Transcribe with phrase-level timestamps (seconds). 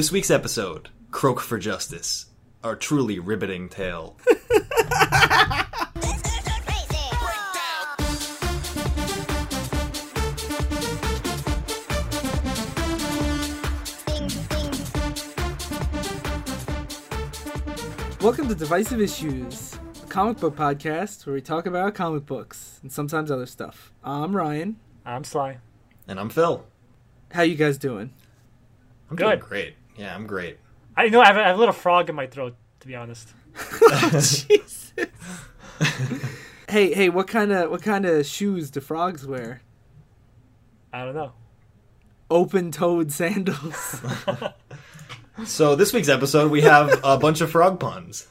[0.00, 2.24] This week's episode, Croak for Justice,
[2.64, 4.16] our truly riveting tale.
[18.22, 22.90] Welcome to Divisive Issues, a comic book podcast where we talk about comic books and
[22.90, 23.92] sometimes other stuff.
[24.02, 24.76] I'm Ryan.
[25.04, 25.58] I'm Sly.
[26.08, 26.64] And I'm Phil.
[27.32, 28.14] How you guys doing?
[29.10, 29.40] I'm doing Good.
[29.40, 29.74] great.
[30.00, 30.56] Yeah, I'm great.
[30.96, 32.96] I know I have, a, I have a little frog in my throat, to be
[32.96, 33.34] honest.
[34.48, 34.94] Jesus.
[36.70, 39.60] hey, hey, what kind of what kind of shoes do frogs wear?
[40.90, 41.32] I don't know.
[42.30, 44.00] Open-toed sandals.
[45.46, 48.28] So, this week's episode, we have a bunch of frog puns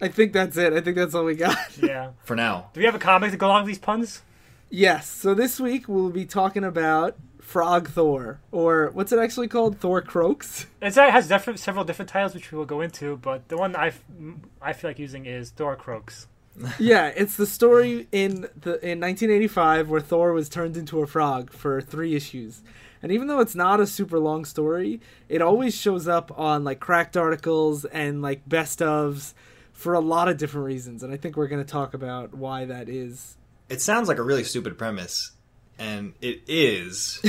[0.00, 0.72] I think that's it.
[0.72, 1.56] I think that's all we got.
[1.80, 2.12] Yeah.
[2.24, 2.70] for now.
[2.72, 4.22] Do we have a comic to go along with these puns?
[4.70, 5.08] yes.
[5.08, 9.78] So this week we'll be talking about Frog Thor, or what's it actually called?
[9.78, 10.66] Thor Croaks.
[10.80, 13.76] It's, it has different, several different titles, which we will go into, but the one
[13.76, 16.26] I feel like using is Thor Croaks.
[16.78, 21.52] yeah, it's the story in the in 1985 where Thor was turned into a frog
[21.52, 22.62] for three issues.
[23.02, 26.80] And even though it's not a super long story, it always shows up on like
[26.80, 29.34] cracked articles and like best ofs
[29.72, 31.02] for a lot of different reasons.
[31.02, 33.36] And I think we're going to talk about why that is.
[33.68, 35.32] It sounds like a really stupid premise,
[35.78, 37.20] and it is.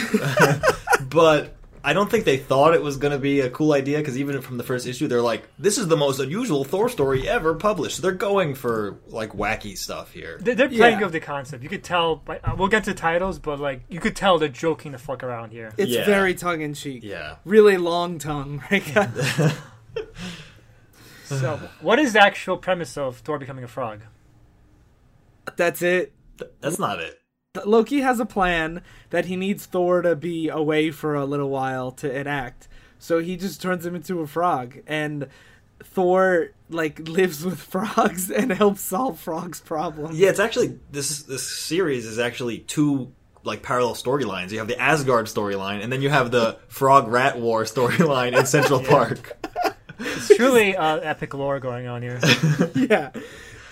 [1.10, 4.18] but I don't think they thought it was going to be a cool idea because
[4.18, 7.54] even from the first issue, they're like, "This is the most unusual Thor story ever
[7.56, 10.40] published." They're going for like wacky stuff here.
[10.42, 11.04] They- They're playing Yeah.
[11.06, 11.62] with the concept.
[11.62, 14.50] You could tell, by, uh, we'll get to titles, but like you could tell they're
[14.50, 15.74] joking the fuck around here.
[15.78, 16.06] It's Yeah.
[16.06, 17.04] very tongue in cheek.
[17.04, 17.36] Yeah.
[17.46, 18.84] Really long tongue, right?
[21.26, 24.02] So, what is the actual premise of Thor becoming a frog?
[25.56, 26.14] That's it.
[26.38, 27.20] Th- That's not it.
[27.66, 31.92] Loki has a plan that he needs Thor to be away for a little while
[31.94, 32.68] to enact.
[33.00, 35.28] So he just turns him into a frog and
[35.84, 40.18] Thor like lives with frogs and helps solve frogs' problems.
[40.18, 43.12] Yeah, it's actually this this series is actually two
[43.44, 44.52] like parallel storylines.
[44.52, 48.46] You have the Asgard storyline, and then you have the Frog Rat War storyline in
[48.46, 49.38] Central Park.
[50.00, 52.20] It's truly uh, epic lore going on here.
[52.76, 53.12] yeah.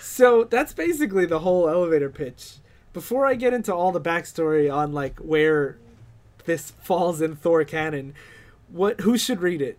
[0.00, 2.54] So that's basically the whole elevator pitch.
[2.94, 5.76] Before I get into all the backstory on like where
[6.46, 8.14] this falls in Thor canon,
[8.68, 9.78] what who should read it?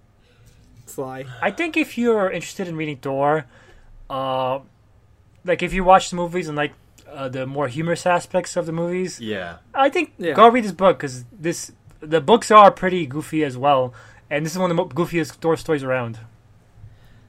[0.85, 1.25] Sly.
[1.41, 3.45] I think if you're interested in reading Thor,
[4.09, 4.59] uh,
[5.43, 6.73] like if you watch the movies and like
[7.11, 10.33] uh, the more humorous aspects of the movies, Yeah, I think Yeah.
[10.33, 11.71] go read this book because this
[12.01, 13.93] the books are pretty goofy as well,
[14.29, 16.19] and this is one of the mo- goofiest Thor stories around.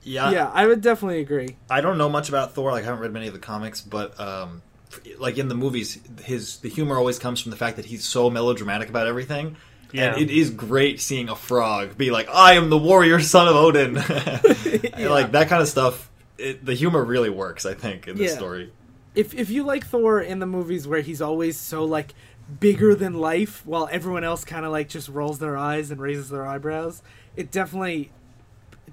[0.03, 1.57] yeah, yeah, I would definitely agree.
[1.71, 2.73] I don't know much about Thor.
[2.73, 4.76] Like, I haven't read many of the comics, but um, f-
[5.19, 8.31] like in the movies, his the humor always comes from the fact that he's so
[8.31, 9.57] melodramatic about everything.
[9.93, 10.13] Yeah.
[10.15, 13.57] And it is great seeing a frog be like, "I am the warrior son of
[13.57, 13.97] Odin,"
[14.95, 16.11] And, like that kind of stuff.
[16.39, 18.37] It, the humor really works, I think, in this Yeah.
[18.39, 18.73] story.
[19.15, 22.15] if if you like Thor in the movies where he's always so like
[22.61, 26.29] bigger than life while everyone else kind of like just rolls their eyes and raises
[26.29, 27.03] their eyebrows,
[27.37, 28.11] it definitely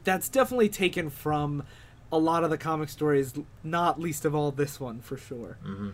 [0.03, 1.63] that's definitely taken from
[2.13, 5.57] a lot of the comic stories, not least of all this one for sure.
[5.65, 5.89] Mm-hmm.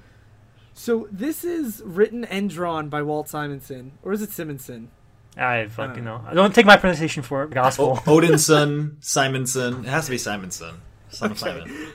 [0.74, 4.92] So this is written and drawn by Walt Simonson, or is it Simonson?
[5.38, 6.20] I fucking uh.
[6.20, 6.26] know.
[6.28, 8.02] I don't take my pronunciation for gospel.
[8.06, 9.86] O- Odinson, Simonson.
[9.86, 10.76] It has to be Simonson.
[11.10, 11.94] Son of Simon.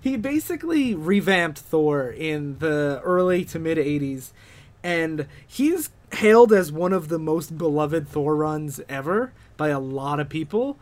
[0.00, 4.30] he basically revamped Thor in the early to mid 80s
[4.84, 10.20] and he's hailed as one of the most beloved Thor runs ever by a lot
[10.20, 10.78] of people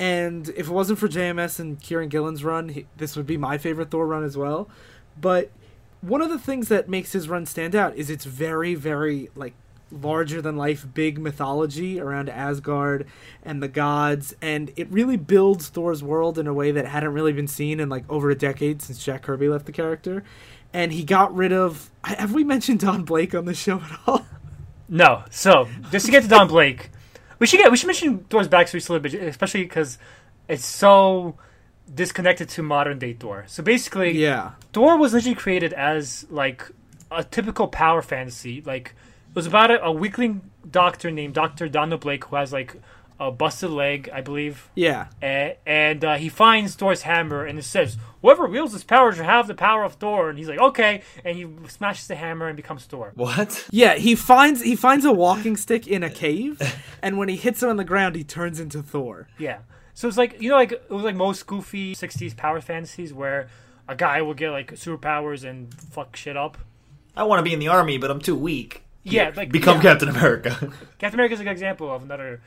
[0.00, 3.58] and if it wasn't for JMS and Kieron Gillen's run he, this would be my
[3.58, 4.66] favorite Thor run as well.
[5.20, 5.50] But
[6.00, 9.52] one of the things that makes his run stand out is it's very very like
[9.92, 13.06] larger than life big mythology around Asgard
[13.42, 14.34] and the gods.
[14.40, 17.90] And it really builds Thor's world in a way that hadn't really been seen in
[17.90, 20.24] like over a decade since Jack Kirby left the character.
[20.72, 24.26] And he got rid of have we mentioned Don Blake on the show at all?
[24.88, 25.24] No.
[25.30, 26.90] So just to get to Don Blake,
[27.40, 29.98] we should get we should mention Thor's backstory a little bit, especially because
[30.46, 31.36] it's so
[31.92, 33.44] disconnected to modern day Thor.
[33.48, 36.70] So basically, yeah Thor was literally created as like
[37.10, 38.62] a typical power fantasy.
[38.64, 38.94] Like
[39.30, 42.76] it was about a, a weakling doctor named Doctor Donald Blake who has like
[43.20, 47.64] a busted leg, I believe, yeah and, and uh, he finds Thor's hammer and it
[47.64, 51.02] says, "Whoever wields this power should have the power of Thor." And he's like, "Okay,"
[51.24, 53.12] and he smashes the hammer and becomes Thor.
[53.14, 53.66] What?
[53.70, 56.60] yeah he finds he finds a walking stick in a cave
[57.02, 59.58] and when he hits it on the ground he turns into Thor Yeah.
[59.94, 63.48] So it's like you know, like it was like most goofy '60s power fantasies where
[63.86, 66.56] a guy will get like superpowers and fuck shit up.
[67.14, 68.82] I want to be in the army, but I'm too weak.
[69.02, 69.82] Yeah, like Become yeah.
[69.82, 70.50] Captain America.
[70.98, 72.40] Captain America is a good example of another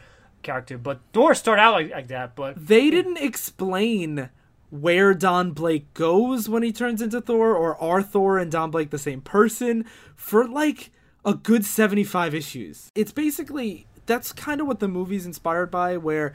[0.43, 2.35] character, but Thor started out like, like that.
[2.35, 4.29] But They didn't explain
[4.69, 8.89] where Don Blake goes when he turns into Thor, or are Thor and Don Blake
[8.89, 9.85] the same person
[10.15, 10.91] for like
[11.25, 12.91] a good 75 issues.
[12.95, 16.33] It's basically that's kind of what the movie's inspired by, where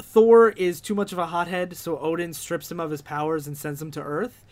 [0.00, 3.56] Thor is too much of a hothead, so Odin strips him of his powers and
[3.56, 4.44] sends him to Earth.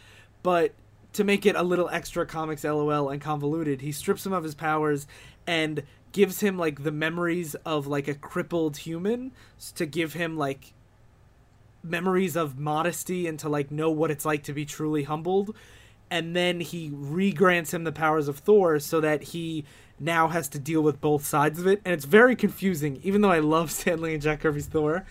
[0.43, 0.73] But
[1.15, 4.55] to make it a little extra comics LOL and convoluted, he strips him of his
[4.55, 5.07] powers
[5.47, 9.33] and gives him like the memories of like a crippled human
[9.75, 10.75] to give him like
[11.83, 15.55] memories of modesty and to like know what it's like to be truly humbled.
[16.11, 19.65] And then he regrants him the powers of Thor so that he
[20.01, 21.81] now has to deal with both sides of it.
[21.85, 22.99] And it's very confusing.
[23.03, 25.05] Even though I love Stan Lee and Jack Kirby's Thor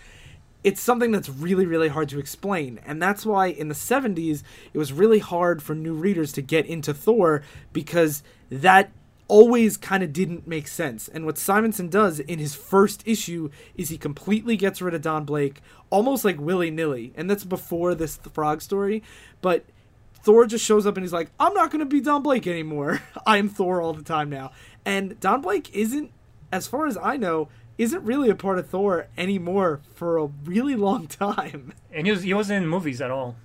[0.64, 2.80] it's something that's really really hard to explain.
[2.84, 4.42] And that's why in the 70s
[4.72, 7.42] it was really hard for new readers to get into Thor
[7.72, 8.90] because that
[9.28, 11.06] always kind of didn't make sense.
[11.06, 15.24] And what Simonson does in his first issue is he completely gets rid of Don
[15.24, 15.60] Blake,
[15.90, 17.12] almost like willy nilly.
[17.14, 19.02] And that's before this frog story.
[19.42, 19.64] But
[20.22, 23.02] Thor just shows up and he's like, I'm not going to be Don Blake anymore.
[23.26, 24.50] I'm Thor all the time now.
[24.84, 26.10] And Don Blake isn't,
[26.50, 30.74] as far as I know, isn't really a part of Thor anymore for a really
[30.74, 31.72] long time.
[31.92, 33.36] and he was he wasn't in movies at all.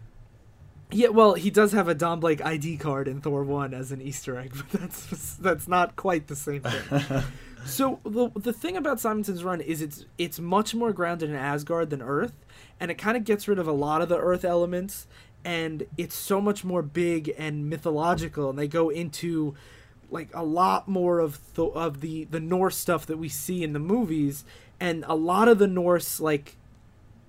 [0.94, 4.02] Yeah, well, he does have a Don Blake ID card in Thor One as an
[4.02, 7.24] Easter egg, but that's that's not quite the same thing.
[7.66, 11.90] so the the thing about Simonson's run is it's it's much more grounded in Asgard
[11.90, 12.34] than Earth,
[12.80, 15.08] and it kind of gets rid of a lot of the Earth elements,
[15.44, 19.56] and it's so much more big and mythological, and they go into
[20.12, 23.74] like a lot more of the of the the Norse stuff that we see in
[23.74, 24.46] the movies,
[24.80, 26.56] and a lot of the Norse like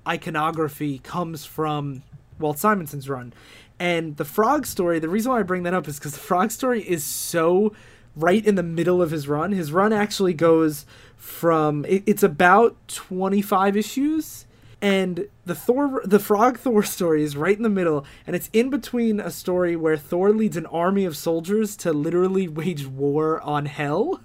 [0.07, 2.03] iconography comes from
[2.39, 3.33] Walt Simonson's run.
[3.79, 6.51] And the frog story, the reason why I bring that up is because the frog
[6.51, 7.73] story is so
[8.17, 9.53] right in the middle of his run.
[9.53, 10.87] His run actually goes
[11.17, 14.47] from it, it's about 25 issues
[14.83, 18.69] and the Thor the frog Thor story is right in the middle and it's in
[18.69, 23.65] between a story where Thor leads an army of soldiers to literally wage war on
[23.65, 24.21] hell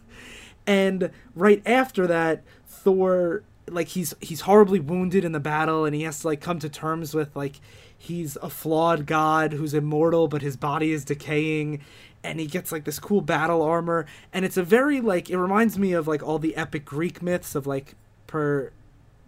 [0.68, 6.04] and right after that thor like he's he's horribly wounded in the battle and he
[6.04, 7.62] has to like come to terms with like
[8.00, 11.82] he's a flawed god who's immortal but his body is decaying
[12.24, 15.78] and he gets like this cool battle armor and it's a very like it reminds
[15.78, 18.72] me of like all the epic greek myths of like per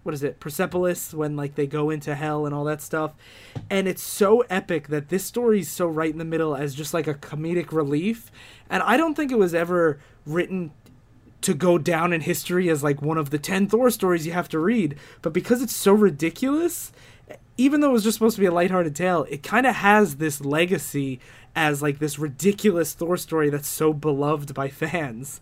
[0.03, 3.11] what is it persepolis when like they go into hell and all that stuff
[3.69, 6.93] and it's so epic that this story is so right in the middle as just
[6.93, 8.31] like a comedic relief
[8.69, 10.71] and i don't think it was ever written
[11.41, 14.49] to go down in history as like one of the 10 Thor stories you have
[14.49, 14.95] to read.
[15.21, 16.91] But because it's so ridiculous,
[17.57, 20.15] even though it was just supposed to be a lighthearted tale, it kind of has
[20.15, 21.19] this legacy
[21.55, 25.41] as like this ridiculous Thor story that's so beloved by fans.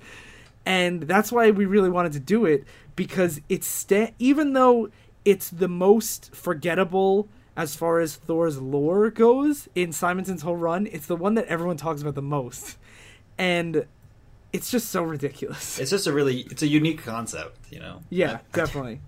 [0.65, 2.63] And that's why we really wanted to do it
[2.95, 4.89] because it's sta- even though
[5.25, 11.07] it's the most forgettable as far as Thor's lore goes in Simonson's whole run, it's
[11.07, 12.77] the one that everyone talks about the most.
[13.37, 13.85] And
[14.53, 15.79] it's just so ridiculous.
[15.79, 18.01] It's just a really it's a unique concept, you know.
[18.09, 19.01] Yeah, definitely.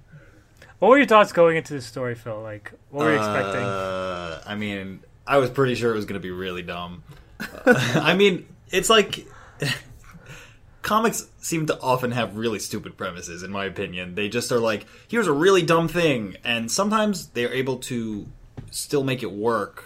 [0.82, 2.42] What were your thoughts going into the story, Phil?
[2.42, 3.62] Like, what were you expecting?
[3.62, 7.04] Uh, I mean, I was pretty sure it was going to be really dumb.
[7.68, 9.28] I mean, it's like
[10.82, 14.16] comics seem to often have really stupid premises in my opinion.
[14.16, 18.28] They just are like, here's a really dumb thing and sometimes they're able to
[18.72, 19.86] still make it work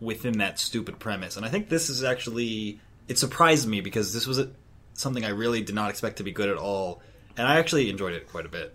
[0.00, 1.36] within that stupid premise.
[1.36, 4.50] And I think this is actually it surprised me because this was a,
[4.94, 7.02] something I really did not expect to be good at all
[7.36, 8.74] and I actually enjoyed it quite a bit.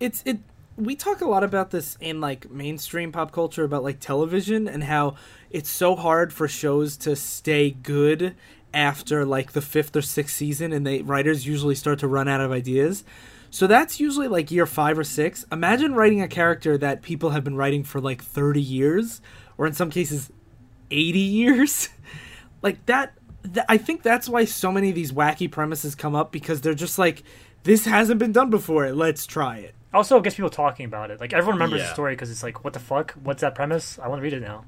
[0.00, 0.38] It's it
[0.76, 4.84] we talk a lot about this in like mainstream pop culture about like television and
[4.84, 5.16] how
[5.50, 8.34] it's so hard for shows to stay good
[8.72, 12.40] after like the fifth or sixth season and the writers usually start to run out
[12.40, 13.04] of ideas.
[13.50, 15.44] So that's usually like year five or six.
[15.52, 19.20] Imagine writing a character that people have been writing for like 30 years,
[19.58, 20.32] or in some cases,
[20.90, 21.90] 80 years.
[22.62, 23.12] like that,
[23.44, 26.72] th- I think that's why so many of these wacky premises come up because they're
[26.72, 27.24] just like,
[27.64, 28.90] this hasn't been done before.
[28.92, 29.74] Let's try it.
[29.94, 31.20] Also, it gets people talking about it.
[31.20, 33.12] Like, everyone remembers the story because it's like, what the fuck?
[33.22, 33.98] What's that premise?
[33.98, 34.64] I want to read it now.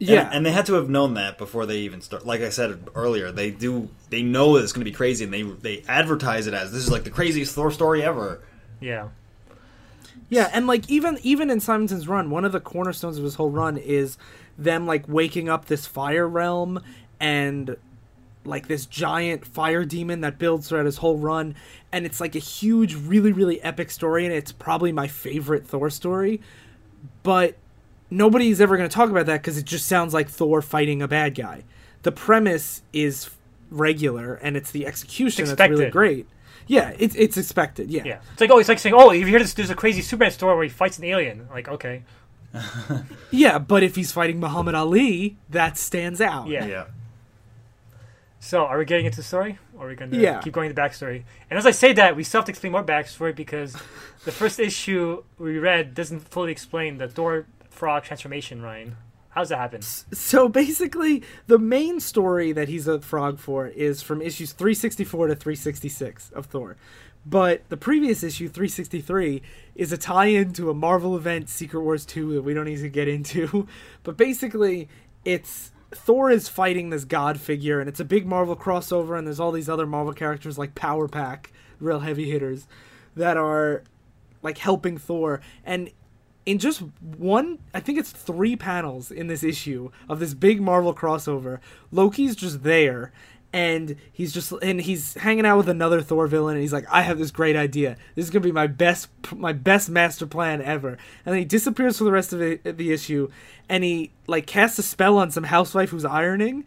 [0.00, 0.26] Yeah.
[0.26, 2.24] and, and they had to have known that before they even start.
[2.26, 3.88] Like I said earlier, they do.
[4.10, 6.90] They know it's going to be crazy, and they they advertise it as this is
[6.90, 8.40] like the craziest Thor story ever.
[8.80, 9.08] Yeah.
[10.28, 13.50] Yeah, and like even even in Simonson's run, one of the cornerstones of his whole
[13.50, 14.18] run is
[14.56, 16.82] them like waking up this fire realm
[17.18, 17.76] and
[18.48, 21.54] like this giant fire demon that builds throughout his whole run
[21.92, 25.90] and it's like a huge really really epic story and it's probably my favorite Thor
[25.90, 26.40] story.
[27.22, 27.56] But
[28.10, 31.08] nobody's ever going to talk about that cuz it just sounds like Thor fighting a
[31.08, 31.64] bad guy.
[32.02, 33.30] The premise is
[33.70, 36.26] regular and it's the exexecution that's really great.
[36.66, 37.90] Yeah, it's it's expected.
[37.90, 38.02] Yeah.
[38.04, 40.02] Yeah, it's like oh, it's like saying oh, if you hear this, there's a crazy
[40.02, 41.48] Superman story where he fights an alien.
[41.50, 42.02] Like okay,
[43.30, 46.48] Yeah, but if he's fighting Muhammad Ali, that stands out.
[46.48, 46.66] Yeah.
[46.66, 46.84] Yeah.
[48.40, 49.58] So, are we getting into the story?
[49.76, 50.40] Or are we going to Yeah.
[50.40, 51.24] keep going to the backstory?
[51.50, 53.72] And as I say that, we still have to explain more backstory because
[54.24, 58.96] the first issue we read doesn't fully explain the Thor frog transformation, Ryan.
[59.30, 59.82] How does that happen?
[59.82, 65.34] So basically, the main story that he's a frog for is from issues 364 to
[65.34, 66.76] 366 of Thor.
[67.26, 69.42] But the previous issue, 363,
[69.74, 72.78] is a tie in to a Marvel event, Secret Wars 2, that we don't need
[72.80, 73.66] to get into.
[74.02, 74.88] But basically,
[75.24, 79.40] it's Thor is fighting this god figure, and it's a big Marvel crossover, and there's
[79.40, 82.66] all these other Marvel characters like Power Pack, real heavy hitters,
[83.16, 83.82] that are
[84.42, 85.40] like helping Thor.
[85.64, 85.90] And
[86.44, 90.94] in just one, I think it's three panels in this issue of this big Marvel
[90.94, 91.58] crossover,
[91.90, 93.12] Loki's just there.
[93.50, 97.00] And he's just and he's hanging out with another Thor villain, and he's like, "I
[97.00, 97.96] have this great idea.
[98.14, 101.96] This is gonna be my best, my best master plan ever." And then he disappears
[101.96, 103.30] for the rest of the, the issue,
[103.66, 106.64] and he like casts a spell on some housewife who's ironing,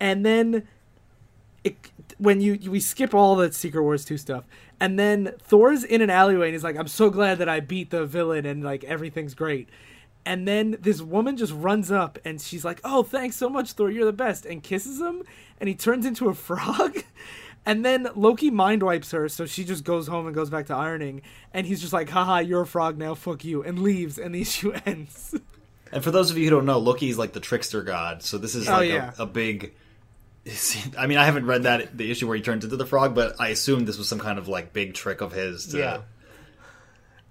[0.00, 0.66] and then
[1.64, 1.76] it,
[2.18, 4.44] when you we skip all the Secret Wars 2 stuff,
[4.80, 7.90] and then Thor's in an alleyway and he's like, I'm so glad that I beat
[7.90, 9.68] the villain and like everything's great.
[10.24, 13.90] And then this woman just runs up and she's like, Oh, thanks so much, Thor,
[13.90, 15.22] you're the best, and kisses him,
[15.58, 16.98] and he turns into a frog.
[17.64, 20.74] And then Loki mind wipes her, so she just goes home and goes back to
[20.74, 21.22] ironing.
[21.54, 24.40] And he's just like, haha, you're a frog now, fuck you, and leaves, and the
[24.42, 25.34] issue ends.
[25.92, 28.22] And for those of you who don't know, Loki's like the trickster god.
[28.22, 29.12] So this is Oh, like yeah.
[29.18, 29.74] a, a big.
[30.98, 33.36] I mean, I haven't read that the issue where he turns into the frog, but
[33.40, 35.66] I assume this was some kind of like big trick of his.
[35.68, 35.98] To, Yeah.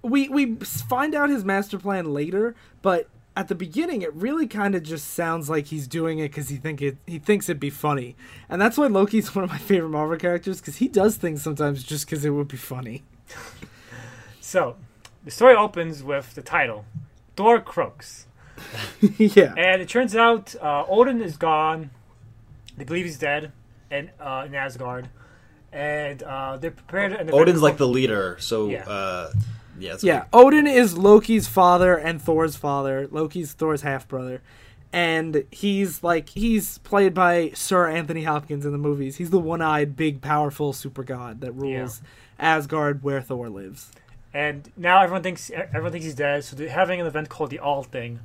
[0.02, 4.74] We we find out his master plan later, but at the beginning it really kind
[4.74, 7.70] of just sounds like he's doing it because he think it he thinks it'd be
[7.70, 8.16] funny,
[8.48, 11.82] and that's why Loki's one of my favorite Marvel characters because he does things sometimes
[11.82, 13.02] just because it would be funny.
[14.40, 14.76] So,
[15.24, 16.84] the story opens with the title
[17.36, 18.26] Thor Croaks.
[19.18, 21.90] yeah, And it turns out uh, Odin is gone.
[22.76, 23.52] They believe he's dead
[23.90, 25.08] and uh, in Asgard.
[25.72, 27.12] And uh, they're prepared.
[27.12, 29.30] And Odin's like the leader, so Yeah.
[29.78, 30.24] Yeah, it's yeah.
[30.32, 33.08] Odin is Loki's father and Thor's father.
[33.10, 34.42] Loki's Thor's half brother.
[34.92, 39.16] And he's like he's played by Sir Anthony Hopkins in the movies.
[39.16, 42.02] He's the one-eyed, big, powerful super god that rules
[42.38, 43.90] Asgard, where Thor lives.
[44.34, 46.44] And now everyone thinks everyone thinks he's dead.
[46.44, 48.20] So they're having an event called the All Thing.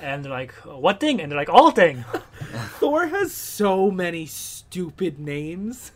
[0.00, 1.20] And they're like, what thing?
[1.20, 2.04] And they're like, All Thing.
[2.78, 5.92] Thor has so many stupid names.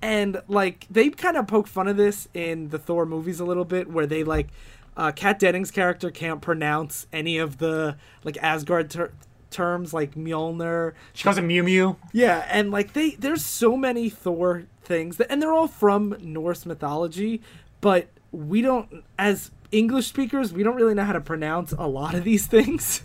[0.00, 3.64] And like they kind of poke fun of this in the Thor movies a little
[3.64, 4.48] bit where they like
[4.96, 9.12] uh Kat Dennings' character can't pronounce any of the like Asgard ter-
[9.50, 10.92] terms like Mjolnir.
[11.14, 11.96] She calls it Mew Mew.
[12.12, 16.64] Yeah, and like they there's so many Thor things that and they're all from Norse
[16.64, 17.42] mythology,
[17.80, 22.14] but we don't as English speakers, we don't really know how to pronounce a lot
[22.14, 23.02] of these things.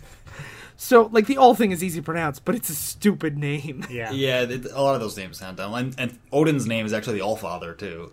[0.76, 3.86] So like the all thing is easy to pronounce, but it's a stupid name.
[3.90, 4.10] Yeah.
[4.12, 4.44] yeah.
[4.44, 7.24] th- a lot of those names sound dumb, and, and Odin's name is actually the
[7.24, 8.12] All Father too.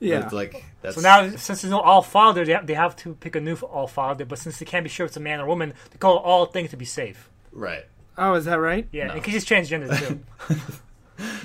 [0.00, 0.24] Yeah.
[0.24, 3.14] It's like that's So now, since there's no All Father, they have, they have to
[3.14, 4.24] pick a new All Father.
[4.24, 6.20] But since they can't be sure if it's a man or woman, they call it
[6.24, 7.30] All Thing to be safe.
[7.52, 7.84] right.
[8.16, 8.86] Oh, is that right?
[8.92, 9.14] Yeah, No.
[9.14, 10.20] in case it's transgender too.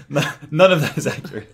[0.52, 1.54] None of that is accurate.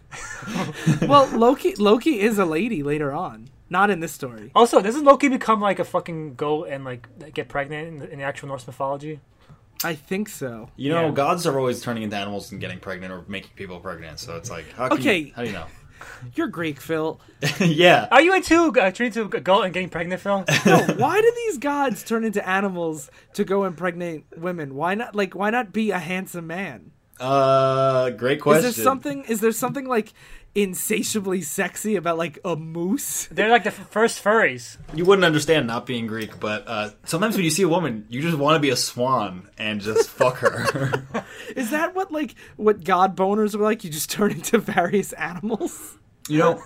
[1.07, 4.51] well, Loki Loki is a lady later on, not in this story.
[4.55, 8.17] also, doesn't Loki become like a fucking goat and like get pregnant in the, in
[8.19, 9.19] the actual Norse mythology?
[9.83, 10.69] I think so.
[10.77, 11.11] You know, Yeah.
[11.11, 14.19] gods are always turning into animals and getting pregnant or making people pregnant.
[14.19, 15.17] So it's like, how Okay.
[15.17, 15.65] you, how do you know?
[16.35, 17.19] You're Greek, Phil.
[17.59, 20.43] yeah, Are you into uh, turning into a goat and getting pregnant, Phil?
[20.65, 24.75] No, why do these gods turn into animals to go impregnate women?
[24.75, 26.91] Why not like why not be a handsome man?
[27.19, 28.65] uh, great question.
[28.65, 30.13] Is there something is there something like
[30.55, 33.27] insatiably sexy about like a moose?
[33.29, 34.77] They're like the f- first furries.
[34.93, 38.21] You wouldn't understand not being Greek, but uh, sometimes when you see a woman, you
[38.21, 41.05] just want to be a swan and just fuck her.
[41.55, 43.83] Is that what like what god boners are like?
[43.83, 45.97] You just turn into various animals?
[46.27, 46.61] you know,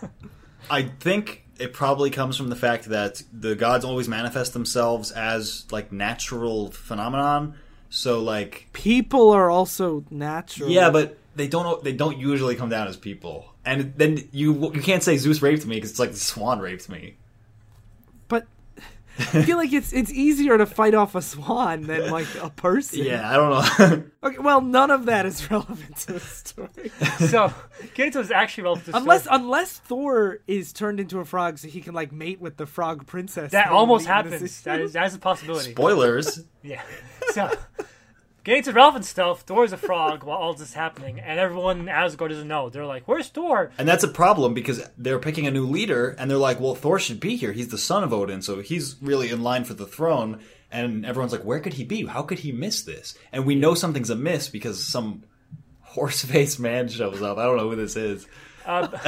[0.70, 5.66] I think it probably comes from the fact that the gods always manifest themselves as
[5.72, 7.56] like natural phenomenon.
[7.90, 10.70] So like, People are also natural.
[10.70, 13.54] yeah, but they don't they don't usually come down as people.
[13.70, 16.90] And then you you can't say Zeus raped me because it's like the swan raped
[16.90, 17.18] me.
[18.28, 18.46] but
[19.20, 23.04] I feel like it's it's easier to fight off a swan than like a person.
[23.04, 24.04] Yeah, I don't know.
[24.24, 26.92] Okay, well, none of that is relevant to the story.
[27.30, 27.54] So,
[27.94, 29.36] getting to is actually relevant to the unless story.
[29.40, 33.06] unless Thor is turned into a frog so he can like mate with the frog
[33.08, 33.52] princess.
[33.52, 34.62] that almost meet happens.
[34.64, 35.72] That is, that is a possibility.
[35.72, 36.44] Spoilers.
[36.64, 36.82] Yeah.
[37.34, 37.50] So,
[38.50, 41.82] getting getting Ralph and stuff, Thor's a frog while all this is happening, and everyone
[41.82, 42.70] in Asgard doesn't know.
[42.70, 46.30] They're like, "Where's Thor?" And that's a problem because they're picking a new leader, and
[46.30, 47.52] they're like, "Well, Thor should be here.
[47.52, 50.40] He's the son of Odin, so he's really in line for the throne."
[50.72, 52.06] And everyone's like, "Where could he be?
[52.06, 55.24] How could he miss this?" And we know something's amiss because some
[55.82, 57.38] horse-faced man shows up.
[57.38, 58.28] I don't know who this is.
[58.66, 58.88] Uh,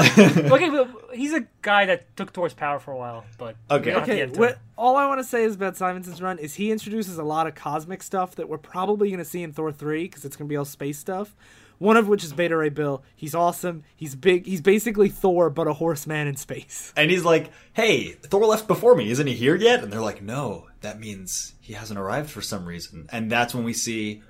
[0.51, 3.91] okay, but he's a guy that took Thor's power for a while, but Okay.
[3.91, 6.55] don't have to Okay, what, all I want to say is about Simonson's run is
[6.55, 9.71] he introduces a lot of cosmic stuff that we're probably going to see in Thor
[9.71, 11.35] 3 because it's going to be all space stuff.
[11.77, 13.01] One of which is Beta Ray Bill.
[13.15, 13.83] He's awesome.
[13.95, 14.45] He's big.
[14.45, 16.93] He's basically Thor, but a horseman in space.
[16.95, 19.09] And he's like, "Hey, Thor left before me.
[19.09, 22.65] Isn't he here yet?" And they're like, "No, that means he hasn't arrived for some
[22.67, 24.21] reason." And that's when we see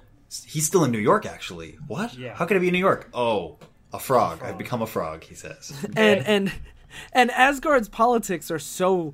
[0.48, 1.26] he's still in New York.
[1.26, 2.14] Actually, what?
[2.18, 2.36] Yeah.
[2.36, 3.10] How could it be in New York?
[3.14, 3.58] Oh,
[3.94, 4.42] a frog.
[4.44, 5.24] I've become a frog.
[5.24, 5.74] He says.
[5.96, 6.52] And and
[7.14, 9.14] and Asgard's politics are so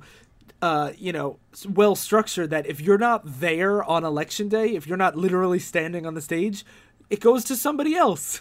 [0.60, 4.96] uh, you know, well structured that if you're not there on election day, if you're
[4.96, 6.64] not literally standing on the stage,
[7.10, 8.40] it goes to somebody else.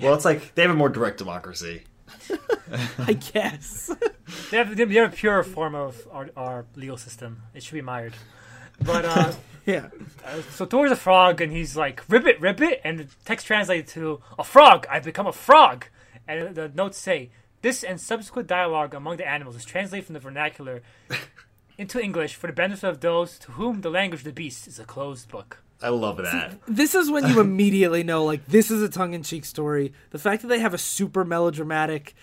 [0.00, 1.84] well, it's like they have a more direct democracy.
[2.98, 3.90] I guess.
[4.50, 7.42] They have, they have a pure form of our, our legal system.
[7.54, 8.14] It should be mired.
[8.80, 9.32] But uh,
[9.66, 9.88] yeah.
[10.50, 13.88] so Thor's a frog, and he's like, "Rip it, rip it," and the text translated
[13.88, 14.86] to "a frog.
[14.90, 15.86] I've become a frog."
[16.28, 17.30] And the notes say,
[17.62, 20.82] "This and subsequent dialogue among the animals is translated from the vernacular
[21.78, 24.78] into English for the benefit of those to whom the language of the beast is
[24.78, 26.58] a closed book." I love that.
[26.66, 29.92] This is when you immediately know, like, this is a tongue in cheek story.
[30.10, 32.14] The fact that they have a super melodramatic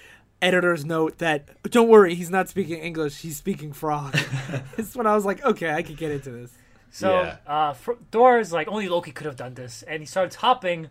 [0.43, 4.15] editor's note that, don't worry, he's not speaking English, he's speaking frog.
[4.77, 6.51] it's when I was like, okay, I could get into this.
[6.91, 7.37] So Yeah.
[7.47, 10.89] uh, Fr- Thor's like, only Loki could have done this, and he starts hopping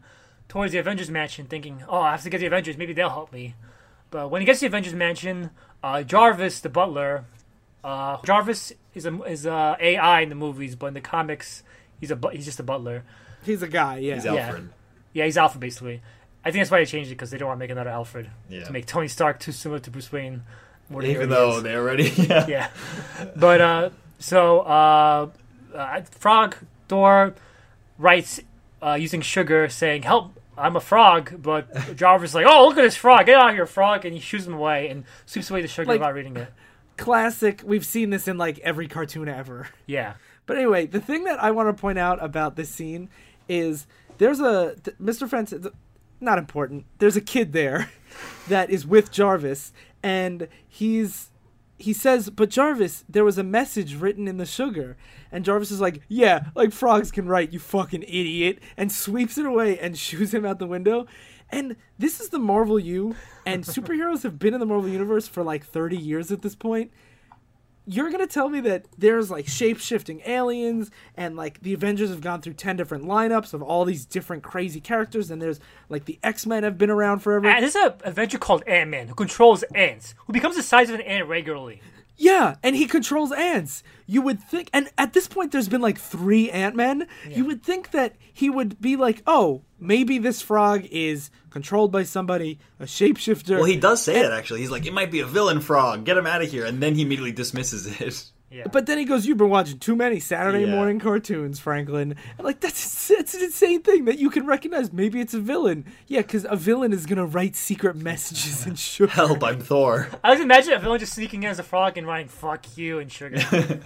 [0.48, 2.76] towards the Avengers Mansion, thinking, "Oh, I have to get the Avengers.
[2.76, 3.54] Maybe they'll help me."
[4.10, 5.50] But when he gets to the Avengers Mansion,
[5.82, 7.24] uh, Jarvis, the butler,
[7.84, 11.62] uh, Jarvis is a is a AI in the movies, but in the comics,
[12.00, 13.04] he's a he's just a butler.
[13.44, 14.14] He's a guy, yeah.
[14.16, 14.34] He's Yeah.
[14.34, 14.68] Alfred.
[15.14, 16.02] Yeah, he's Alfred basically.
[16.44, 18.30] I think that's why they changed it because they don't want to make another Alfred
[18.48, 18.64] Yeah.
[18.64, 20.42] to make Tony Stark too similar to Bruce Wayne.
[20.90, 21.62] More Even though is.
[21.62, 22.46] they already, yeah.
[22.46, 22.70] yeah.
[23.36, 25.28] But uh, so uh,
[25.74, 26.56] uh, Frog
[26.88, 27.34] Thor
[27.98, 28.40] writes
[28.82, 30.38] uh, using sugar, saying, "Help!
[30.58, 33.26] I'm a frog." But Jarvis is like, "Oh, look at this frog!
[33.26, 35.88] Get out of here, frog!" And he shoots him away and sweeps away the sugar
[35.88, 36.48] Like- without reading it.
[36.98, 37.62] Classic.
[37.64, 39.68] We've seen this in, like, every cartoon ever.
[39.86, 40.14] Yeah,
[40.46, 43.08] But anyway, the thing that I want to point out about this scene
[43.48, 43.86] is
[44.18, 45.26] there's a Mr.
[45.28, 45.54] Fence.
[46.22, 46.86] Not important.
[46.98, 47.90] There's a kid there
[48.48, 49.72] that is with Jarvis,
[50.04, 51.30] and he's
[51.78, 54.96] he says, "But Jarvis, there was a message written in the sugar."
[55.32, 59.46] And Jarvis is like, "Yeah, like frogs can write, you fucking idiot," and sweeps it
[59.46, 61.06] away and shoots him out the window.
[61.50, 65.42] And this is the Marvel U, and superheroes have been in the Marvel universe for
[65.42, 66.92] like 30 years at this point
[67.86, 72.20] you're gonna tell me that there's like shape shifting aliens and like the Avengers have
[72.20, 76.18] gone through ten different lineups of all these different crazy characters and there's like the
[76.22, 77.48] X Men have been around forever.
[77.48, 80.94] and there's an Avenger called Ant Man who controls ants, who becomes the size of
[80.94, 81.80] an ant regularly.
[82.16, 83.82] yeah, and he controls ants.
[84.06, 87.08] You would think, and at this point, there's been like three Ant Men.
[87.28, 92.02] You would think that he would be like, oh, maybe this frog is controlled by
[92.02, 93.56] somebody, a shapeshifter.
[93.56, 94.60] Well, he does say that actually.
[94.60, 96.04] He's like, "It might be a villain frog.
[96.04, 98.30] Get him out of here." And then he immediately dismisses it.
[98.50, 100.72] Yeah, But then he goes, "You've been watching too many Saturday Yeah.
[100.72, 104.92] morning cartoons, Franklin." And like that's that's an insane thing that you can recognize.
[104.92, 105.86] Maybe it's a villain.
[106.06, 109.10] Yeah, because a villain is gonna write secret messages and sugar.
[109.12, 109.42] Help!
[109.42, 110.08] I'm Thor.
[110.22, 112.98] I was imagine a villain just sneaking in as a frog and writing "fuck you"
[112.98, 113.40] and sugar.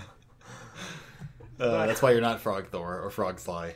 [1.59, 3.75] Uh, that's why you're not Frog Thor or Frog Fly.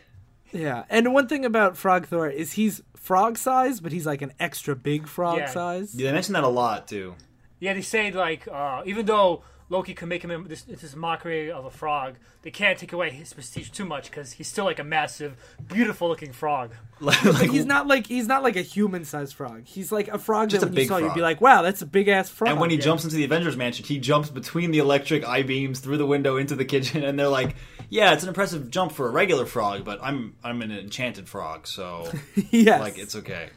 [0.53, 4.33] Yeah, and one thing about Frog Thor is he's frog size, but he's like an
[4.41, 5.47] extra big frog Yeah.
[5.47, 5.95] size.
[5.95, 7.15] Yeah, they mention that a lot too.
[7.61, 11.51] Yeah, they say like uh, even though Loki can make him in this, this mockery
[11.51, 14.81] of a frog, they can't take away his prestige too much because he's still like
[14.81, 15.37] a massive,
[15.69, 16.73] beautiful-looking frog.
[17.01, 19.63] like, But he's not like he's not like a human sized frog.
[19.65, 21.63] He's like a frog Just that a when you big saw you'd be like, "Wow,
[21.63, 22.83] that's a big ass frog." And when he yeah.
[22.83, 26.37] jumps into the Avengers mansion, he jumps between the electric eye beams through the window
[26.37, 27.55] into the kitchen, and they're like,
[27.89, 31.69] "Yeah, it's an impressive jump for a regular frog, but I'm I'm an enchanted frog,
[31.69, 32.11] so
[32.51, 33.51] yes, like it's okay."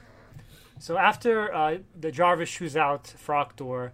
[0.80, 3.94] So after uh, the Jarvis shoots out Frog Thor,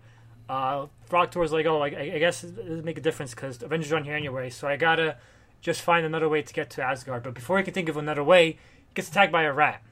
[0.50, 3.92] uh, Frog Thor's like, "Oh, I, I guess it doesn't make a difference because Avengers
[3.92, 5.16] are on here anyway, so I gotta
[5.62, 8.24] just find another way to get to Asgard." But before he can think of another
[8.24, 8.58] way, he
[8.96, 9.82] gets attacked by a rat.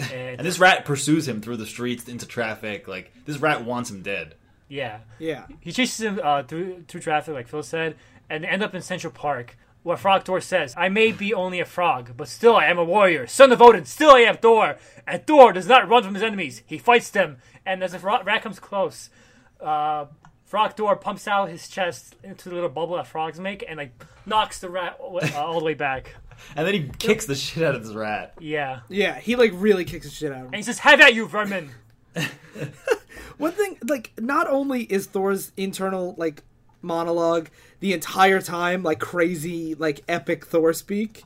[0.00, 2.86] And, And this rat pursues him through the streets into traffic.
[2.86, 4.36] Like this rat wants him dead.
[4.68, 5.46] yeah, yeah.
[5.60, 7.96] He chases him uh, through through traffic, like Phil said,
[8.30, 11.58] and they end up in Central Park, where Frog Thor says, "I may be only
[11.58, 13.86] a frog, but still I am a warrior, son of Odin.
[13.86, 17.38] Still I am Thor, and Thor does not run from his enemies; he fights them."
[17.66, 19.10] And as the fra- rat comes close,
[19.60, 20.06] uh,
[20.44, 23.92] Frog Thor pumps out his chest into the little bubble that frogs make, and like
[24.24, 26.14] knocks the rat uh, all the way back.
[26.56, 28.34] and then he kicks the shit out of this rat.
[28.40, 28.80] Yeah.
[28.88, 30.46] Yeah, he like really kicks the shit out of him.
[30.46, 31.70] And he says, "Have at you, vermin."
[33.38, 36.42] One thing, like, not only is Thor's internal like
[36.82, 37.48] monologue
[37.80, 41.24] the entire time like crazy, like epic Thor speak,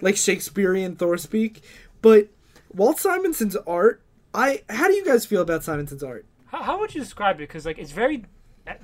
[0.00, 1.62] like Shakespearean Thor speak,
[2.02, 2.28] but
[2.72, 4.02] Walt Simonson's art.
[4.34, 6.26] I how do you guys feel about Simonson's art?
[6.54, 7.48] How, how would you describe it?
[7.48, 8.26] Because like it's very,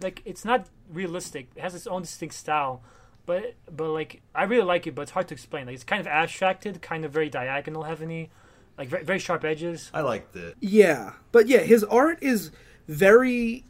[0.02, 1.48] like it's not realistic.
[1.54, 2.82] It has its own distinct style,
[3.26, 5.66] but but like I really like it, but it's hard to explain.
[5.66, 8.28] Like it's kind of abstracted, kind of very diagonal heavy,
[8.76, 9.88] like very, very sharp edges.
[9.94, 10.56] I liked it.
[10.58, 12.50] Yeah, but yeah, his art is
[12.88, 13.64] very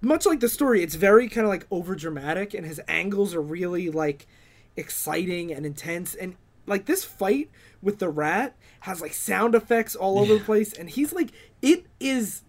[0.00, 0.84] much like the story.
[0.84, 4.28] It's very kind of like over dramatic, and his angles are really like
[4.76, 6.14] exciting and intense.
[6.14, 7.50] And like this fight
[7.82, 11.30] with the rat has like sound effects all over the place, and he's like,
[11.62, 12.42] it is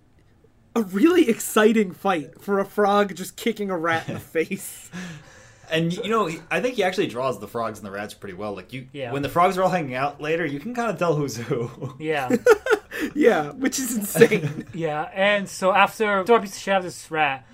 [0.75, 4.89] a really exciting fight for a frog just kicking a rat in the face.
[5.71, 8.55] And you know, I think he actually draws the frogs and the rats pretty well.
[8.55, 9.11] Like you, Yeah.
[9.11, 11.95] when the frogs are all hanging out later, you can kind of tell who's who.
[11.99, 12.35] Yeah,
[13.15, 14.65] yeah, which is insane.
[14.73, 15.09] yeah.
[15.13, 17.45] And so after Thor beats the shit out of this rat,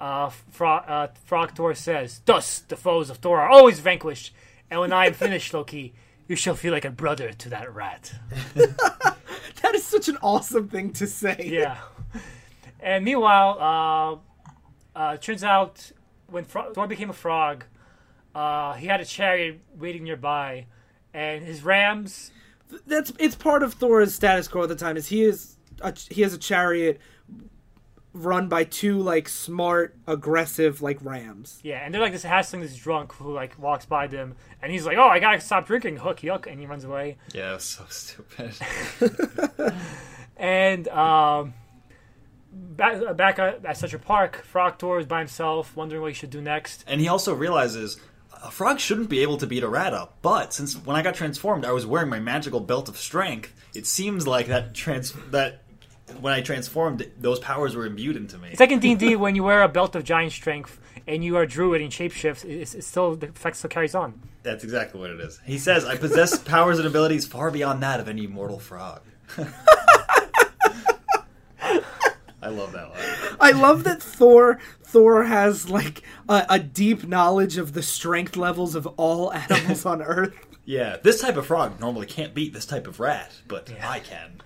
[0.00, 4.34] uh, Frog, uh, Frog Thor says, "Thus the foes of Thor are always vanquished,
[4.70, 5.94] and when I am finished, Loki."
[6.28, 8.14] You shall feel like a brother to that rat.
[8.54, 11.48] that is such an awesome thing to say.
[11.52, 11.78] Yeah.
[12.80, 14.22] And meanwhile,
[14.94, 15.92] uh, uh, turns out
[16.26, 17.64] when Fro- Thor became a frog,
[18.34, 20.66] uh, he had a chariot waiting nearby,
[21.12, 22.30] and his rams.
[22.86, 24.96] that's it's part of Thor's status quo at the time.
[24.96, 27.00] Is he is a, he has a chariot
[28.14, 31.60] run by two like smart, aggressive like rams.
[31.62, 34.84] Yeah, and they're like this hassling this drunk who like walks by them, and he's
[34.86, 37.16] like, "Oh, I gotta stop drinking." Hook, yuck, and he runs away.
[37.34, 38.54] yeah, so stupid.
[40.36, 41.54] And um,
[42.50, 46.30] back back at, at Central Park, Frog Thor is by himself, wondering what he should
[46.30, 46.84] do next.
[46.88, 48.00] and he also realizes
[48.42, 50.18] a frog shouldn't be able to beat a rat up.
[50.20, 53.54] But since when I got transformed, I was wearing my magical belt of strength.
[53.72, 55.62] It seems like that trans that
[56.20, 58.48] when I transformed, those powers were imbued into me.
[58.50, 61.24] It's like in D and D when you wear a belt of giant strength and
[61.24, 64.20] you are a druid and shapeshift, it's, it's still the effect still carries on.
[64.42, 65.40] That's exactly what it is.
[65.44, 69.02] He says, "I possess powers and abilities far beyond that of any mortal frog."
[72.44, 72.98] I love that one.
[73.40, 78.74] I love that Thor Thor has like a, a deep knowledge of the strength levels
[78.74, 80.34] of all animals on Earth.
[80.64, 84.40] Yeah, this type of frog normally can't beat this type of rat, but I can.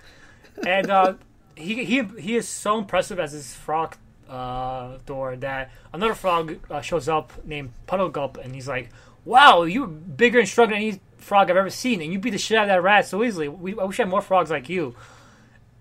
[0.65, 1.13] and uh,
[1.57, 3.95] he he he is so impressive as his frog
[4.29, 8.89] uh, Thor that another frog uh, shows up named Puddle Gulp, and he's like,
[9.25, 12.37] "Wow, you're bigger and stronger than any frog I've ever seen, and you beat the
[12.37, 13.47] shit out of that rat so easily.
[13.47, 14.95] We, I wish I had more frogs like you."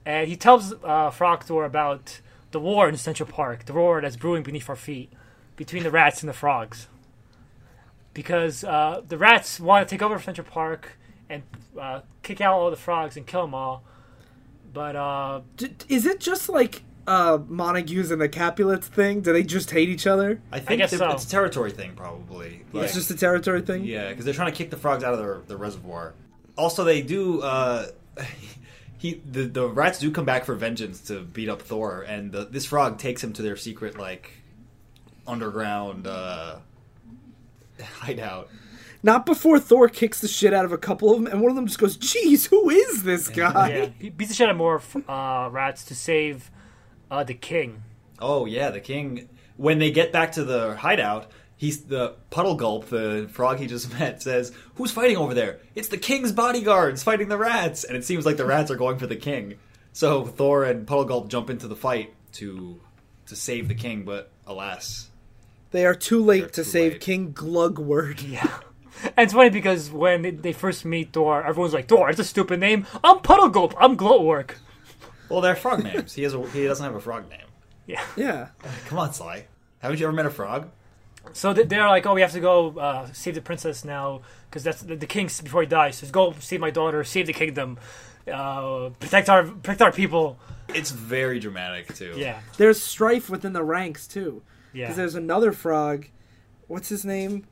[0.05, 2.21] And he tells uh, Frog Thor about
[2.53, 5.13] the war in Central Park, the war that's brewing beneath our feet,
[5.57, 6.87] between the rats and the frogs.
[8.15, 10.93] Because uh, the rats want to take over Central Park
[11.29, 11.43] and
[11.79, 13.83] uh, kick out all the frogs and kill them all.
[14.73, 19.21] But uh, D- is it just like uh Montagues and the Capulets thing?
[19.21, 20.41] Do they just hate each other?
[20.53, 21.09] I think guess so.
[21.11, 22.65] it's a territory thing, probably.
[22.73, 23.85] Like, it's just a territory thing.
[23.85, 26.15] Yeah, because they're trying to kick the frogs out of their, the reservoir.
[26.57, 27.43] Also, they do.
[27.43, 27.87] Uh,
[28.99, 32.45] he the the rats do come back for vengeance to beat up Thor, and the,
[32.47, 34.31] this frog takes him to their secret like
[35.27, 36.57] underground uh,
[37.99, 38.49] hideout.
[39.07, 41.55] Not before Thor kicks the shit out of a couple of them, and one of
[41.55, 44.57] them just goes, "Jeez, who is this guy?" yeah, he beats the shit out of
[44.57, 46.51] more uh, rats to save
[47.09, 47.85] uh, the king.
[48.19, 49.29] Oh yeah, the king.
[49.57, 53.93] When they get back to the hideout, he's the puddle gulp, the frog he just
[53.99, 55.61] met, says, "Who's fighting over there?
[55.77, 58.99] It's the king's bodyguards fighting the rats." And it seems like the rats are going
[58.99, 59.55] for the king.
[59.93, 62.81] So Thor and puddle gulp jump into the fight to
[63.27, 65.11] to save the king, but alas,
[65.71, 67.01] They are too late They're to too save late.
[67.03, 68.29] King Glugword.
[68.29, 68.59] Yeah.
[69.05, 72.25] And it's funny because when they- they first meet Thor, everyone's like, Thor, it's a
[72.25, 72.87] stupid name.
[73.05, 73.75] I'm Puddle Gulp.
[73.79, 74.59] I'm Glowwork.
[75.29, 76.15] well, they're frog names.
[76.15, 77.47] He has a, he doesn't have a frog name.
[77.87, 78.03] Yeah.
[78.17, 78.49] Yeah.
[78.87, 79.47] Come on, Sly.
[79.81, 80.71] Haven't you ever met a frog?
[81.33, 84.83] So they're like, oh, we have to go uh, save the princess now because that's
[84.83, 85.97] the, the king before he dies.
[85.97, 87.79] Says, go save my daughter, save the kingdom,
[88.33, 90.39] uh, protect our protect our people.
[90.69, 92.15] It's very dramatic too.
[92.17, 94.85] Yeah, There's strife within the ranks too, yeah.
[94.87, 96.07] because there's another frog.
[96.69, 97.45] What's his name?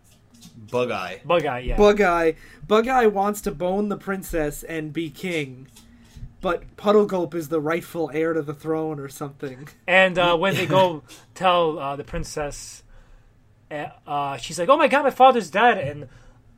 [0.45, 1.21] Bug Eye.
[1.25, 1.77] Bug Eye, yeah.
[1.77, 2.35] Bug Eye.
[2.67, 5.69] Bug Eye wants to bone the princess and be king,
[6.41, 9.69] but Puddle Gulp is the rightful heir to the throne or something.
[9.87, 11.03] And uh, when they go
[11.35, 12.83] tell uh, the princess,
[13.71, 16.09] uh, uh, she's like, "Oh my god, my father's dead," and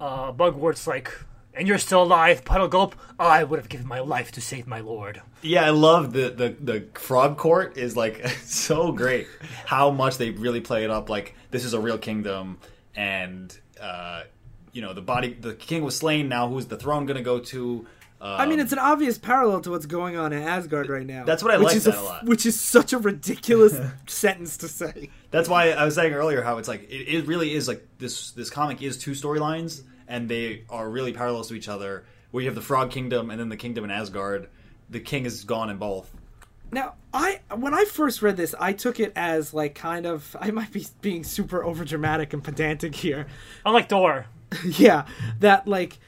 [0.01, 1.13] uh, Bugwort's like,
[1.55, 2.97] "And you're still alive, Puddle Gulp?
[3.19, 6.57] I would have given my life to save my lord." Yeah, I love the, the
[6.61, 9.29] the frog court is like so great.
[9.67, 12.59] How much they really play it up like this is a real kingdom,
[12.95, 14.23] and uh,
[14.73, 16.29] you know the body, the king was slain.
[16.29, 17.87] Now who's the throne going to go to?
[18.19, 21.25] Um, I mean, it's an obvious parallel to what's going on in Asgard right now.
[21.25, 22.25] That's what I which like is that a, a lot.
[22.25, 25.11] Which is such a ridiculous sentence to say.
[25.31, 28.31] That's why I was saying earlier how it's like it, it really is like this
[28.31, 32.05] this comic is two storylines and they are really parallels to each other.
[32.31, 34.49] Where you have the Frog Kingdom and then the Kingdom in Asgard.
[34.89, 36.11] The king is gone in both.
[36.71, 40.51] Now, I when I first read this, I took it as like kind of I
[40.51, 43.27] might be being super overdramatic and pedantic here.
[43.65, 44.27] Unlike Thor.
[44.65, 45.07] yeah,
[45.41, 45.99] that like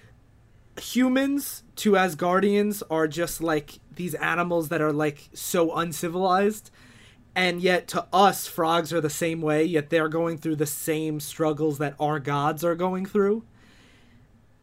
[0.80, 6.70] humans to Asgardians are just like these animals that are like so uncivilized.
[7.34, 11.20] And yet to us, frogs are the same way, yet they're going through the same
[11.20, 13.44] struggles that our gods are going through.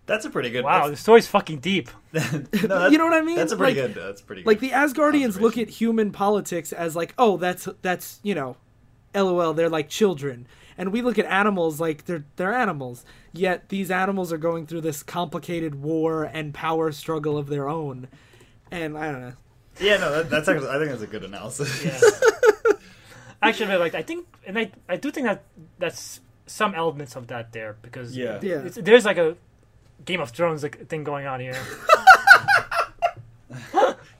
[0.07, 0.63] That's a pretty good.
[0.63, 1.89] Wow, the story's fucking deep.
[2.13, 2.21] no,
[2.87, 3.35] You know what I mean?
[3.37, 4.03] That's a pretty Like- good.
[4.03, 4.43] That's pretty.
[4.43, 8.55] Like the Asgardians look at human politics as like, oh, that's that's you know,
[9.15, 10.45] lol, they're like children,
[10.77, 13.03] and we look at animals like they're they're animals.
[13.33, 18.07] Yet these animals are going through this complicated war and power struggle of their own,
[18.71, 19.33] and I don't know.
[19.79, 20.69] Yeah, no, that, that's actually.
[20.69, 21.83] I think that's a good analysis.
[21.83, 21.99] Yeah.
[23.41, 23.95] Actually, I really.
[23.95, 25.43] I think, and I, I do think that
[25.77, 28.39] that's some elements of that there because Yeah.
[28.41, 28.61] Yeah.
[28.65, 29.35] it's, there's like a
[30.03, 31.55] Game of Thrones like thing going on here.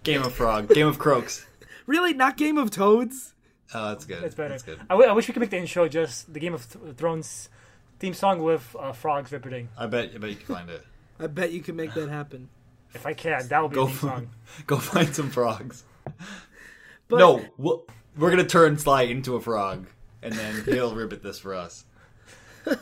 [0.04, 1.46] Game of Frog, Game of Croaks.
[1.88, 3.34] Really, not Game of Toads.
[3.74, 4.22] Oh, that's good.
[4.24, 4.50] That's better.
[4.50, 4.80] That's good.
[4.82, 7.50] I, w- I wish we could make the intro just the Game of Th- Thrones
[8.00, 9.68] theme song with uh, frogs rippeting.
[9.78, 10.12] I bet.
[10.14, 10.84] I bet you can find it.
[11.20, 12.50] I bet you can make that happen.
[12.94, 14.30] If I can, that would be Go a theme for- song.
[14.68, 15.84] Go find some frogs.
[17.08, 17.86] But no, we'll,
[18.18, 19.88] we're gonna turn Sly into a frog,
[20.22, 21.84] and then he'll ribbit this for us.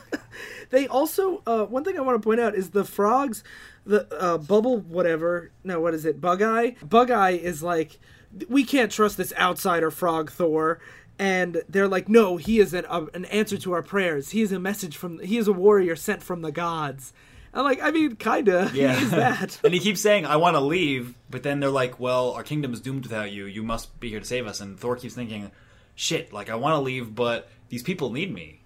[0.70, 3.44] They also uh, one thing I want to point out is the frogs,
[3.86, 5.52] the uh, bubble whatever.
[5.62, 6.20] No, what is it?
[6.20, 6.74] Bug Eye.
[6.82, 8.00] Bug Eye is like
[8.48, 10.80] we can't trust this outsider frog Thor,
[11.16, 14.30] and they're like, no, he is an uh, an answer to our prayers.
[14.30, 15.20] He is a message from.
[15.20, 17.12] He is a warrior sent from the gods.
[17.52, 18.70] I'm like, I mean, kinda.
[18.74, 18.96] Yeah.
[18.96, 19.60] He is that.
[19.64, 22.72] and he keeps saying, "I want to leave," but then they're like, "Well, our kingdom
[22.72, 23.46] is doomed without you.
[23.46, 25.52] You must be here to save us." And Thor keeps thinking,
[25.94, 28.62] "Shit, like I want to leave, but these people need me."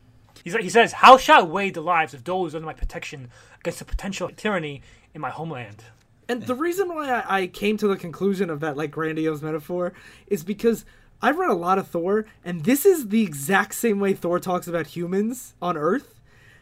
[0.48, 3.28] He's like, he says, "How shall I weigh the lives of those under my protection
[3.61, 4.80] against the potential tyranny
[5.12, 5.84] in my homeland?"
[6.26, 9.92] And the reason why I, came to the conclusion of that like grandiose metaphor
[10.26, 10.87] is because
[11.20, 14.66] I've read a lot of Thor, and this is the exact same way Thor talks
[14.66, 16.14] about humans on Earth.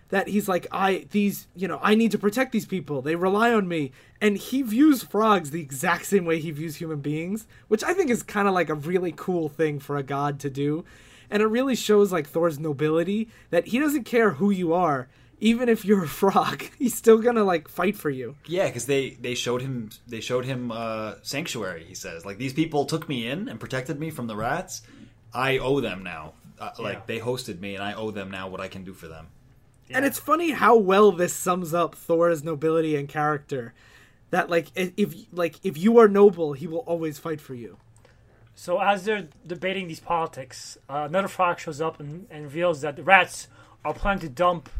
[0.09, 3.03] That he's like, I these you know, I need to protect these people.
[3.03, 3.93] They rely on me.
[4.21, 8.11] And he views frogs the exact same way he views human beings, which I think
[8.11, 10.85] is kind of like a really cool thing for a god to do.
[11.31, 15.09] And it really shows like Thor's nobility that he doesn't care who you are.
[15.39, 18.37] Even if you're a frog, he's still gonna like fight for you.
[18.47, 21.85] Yeah, because they they showed him they showed him uh, sanctuary.
[21.87, 24.81] He says, like these people took me in and protected me from the rats.
[25.35, 26.33] I owe them now.
[26.59, 26.83] Uh, Yeah.
[26.85, 29.27] Like they hosted me, and I owe them now what I can do for them.
[29.91, 33.75] And it's funny how well this sums up Thor's nobility and character.
[34.31, 37.77] That like i- if like if you are noble, he will always fight for you.
[38.57, 42.97] So as they're debating these politics, uh, another frog shows up and, and reveals that
[42.97, 43.49] the rats
[43.85, 44.71] are planning to dump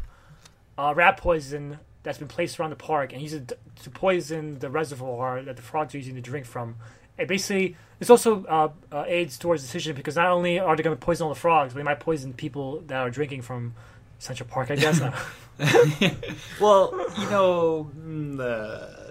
[0.79, 4.69] uh, rat poison that's been placed around the park and use it to poison the
[4.69, 6.75] reservoir that the frogs are using to drink from.
[7.19, 10.81] And basically, this also uh, uh, aids towards the decision because not only are they
[10.81, 13.75] going to poison all the frogs, but they might poison people that are drinking from
[14.17, 14.71] Central Park.
[14.71, 15.01] I guess.
[16.59, 19.07] Well, you know, mm, the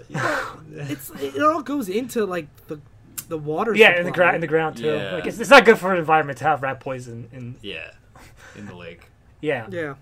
[0.90, 2.80] It's it all goes into like the
[3.28, 3.74] the water.
[3.74, 4.86] yeah, in the ground, in the ground too.
[4.86, 5.14] Yeah.
[5.14, 7.28] Like it's, it's not good for the environment to have rat poison.
[7.32, 7.90] In yeah,
[8.56, 9.02] in the lake.
[9.40, 9.94] yeah, Yeah,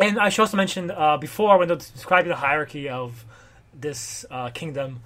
[0.00, 3.24] And I should also mention uh, before when they're describing the hierarchy of
[3.72, 5.00] this uh, kingdom,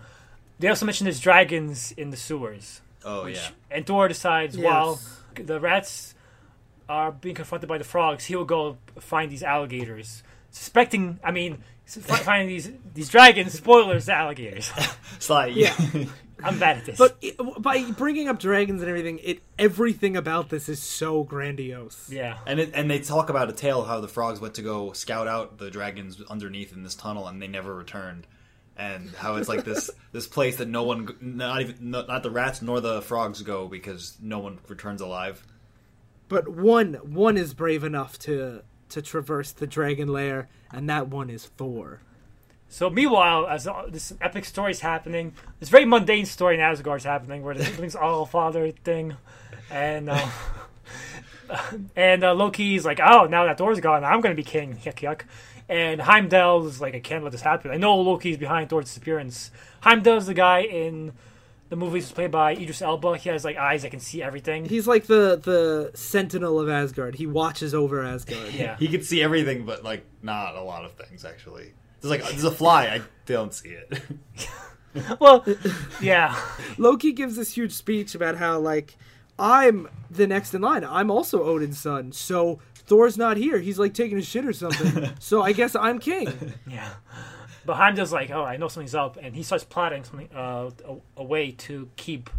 [0.59, 2.81] they also mentioned there's dragons in the sewers.
[3.05, 4.65] Oh which- yeah, And Thor decides Yes.
[4.65, 5.01] while
[5.35, 6.15] the rats
[6.89, 11.21] are being confronted by the frogs, he will go find these alligators, suspecting.
[11.23, 13.53] I mean, s- fi- finding these these dragons.
[13.53, 14.73] Spoilers: the alligators.
[15.19, 15.47] Sly.
[15.47, 15.75] Yeah.
[16.43, 16.99] I'm bad at this.
[16.99, 22.11] but it, by bringing up dragons and everything, it everything about this is so grandiose.
[22.11, 24.93] yeah, And it, and they talk about a tale how the frogs went to go
[24.93, 28.27] scout out the dragons underneath in this tunnel and they never returned,
[28.77, 32.31] and how it's like this this place that no one, not even not, not the
[32.31, 35.43] rats nor the frogs go because no one returns alive.
[36.29, 41.31] But one one is brave enough to to traverse the dragon lair, and that one
[41.31, 42.01] is Thor.
[42.69, 47.01] So meanwhile, as uh, this epic story is happening, this very mundane story in Asgard
[47.01, 49.17] is happening, where the siblings all father thing,
[49.71, 50.29] and uh,
[51.97, 54.77] and uh, Loki's like, oh, now that Thor's gone, I'm gonna be king.
[54.85, 55.23] Yuck yuck.
[55.71, 57.71] And Heimdall is like, I can't let this happen.
[57.71, 59.51] I know Loki's behind Thor's disappearance.
[59.83, 61.13] Heimdall's the guy in
[61.69, 63.19] the movies was played by Idris Elba.
[63.19, 64.65] He has like eyes that can see everything.
[64.65, 67.17] He's like the the sentinel of Asgard.
[67.17, 68.53] He watches over Asgard.
[68.55, 68.77] yeah.
[68.79, 71.73] He can see everything, but like not a lot of things actually.
[72.01, 74.01] There's like there's a fly, I don't see it.
[75.21, 75.45] well,
[76.03, 76.39] yeah.
[76.77, 78.97] Loki gives this huge speech about how like
[79.39, 80.85] I'm the next in line.
[80.85, 82.13] I'm also Odin's son.
[82.13, 83.59] So Thor's not here.
[83.59, 85.11] He's like taking a shit or something.
[85.19, 86.33] so I guess I'm king.
[86.67, 86.89] Yeah.
[87.67, 90.97] But Heimdall's like, oh, I know something's up, and he starts plotting something, uh, a,
[91.19, 92.31] a way to keep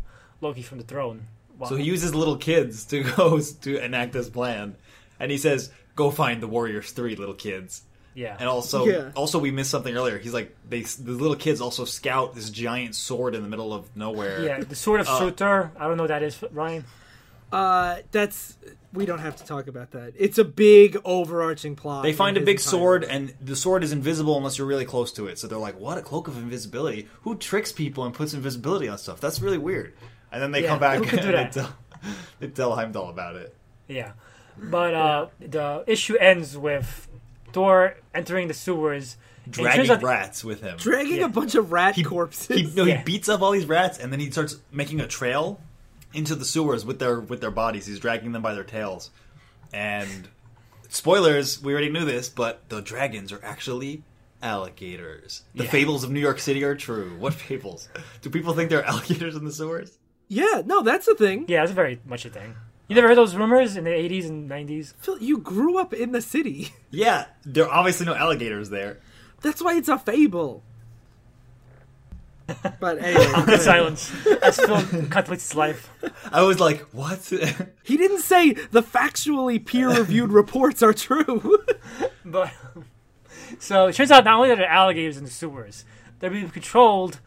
[0.42, 1.28] Loki from the throne.
[1.60, 4.76] Well, So he uses little kids to go to enact this plan,
[5.20, 9.12] and he says, "Go find the Warriors three little kids." Yeah, And also, Yeah.
[9.16, 10.18] also we missed something earlier.
[10.18, 13.96] He's like, they the little kids also scout this giant sword in the middle of
[13.96, 14.42] nowhere.
[14.42, 15.72] yeah, the sword of Uh, Surtur.
[15.78, 16.86] I don't know what that is, Ryan.
[17.52, 18.58] Uh, that's
[18.94, 20.14] we don't have to talk about that.
[20.16, 22.04] It's a big overarching plot.
[22.04, 25.12] They find a big his sword, and the sword is invisible unless you're really close
[25.14, 25.40] to it.
[25.40, 27.08] So they're like, "What a cloak of invisibility!
[27.24, 29.20] Who tricks people and puts invisibility on stuff?
[29.20, 29.94] That's really weird."
[30.32, 31.74] And then they Yeah, come back and they tell,
[32.40, 33.56] they tell Heimdall about it.
[33.88, 34.12] Yeah,
[34.56, 37.08] but uh, the issue ends with
[37.54, 40.78] Thor entering the sewers, and it turns Dragging out- rats with him.
[40.78, 41.26] dragging Yeah.
[41.26, 42.48] a bunch of rat he, corpses.
[42.56, 42.98] He, no, Yeah.
[42.98, 45.60] he beats up all these rats, and then he starts making a trail
[46.14, 47.86] into the sewers with their with their bodies.
[47.86, 49.12] He's dragging them by their tails.
[49.72, 50.28] And
[50.90, 54.04] spoilers, we already knew this, but the dragons are actually
[54.42, 55.44] alligators.
[55.56, 55.70] The Yeah.
[55.70, 57.16] fables of New York City are true.
[57.20, 57.90] What fables?
[58.22, 59.98] Do people think there are alligators in the sewers?
[60.28, 61.46] yeah, no, that's a thing.
[61.48, 62.56] Yeah, that's very much a thing.
[62.90, 64.96] You never heard those rumors in the 80s and 90s?
[64.98, 66.74] Phil, you grew up in the city.
[66.92, 69.00] Yeah, there are obviously no alligators there.
[69.42, 70.64] That's why it's a fable.
[72.80, 74.12] But anyway, Good silence.
[74.42, 75.92] As Phil contemplates his life.
[76.32, 77.32] I was like, what?
[77.84, 81.60] he didn't say the factually peer-reviewed reports are true.
[82.26, 82.52] But
[83.60, 85.86] so it turns out not only are there alligators in the sewers,
[86.20, 87.20] they're being controlled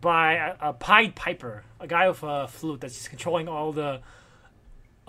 [0.00, 4.00] by a, a Pied Piper, a guy with a flute that's just controlling all the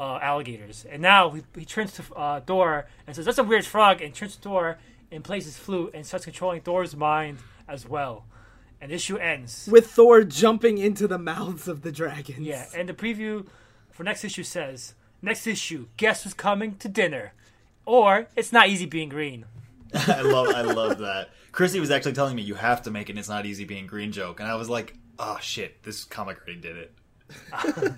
[0.02, 0.84] uh, alligators.
[0.90, 4.14] And now he, he turns to uh, Thor and says, "That's a weird frog," and
[4.14, 4.80] turns to Thor
[5.12, 7.38] and plays his flute and starts controlling Thor's mind
[7.68, 8.26] as well.
[8.82, 9.70] And issue ends.
[9.72, 12.40] With Thor jumping into the mouths of the dragons.
[12.40, 13.46] Yeah, and the preview
[13.92, 17.34] for next issue says, "Next issue, guess who's coming to dinner?"
[17.86, 19.46] Or it's not easy being green.
[19.94, 21.30] I love I love that.
[21.52, 24.12] Chrissy was actually telling me you have to make an "It's not easy being green"
[24.12, 26.96] joke, and I was like, oh shit, this comic already did it.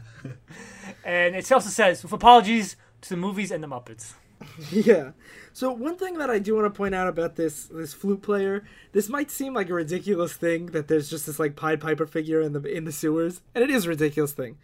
[1.06, 4.14] And it also says, with apologies to the movies and the Muppets.
[4.72, 5.12] Yeah.
[5.54, 8.66] So one thing that I do want to point out about this this flute player,
[8.92, 12.42] this might seem like a ridiculous thing that there's just this like Pied Piper figure
[12.42, 14.58] in the in the sewers, and it is a ridiculous thing.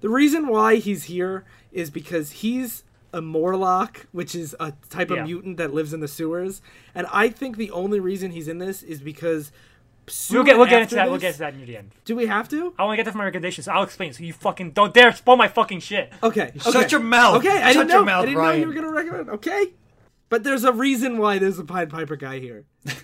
[0.00, 5.18] The reason why he's here is because he's a Morlock, which is a type of
[5.18, 5.24] Yeah.
[5.24, 6.60] mutant that lives in the sewers,
[6.94, 9.52] and I think the only reason he's in this is because
[10.10, 11.10] soon We'll get we'll get after into that.
[11.10, 11.92] We'll get to that near the end.
[12.04, 12.74] Do we have to?
[12.78, 13.66] I want to get that from my recommendations.
[13.66, 14.12] So I'll explain.
[14.12, 16.12] So you fucking don't dare spoil my fucking shit.
[16.22, 16.52] Okay.
[16.60, 16.88] Shut okay.
[16.88, 17.36] your mouth.
[17.36, 18.04] Okay, I Shut didn't your know.
[18.04, 19.30] mouth, I didn't know you were gonna recommend.
[19.30, 19.72] Okay,
[20.28, 22.64] but there's a reason why there's a Pied Piper guy here.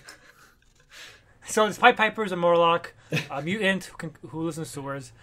[1.47, 2.93] So this Pied Piper is a Morlock,
[3.31, 5.13] a mutant who, can, who lives in the sewers,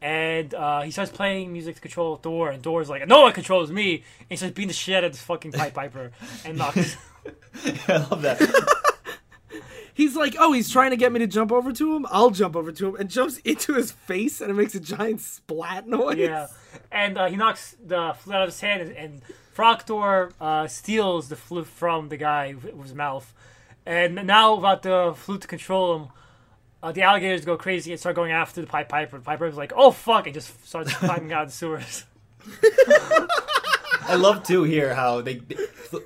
[0.00, 3.70] and uh, he starts playing music to control Thor, and Thor's like, "No one controls
[3.70, 6.12] me," and he starts beating the shit out of this fucking Pied Piper
[6.46, 6.96] and knocks.
[7.88, 8.40] I love that.
[9.96, 12.04] He's like, oh, he's trying to get me to jump over to him.
[12.10, 15.22] I'll jump over to him and jumps into his face, and it makes a giant
[15.22, 16.18] splat noise.
[16.18, 16.48] yeah,
[16.92, 19.22] and uh, he knocks the flute out of his hand, and, and
[19.54, 19.90] Frog
[20.38, 23.32] uh, steals the flute from the guy with with his mouth.
[23.86, 26.08] And now about the flute to control him,
[26.82, 29.16] uh, the alligators go crazy and start going after the Pied Piper.
[29.16, 32.04] The Pied Piper's like, "Oh fuck!" and just starts climbing out of the sewers.
[34.02, 35.40] I love too here how they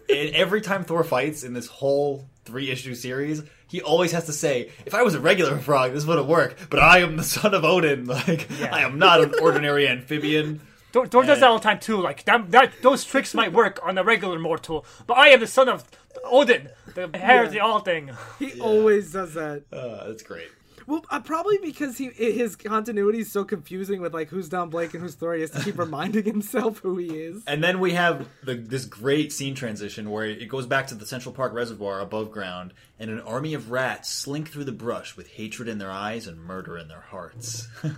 [0.08, 4.32] and every time Thor fights in this whole three issue series, he always has to
[4.32, 7.54] say, "If I was a regular frog, this wouldn't work." But I am the son
[7.54, 8.06] of Odin.
[8.28, 8.74] Like Yeah.
[8.74, 10.60] I am not an ordinary amphibian.
[10.92, 12.00] Thor, Thor does that all the time too.
[12.00, 15.46] Like that, that, those tricks might work on a regular mortal, but I am the
[15.46, 15.84] son of
[16.24, 18.10] Odin, the hair of the all thing.
[18.40, 19.62] he always does that.
[19.72, 20.48] Uh, that's great.
[20.90, 24.92] Well, uh, probably because he his continuity is so confusing with like who's Don Blake
[24.92, 25.34] and who's Thor.
[25.34, 27.42] He has to keep reminding himself who he is.
[27.46, 31.06] And then we have the, this great scene transition where it goes back to the
[31.06, 35.28] Central Park Reservoir above ground, and an army of rats slink through the brush with
[35.28, 37.68] hatred in their eyes and murder in their hearts.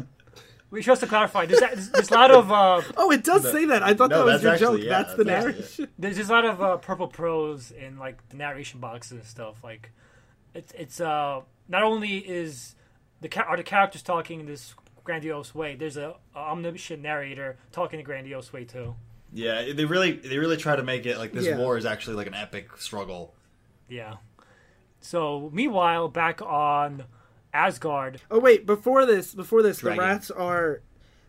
[0.70, 1.44] We should also clarify.
[1.44, 3.82] There's, there's, there's a lot of uh, Oh, it does say that.
[3.82, 4.90] I thought no, that was that's your actually- joke.
[4.90, 5.88] yeah, that's the that's actually narration.
[5.98, 9.62] there's just a lot of uh, purple prose in like the narration boxes and stuff.
[9.62, 9.92] Like
[10.54, 12.74] it's it's uh not only is
[13.22, 15.74] the cha- are the characters talking in this grandiose way.
[15.74, 18.94] There's a, a omniscient narrator talking in a grandiose way too.
[19.32, 21.56] yeah, they really they really try to make it like this Yeah.
[21.58, 23.34] war is actually like an epic struggle.
[23.88, 24.16] Yeah.
[25.00, 27.04] So meanwhile, back on
[27.52, 28.20] Asgard.
[28.30, 29.96] Oh wait, before this, before this, Dragon.
[29.98, 30.82] the rats are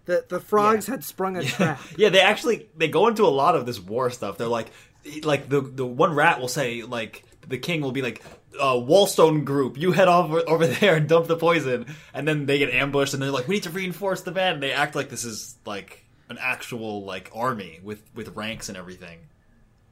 [0.06, 1.80] the the frogs had sprung a trap.
[1.98, 4.38] Yeah, they actually they go into a lot of this war stuff.
[4.38, 4.68] They're like,
[5.24, 8.22] like the the one rat will say like the king will be like,
[8.60, 12.58] uh, Wallstone group, you head over over there and dump the poison, and then they
[12.60, 14.56] get ambushed and they're like, we need to reinforce the band.
[14.56, 18.78] And they act like this is like an actual like army with with ranks and
[18.78, 19.20] everything.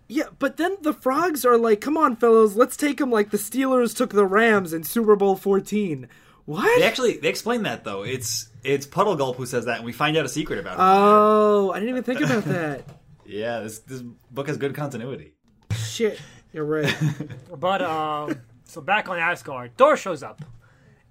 [0.07, 3.37] Yeah, but then the frogs are like, "Come on, fellows, let's take them like the
[3.37, 6.07] Steelers took the Rams in Super Bowl 14."
[6.45, 6.79] What?
[6.79, 8.03] They actually they explain that though.
[8.03, 10.81] It's it's Puddlegulp who says that, and we find out a secret about it.
[10.81, 12.83] oh, I didn't even think about that.
[13.25, 15.33] yeah, this this book has good continuity.
[15.75, 16.19] Shit,
[16.53, 16.95] you're right.
[17.59, 20.41] But um, so back on Asgard, Thor shows up,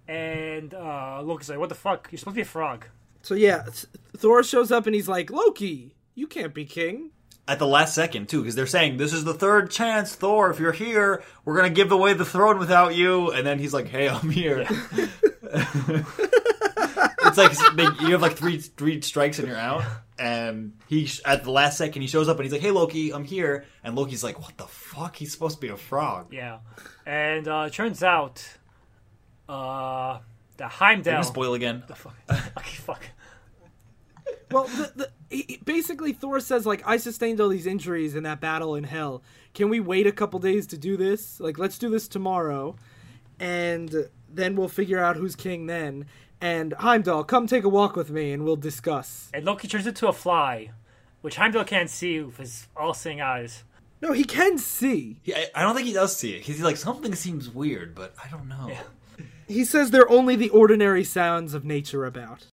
[0.09, 2.09] and uh, Loki's like, "What the fuck?
[2.11, 2.87] You're supposed to be a frog."
[3.23, 3.65] So yeah,
[4.17, 7.11] Thor shows up and he's like, "Loki, you can't be king."
[7.47, 10.51] At the last second too, because they're saying this is the third chance, Thor.
[10.51, 13.31] If you're here, we're gonna give away the throne without you.
[13.31, 14.67] And then he's like, "Hey, I'm here."
[17.31, 19.83] it's like they, you have like three three strikes and you're out.
[20.19, 23.25] And he at the last second he shows up and he's like, "Hey, Loki, I'm
[23.25, 25.17] here." And Loki's like, "What the fuck?
[25.17, 26.59] He's supposed to be a frog." Yeah,
[27.07, 28.47] and uh, it turns out
[29.49, 30.19] uh,
[30.59, 31.17] the Did Heimdall.
[31.19, 31.83] we spoil again?
[31.89, 32.17] The fuck.
[32.31, 33.03] okay, fuck.
[34.51, 38.25] Well, the, the, he- he- basically Thor says like, "I sustained all these injuries in
[38.25, 39.23] that battle in Hell.
[39.55, 41.41] Can we wait a couple days to do this?
[41.41, 42.77] Like, let's do this tomorrow,
[43.39, 46.07] and then we'll figure out who's king then."
[46.41, 49.31] And Heimdall, come take a walk with me, and we'll discuss.
[49.35, 50.71] And Loki turns into a fly,
[51.21, 53.65] which Heimdall can't see with his all-seeing eyes.
[54.01, 55.21] No, he can see.
[55.23, 56.43] He, I, I don't think he does see it.
[56.43, 58.69] He's like something seems weird, but I don't know.
[58.69, 58.83] Yeah.
[59.47, 62.47] He says they're only the ordinary sounds of nature about.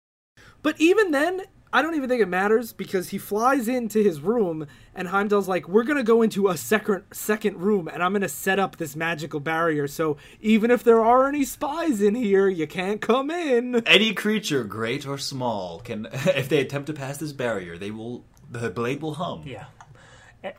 [0.62, 1.42] But even then,
[1.74, 5.68] I don't even think it matters because he flies into his room and Heimdall's like,
[5.68, 9.40] "We're gonna go into a second second room and I'm gonna set up this magical
[9.40, 9.88] barrier.
[9.88, 14.62] So even if there are any spies in here, you can't come in." Any creature,
[14.62, 19.02] great or small, can if they attempt to pass this barrier, they will the blade
[19.02, 19.42] will hum.
[19.44, 19.64] Yeah.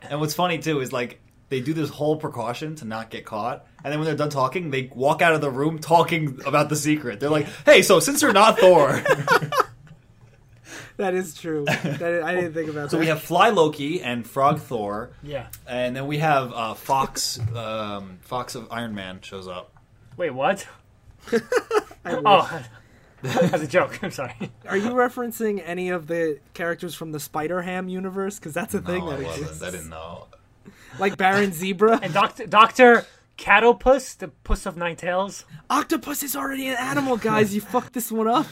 [0.02, 3.64] And what's funny too is like they do this whole precaution to not get caught,
[3.82, 6.76] and then when they're done talking, they walk out of the room talking about the
[6.76, 7.20] secret.
[7.20, 9.02] They're like, "Hey, so since you're not Thor,
[10.96, 11.64] That is true.
[11.66, 13.00] That is- I didn't think about so that.
[13.00, 15.48] we have Fly Loki and Frog Thor, Yeah.
[15.66, 17.38] and then we have uh, Fox.
[17.54, 19.72] Um, Fox of Iron Man shows up.
[20.16, 20.66] Wait, what?
[22.04, 22.62] Oh,
[23.24, 23.98] as a joke.
[24.02, 24.34] I'm sorry.
[24.68, 28.38] Are you referencing any of the characters from the Spider Ham universe?
[28.38, 29.42] Because that's a thing No, I that wasn't.
[29.46, 29.62] exists.
[29.64, 30.26] I didn't know.
[31.00, 31.98] Like Baron Zebra.
[32.02, 33.06] And Doctor Doctor
[33.38, 35.44] Catopus, the puss of nine tails.
[35.68, 37.54] Octopus is already an animal, guys.
[37.54, 38.46] You fucked this one up.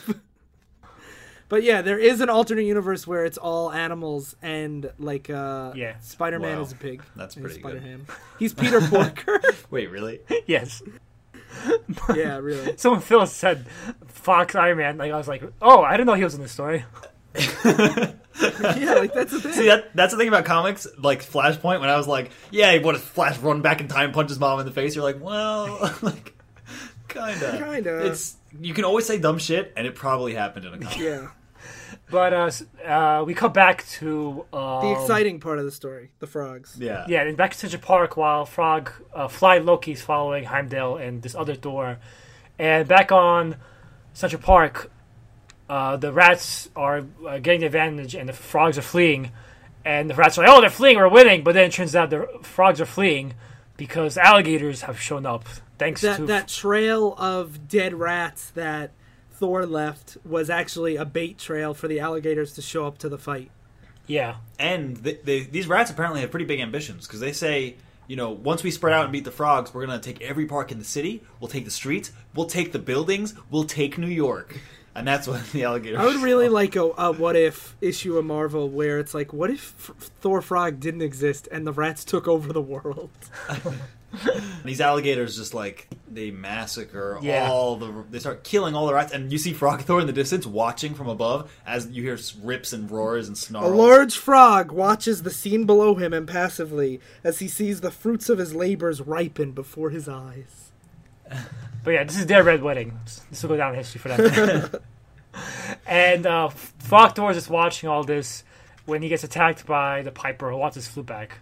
[1.48, 5.98] But yeah, there is an alternate universe where it's all animals and like uh Yeah.
[6.00, 6.62] Spider-Man Wow.
[6.64, 7.02] is a pig.
[7.16, 7.70] That's And pretty good.
[7.72, 8.06] Spider-Ham.
[8.38, 9.40] He's Peter Porker.
[9.70, 10.20] Wait, really?
[10.46, 10.82] Yes.
[12.16, 12.76] yeah, really.
[12.78, 13.66] Someone Phil said
[14.08, 14.96] Fox Iron Man.
[14.98, 16.84] Like I was like, oh, I didn't know he was in the story.
[17.36, 19.52] Yeah, like that's the thing.
[19.52, 21.80] See that that's the thing about comics, like Flashpoint.
[21.80, 24.58] When I was like, "Yeah, what if Flash run back in time, punch his mom
[24.60, 26.34] in the face?" You're like, "Well, like,
[27.08, 28.06] kinda, Kinda.
[28.06, 30.98] It's you can always say dumb shit, and it probably happened in a comic.
[30.98, 31.28] yeah.
[32.10, 32.50] But uh,
[32.86, 36.76] uh, we come back to uh, The exciting part of the story, the frogs.
[36.78, 41.22] yeah, Yeah, and back to Central Park while Frog, uh, Fly Loki's following Heimdall and
[41.22, 41.98] this other Thor.
[42.58, 43.56] And back on
[44.12, 44.90] Central Park,
[45.68, 49.30] uh, the rats are uh, getting the advantage and the frogs are fleeing.
[49.84, 51.42] And the rats are like, oh, they're fleeing, we're winning.
[51.42, 53.32] But then it turns out the frogs are fleeing
[53.78, 55.46] because alligators have shown up.
[55.78, 56.26] Thanks That to.
[56.26, 58.92] that trail of dead rats that
[59.32, 63.18] Thor left was actually a bait trail for the alligators to show up to the
[63.18, 63.50] fight.
[64.06, 64.36] yeah.
[64.58, 67.74] And they, they, these rats apparently have pretty big ambitions because they say,
[68.06, 70.70] you know, once we spread out and beat the frogs, we're gonna take every park
[70.70, 71.22] in the city.
[71.40, 72.12] We'll take the streets.
[72.34, 73.34] We'll take the buildings.
[73.50, 74.60] We'll take New York.
[74.94, 75.98] And that's what the alligators.
[75.98, 79.50] I would really like a, a what if issue of Marvel where it's like, what
[79.50, 83.10] if F- Thor Frog didn't exist and the rats took over the world?
[84.64, 87.48] These alligators just like they massacre Yeah.
[87.50, 88.04] all the.
[88.10, 90.94] They start killing all the rats, and you see Frog Thor in the distance watching
[90.94, 93.72] from above as you hear rips and roars and snarls.
[93.72, 98.38] A large frog watches the scene below him impassively as he sees the fruits of
[98.38, 100.70] his labors ripen before his eyes.
[101.82, 102.98] But yeah, this is their red wedding.
[103.30, 104.70] This will go down in history for them.
[105.86, 108.44] and uh, Frog Thor is just watching all this
[108.86, 111.38] when he gets attacked by the Piper who wants his flute back.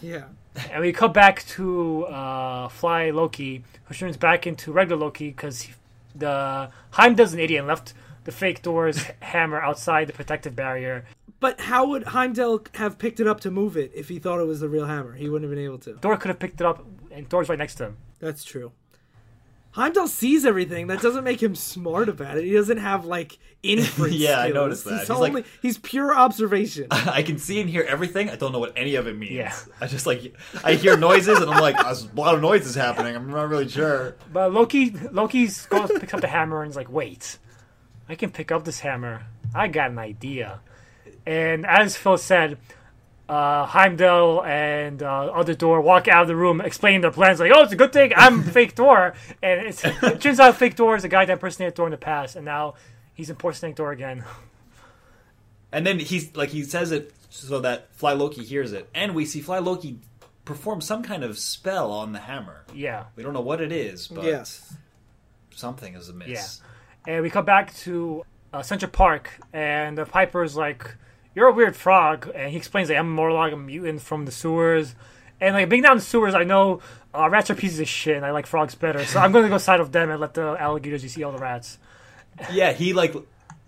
[0.00, 0.24] Yeah.
[0.70, 5.68] And we come back to uh, Fly Loki, who turns back into regular Loki because
[6.14, 7.94] the Heimdall's an idiot and left
[8.24, 11.04] the fake Thor's hammer outside the protective barrier.
[11.40, 14.46] But how would Heimdall have picked it up to move it if he thought it
[14.46, 15.14] was the real hammer?
[15.14, 15.94] He wouldn't have been able to.
[15.94, 17.96] Thor could have picked it up, and Thor's right next to him.
[18.20, 18.72] That's true.
[19.72, 20.86] Heimdall sees everything.
[20.88, 22.44] That doesn't make him smart about it.
[22.44, 24.14] He doesn't have like inference.
[24.16, 24.90] Yeah, I noticed that.
[24.90, 26.88] He's, He's only like- he's pure observation.
[26.90, 28.28] I can see and hear everything.
[28.28, 29.32] I don't know what any of it means.
[29.32, 29.54] Yeah.
[29.80, 33.16] I just like I hear noises and I'm like, a lot of noises is happening.
[33.16, 34.16] I'm not really sure.
[34.32, 37.38] But Loki, Loki's goes picks up the hammer and is like, "Wait,
[38.08, 39.22] I can pick up this hammer.
[39.54, 40.60] I got an idea."
[41.24, 42.58] And as Phil said,
[43.32, 47.40] uh, Heimdall and uh, other Thor walk out of the room, explaining their plans.
[47.40, 50.74] Like, "Oh, it's a good thing I'm fake Thor." And it's, it turns out fake
[50.74, 52.74] Thor is a guy that impersonated Thor in the past, and now
[53.14, 54.24] he's impersonating Thor again.
[55.72, 59.24] And then he's like he says it so that Fly Loki hears it, and we
[59.24, 59.98] see Fly Loki
[60.44, 62.66] perform some kind of spell on the hammer.
[62.74, 64.74] Yeah, We don't know what it is, but yes.
[65.54, 66.60] something is amiss.
[67.06, 67.14] Yeah.
[67.14, 70.94] and we come back to uh, Central Park, and the Piper's like,
[71.34, 74.32] "You're a weird frog," and he explains like, "I'm more like a mutant from the
[74.32, 74.94] sewers."
[75.40, 76.80] And like being down in the sewers, I know
[77.14, 79.04] uh, rats are pieces of shit, and I like frogs better.
[79.04, 81.02] So I'm going to go side of them and let the alligators.
[81.02, 81.78] You see all the rats.
[82.50, 83.14] Yeah, he like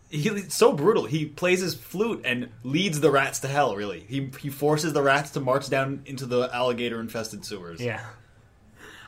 [0.09, 1.05] he's so brutal.
[1.05, 3.77] He plays his flute and leads the rats to hell.
[3.77, 7.81] Really, he he forces the rats to march down into the alligator infested sewers.
[7.81, 8.05] Yeah,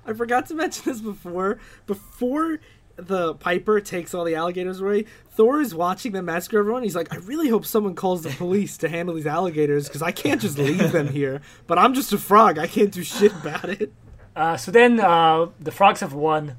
[0.04, 1.58] I forgot to mention this before.
[1.86, 2.58] Before
[2.96, 5.04] the Piper takes all the alligators away,
[5.36, 6.82] Thor is watching them massacre everyone.
[6.82, 10.10] He's like, I really hope someone calls the police to handle these alligators because I
[10.10, 11.42] can't just leave them here.
[11.66, 12.58] But I'm just a frog.
[12.58, 13.92] I can't do shit about it.
[14.34, 16.56] Uh, so then uh, the frogs have won,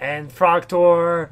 [0.00, 1.30] and Frog Thor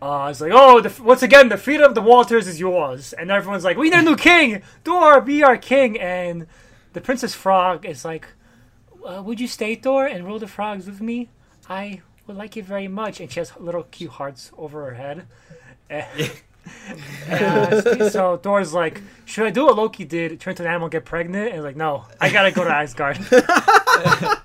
[0.00, 3.30] uh, is like, "Oh, the, once again, the freedom of the Walters is yours." And
[3.30, 4.62] everyone's like, "We need a new king.
[4.84, 6.46] Thor, be our king." And
[6.94, 8.28] the Princess Frog is like,
[9.06, 11.28] uh, "Would you stay, Thor, and rule the frogs with me?
[11.68, 15.26] I would like it very much." And she has little cute hearts over her head.
[17.30, 20.40] Uh, so Thor's like, "Should I do what Loki did?
[20.40, 23.18] Turn to an animal, get pregnant?" And like, "No, I gotta go to Asgard."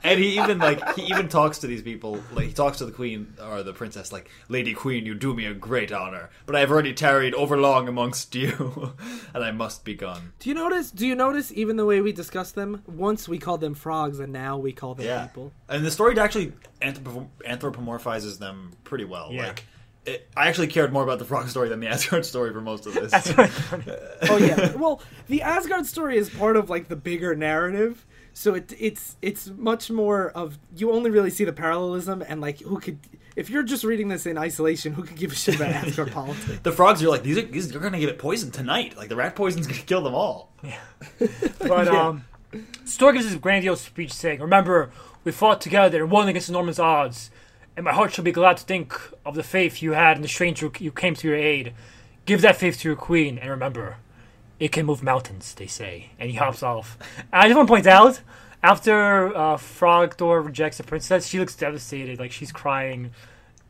[0.03, 2.19] And he even like he even talks to these people.
[2.33, 5.45] Like he talks to the queen or the princess, like Lady Queen, you do me
[5.45, 8.93] a great honor, but I have already tarried overlong amongst you,
[9.33, 10.33] and I must be gone.
[10.39, 10.91] Do you notice?
[10.91, 12.83] Do you notice even the way we discuss them?
[12.85, 15.51] Once we called them frogs, and now we call them Yeah, people.
[15.69, 19.29] and the story actually anthropo- anthropomorphizes them pretty well.
[19.31, 19.47] Yeah.
[19.47, 19.65] Like.
[20.05, 22.85] It, I actually cared more about the frog story than the Asgard story for most
[22.85, 23.11] of this.
[24.29, 24.75] Oh yeah.
[24.75, 29.47] well, the Asgard story is part of like the bigger narrative, so it it's it's
[29.57, 32.99] much more of you only really see the parallelism and like who could
[33.35, 36.59] if you're just reading this in isolation, who could give a shit about Asgard politics?
[36.63, 38.95] the frogs are like these are these are gonna get it poisoned tonight.
[38.97, 40.51] Like the rat poison's gonna kill them all.
[40.63, 40.79] Yeah.
[41.59, 42.07] But Yeah.
[42.07, 42.25] um,
[42.85, 44.91] Thor gives his grandiose speech saying, "Remember,
[45.23, 47.29] we fought together and won against enormous odds,
[47.75, 48.93] and my heart shall be glad to think
[49.25, 51.73] of the faith you had and the stranger you came to your aid.
[52.25, 53.97] Give that faith to your queen, and remember,
[54.59, 56.97] it can move mountains." They say, and he hops off.
[57.17, 58.21] And I just want to point out,
[58.63, 63.11] after uh, Frog Thor rejects the princess, she looks devastated, like she's crying,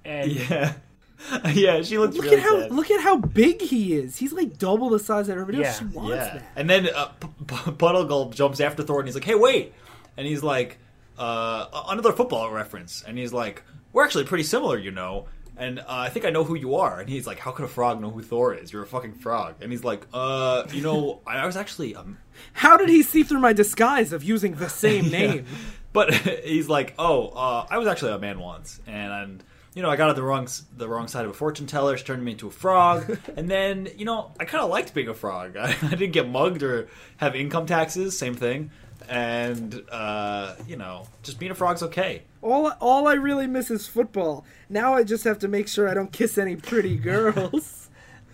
[0.06, 0.74] and Yeah,
[1.52, 1.82] yeah.
[1.82, 2.72] She looks Look really at how sad.
[2.72, 4.18] look at how big he is.
[4.18, 5.82] He's like double the size of everybody else.
[5.82, 6.44] Yeah, She wants Yeah, that.
[6.56, 9.74] and then uh, P- P- Puddlegulp jumps after Thor, and he's like, "Hey, wait!"
[10.18, 10.78] And he's like,
[11.18, 13.64] uh, "Another football reference." And he's like,
[13.96, 15.26] "We're actually pretty similar, you know."
[15.58, 17.00] And uh, I think I know who you are.
[17.00, 18.74] And he's like, "How could a frog know who Thor is?
[18.74, 22.18] You're a fucking frog." And he's like, "Uh, you know, I was actually um."
[22.54, 25.18] How did he see through my disguise of using the same Yeah.
[25.20, 25.46] name?
[25.94, 29.44] But he's like, "Oh, uh, I was actually a man once, and." and
[29.76, 31.98] you know, I got on the wrong the wrong side of a fortune teller.
[31.98, 35.10] She turned me into a frog, and then you know, I kind of liked being
[35.10, 35.58] a frog.
[35.58, 36.88] I, I didn't get mugged or
[37.18, 38.18] have income taxes.
[38.18, 38.72] Same thing,
[39.10, 42.24] and uh, you know, just being a frog's okay.
[42.42, 44.46] All all I really miss is football.
[44.70, 47.90] Now I just have to make sure I don't kiss any pretty girls.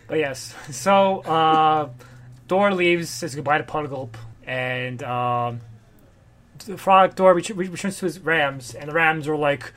[0.08, 1.90] But yes, so uh,
[2.48, 5.62] Thor leaves, says goodbye to Puddlegulp, and um,
[6.66, 9.72] the Frog Thor ret- returns to his Rams, and the Rams are like,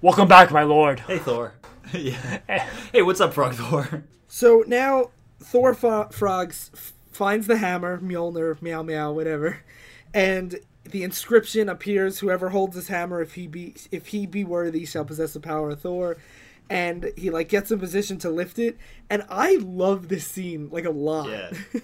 [0.00, 1.54] "Welcome back, my lord." Hey, Thor.
[1.92, 2.66] yeah.
[2.92, 4.04] Hey, what's up, Frog Thor?
[4.28, 5.10] so now
[5.40, 9.58] Thor fo- frogs f- finds the hammer, Mjolnir, meow meow, whatever,
[10.14, 14.86] and the inscription appears: "Whoever holds this hammer, if he be if he be worthy,
[14.86, 16.16] shall possess the power of Thor."
[16.70, 18.78] And he like gets in position to lift it,
[19.10, 21.28] and I love this scene like a lot.
[21.28, 21.50] Yeah.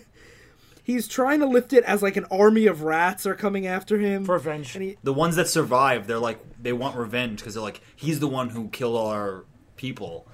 [0.82, 4.24] He's trying to lift it as like an army of rats are coming after him.
[4.24, 4.74] For revenge.
[4.74, 8.20] And he, The ones that survive, they're like they want revenge because they're like he's
[8.20, 9.44] the one who killed all our
[9.76, 10.26] people,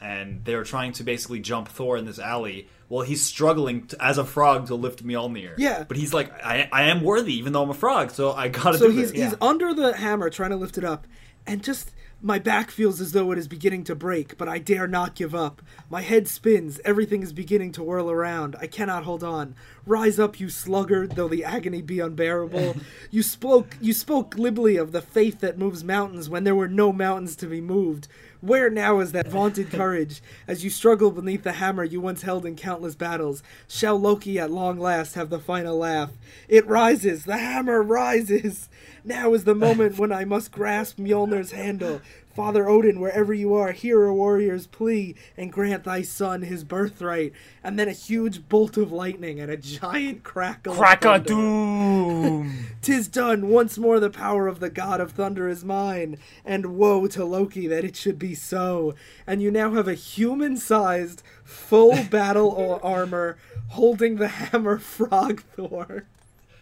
[0.00, 2.68] and they're trying to basically jump Thor in this alley.
[2.88, 5.54] Well, he's struggling to, as a frog to lift Mjolnir.
[5.58, 5.84] Yeah.
[5.86, 8.78] but he's like, I, I am worthy, even though I'm a frog, so I gotta
[8.78, 9.32] so do he's this.
[9.32, 11.06] he's under the hammer trying to lift it up,
[11.46, 11.90] and just
[12.22, 15.34] my back feels as though it is beginning to break, but I dare not give
[15.34, 15.60] up.
[15.90, 18.56] My head spins, everything is beginning to whirl around.
[18.58, 19.54] I cannot hold on.
[19.84, 22.76] Rise up, you sluggard, though the agony be unbearable.
[23.10, 26.92] you spoke you spoke glibly of the faith that moves mountains when there were no
[26.92, 28.08] mountains to be moved.
[28.40, 30.22] Where now is that vaunted courage?
[30.46, 34.50] As you struggle beneath the hammer you once held in countless battles, shall Loki at
[34.50, 36.10] long last have the final laugh?
[36.48, 38.68] It rises, the hammer rises.
[39.04, 42.00] Now is the moment when I must grasp Mjolnir's handle.
[42.36, 47.32] Father Odin, wherever you are, hear a warrior's plea and grant thy son his birthright.
[47.64, 50.74] And then a huge bolt of lightning and a giant crackle.
[50.74, 52.66] Crack a doom.
[52.82, 53.48] Tis done.
[53.48, 56.18] Once more the power of the god of thunder is mine.
[56.44, 58.94] And woe to Loki that it should be so.
[59.26, 66.04] And you now have a human sized, full battle armor holding the hammer Frog Thor.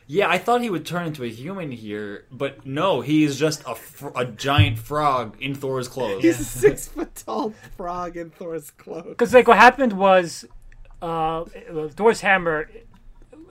[0.07, 3.63] Yeah, I thought he would turn into a human here, but no, he is just
[3.67, 6.23] a, fr- a giant frog in Thor's clothes.
[6.23, 9.07] He's a six foot tall frog in Thor's clothes.
[9.09, 10.45] Because like what happened was,
[11.01, 11.45] uh,
[11.91, 12.71] Thor's hammer.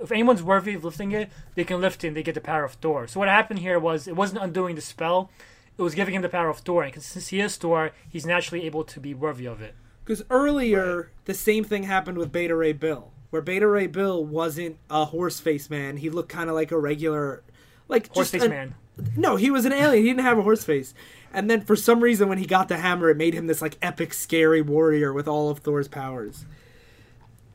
[0.01, 2.07] If anyone's worthy of lifting it, they can lift it.
[2.09, 3.07] and They get the power of Thor.
[3.07, 5.31] So what happened here was it wasn't undoing the spell;
[5.77, 6.83] it was giving him the power of Thor.
[6.83, 9.75] And 'cause since he is Thor, he's naturally able to be worthy of it.
[10.05, 14.77] Because earlier, the same thing happened with Beta Ray Bill, where Beta Ray Bill wasn't
[14.91, 15.97] a horse face man.
[15.97, 17.41] He looked kind of like a regular,
[17.87, 18.75] like Horse just face an- man.
[19.17, 20.03] No, he was an alien.
[20.03, 20.93] He didn't have a horse face.
[21.33, 23.75] And then for some reason, when he got the hammer, it made him this like
[23.81, 26.45] epic, scary warrior with all of Thor's powers.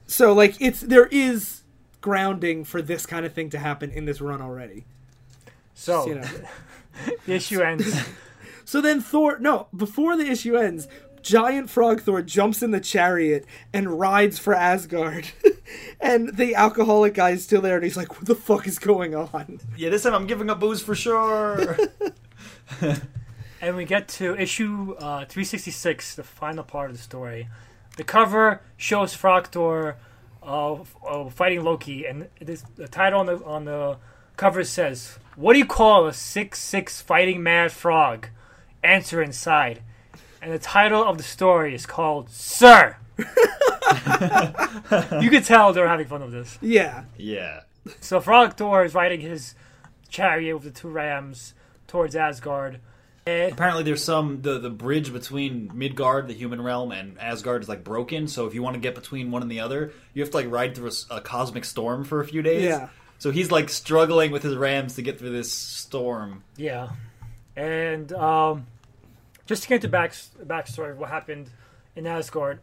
[0.09, 1.63] So like it's there is
[2.01, 4.85] grounding for this kind of thing to happen in this run already.
[5.75, 6.29] So You know.
[7.27, 7.87] the issue ends.
[8.65, 10.89] So then Thor, no, before the issue ends,
[11.29, 15.29] giant frog Thor jumps in the chariot and rides for Asgard.
[16.01, 19.15] and the alcoholic guy is still there and he's like, what the fuck is going
[19.15, 19.61] on?
[19.77, 21.77] Yeah, this time I'm giving up booze for sure.
[23.61, 27.49] and we get to issue uh, 366, the final part of the story.
[27.99, 29.97] The cover shows Frog Thor
[30.43, 33.99] uh, f- uh, fighting Loki, and this, the title on the on the
[34.37, 38.29] cover says, "What do you call a six six fighting mad frog?"
[38.85, 39.83] Answer inside,
[40.43, 43.25] and the title of the story is called "Sir." you
[45.31, 46.59] could tell they're having fun with this.
[46.61, 47.05] Yeah.
[47.17, 47.61] yeah.
[48.01, 49.55] So Frog Thor is riding his
[50.09, 51.55] chariot with the two rams
[51.87, 52.81] towards Asgard.
[53.27, 57.69] And Apparently, there's some the the bridge between Midgard, the human realm, and Asgard is
[57.69, 58.29] like broken.
[58.29, 60.51] So if you want to get between one and the other, you have to like
[60.51, 62.65] ride through a cosmic storm for a few days.
[62.65, 62.89] Yeah.
[63.19, 66.45] So he's like struggling with his rams to get through this storm.
[66.57, 66.91] Yeah,
[67.57, 68.67] and um,
[69.49, 70.13] just to get into back
[70.47, 71.49] backstory of what happened
[71.97, 72.61] in Asgard,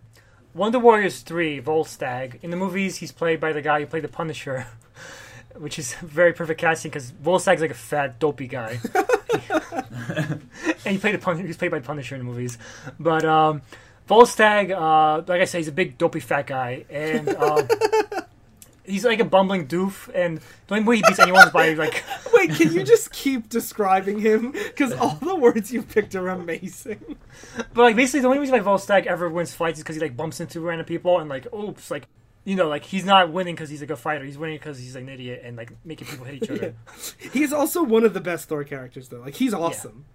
[0.54, 4.08] Wonder Warriors three Volstagg in the movies he's played by the guy who played the
[4.08, 4.68] Punisher,
[5.56, 8.80] which is very perfect casting because Volstagg's like a fat dopey guy,
[10.08, 10.42] and
[10.86, 12.60] he played the Pun- he's played by Punisher in the movies,
[13.00, 13.64] but um,
[14.08, 17.68] Volstagg, uh, like I said, he's a big dopey fat guy, and um,
[18.86, 22.04] he's like a bumbling doof, and the only way he beats anyone is by like.
[22.34, 24.52] Wait, can you just keep describing him?
[24.52, 27.18] Because all the words you picked are amazing.
[27.74, 30.18] But like basically, the only reason why Volstagg ever wins fights is because he like
[30.18, 32.08] bumps into random people and like, oops, like
[32.46, 34.24] you know, like he's not winning because he's a good fighter.
[34.24, 36.76] He's winning because he's like an idiot and like making people hate each other.
[37.34, 39.22] He's also one of the best Thor characters, though.
[39.22, 40.06] Like, he's awesome.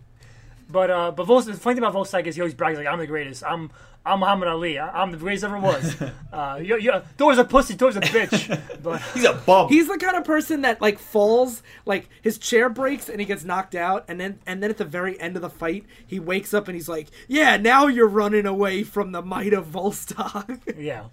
[0.70, 3.00] But uh, but Volst- the funny thing about Volstagg is he always brags like, I'm
[3.00, 3.42] the greatest.
[3.44, 3.72] I'm
[4.04, 4.78] I'm Muhammad Ali.
[4.78, 5.96] I- I'm the greatest ever was.
[6.32, 7.74] uh, you, you, Thor's a pussy.
[7.74, 8.58] Thor's a bitch.
[8.82, 9.68] But He's a bum.
[9.68, 13.44] He's the kind of person that like falls, like his chair breaks and he gets
[13.44, 16.54] knocked out, and then and then at the very end of the fight, he wakes
[16.54, 21.04] up and he's like, "Yeah, now you're running away from the might of Volstagg." yeah.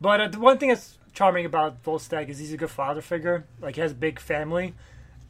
[0.00, 3.46] But uh, the one thing that's charming about Volstagg is he's a good father figure.
[3.60, 4.74] Like he has a big family,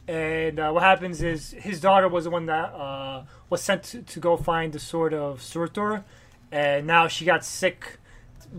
[0.07, 4.01] and uh, what happens is his daughter was the one that uh, was sent to,
[4.01, 6.03] to go find the sword of Surtur,
[6.51, 7.97] and now she got sick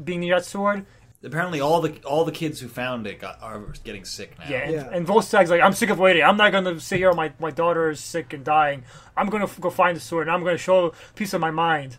[0.05, 0.87] being near that sword.
[1.23, 4.47] Apparently, all the all the kids who found it got, are getting sick now.
[4.49, 4.89] Yeah, and, Yeah.
[4.91, 6.23] and Volstagg's like, I'm sick of waiting.
[6.23, 7.13] I'm not gonna sit here.
[7.13, 8.85] My my daughter is sick and dying.
[9.17, 11.51] I'm gonna f- go find the sword, and I'm gonna show a piece of my
[11.51, 11.99] mind.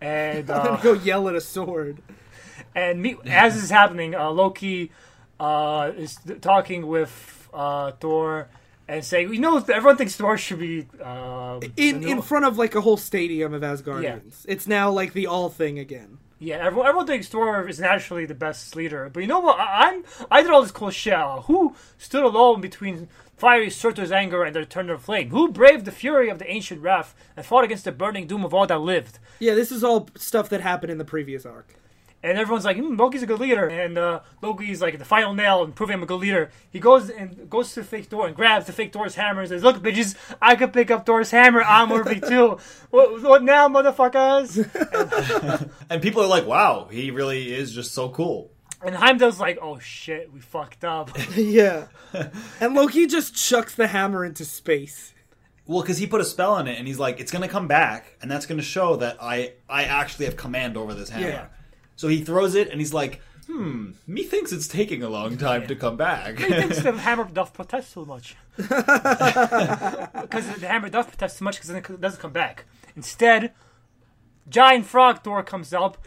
[0.00, 2.02] And and uh, then go yell at a sword.
[2.74, 4.90] And me, as this is happening, uh, Loki
[5.38, 8.48] uh, is th- talking with uh, Thor
[8.90, 12.74] and saying, "You know, everyone thinks Thor should be uh, In in front of like
[12.74, 14.44] a whole stadium of Asgardians.
[14.48, 16.18] It's now like the all thing again.
[16.38, 19.08] yeah, everyone, everyone thinks Thor is naturally the best leader.
[19.12, 19.58] But you know what?
[19.58, 21.12] I, I'm I did all this cool shit.
[21.12, 25.30] Uh, who stood alone between fiery Surtur's anger and the return of flame?
[25.30, 28.52] Who braved the fury of the ancient wrath and fought against the burning doom of
[28.54, 31.74] all that lived?" Yeah, this is all stuff that happened in the previous arc.
[32.22, 33.66] And everyone's like, hmm, Loki's a good leader.
[33.66, 36.50] And uh, Loki's like the final nail and proving him a good leader.
[36.70, 39.48] He goes and goes to the fake Thor and grabs the fake Thor's hammer and
[39.48, 41.62] says, Look, bitches, I could pick up Thor's hammer.
[41.62, 42.58] I'm worthy too.
[42.90, 44.68] what, what now, motherfuckers?
[45.90, 48.52] And people are like, "Wow, he really is just so cool."
[48.82, 51.86] And Heimdall's like, "Oh shit, we fucked up." yeah.
[52.60, 55.12] And Loki just chucks the hammer into space.
[55.66, 57.66] Well, because he put a spell on it, and he's like, "It's going to come
[57.66, 61.28] back, and that's going to show that I I actually have command over this hammer."
[61.28, 61.46] Yeah.
[62.00, 65.76] So he throws it, and he's like, "Hmm, methinks it's taking a long time to
[65.76, 68.36] come back." he thinks the hammer doth protest so much.
[68.56, 72.64] Because the hammer does protest so much because it doesn't come back.
[72.96, 73.52] Instead,
[74.48, 75.98] giant frog Thor comes up,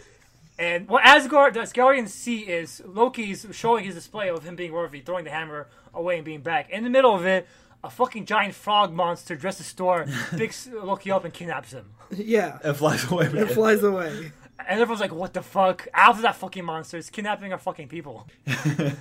[0.58, 5.02] and what Asgard, the Asgardians see is Loki's showing his display of him being worthy,
[5.02, 6.70] throwing the hammer away and being back.
[6.72, 7.48] In the middle of it,
[7.84, 11.86] a fucking giant frog monster dressed as Thor picks Loki up and kidnaps him.
[12.12, 12.58] Yeah.
[12.64, 13.28] and flies away.
[13.28, 13.54] with It it.
[13.54, 14.32] flies away.
[14.60, 15.88] And everyone's like, what the fuck?
[15.94, 18.28] After that fucking monster is kidnapping our fucking people.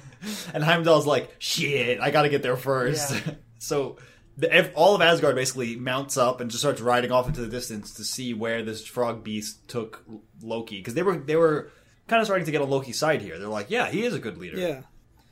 [0.55, 3.12] And Heimdall's like, "Shit, I got to get there first.
[3.12, 3.34] Yeah.
[3.59, 3.96] so.
[4.34, 7.92] The, all of Asgard basically mounts up and just starts riding off into the distance
[7.94, 10.03] to see where this frog beast took
[10.40, 11.70] Loki because they were they were
[12.09, 13.38] kind of starting to get on Loki's side here.
[13.38, 14.57] They're like, yeah, he is a good leader.
[14.57, 14.82] Yeah.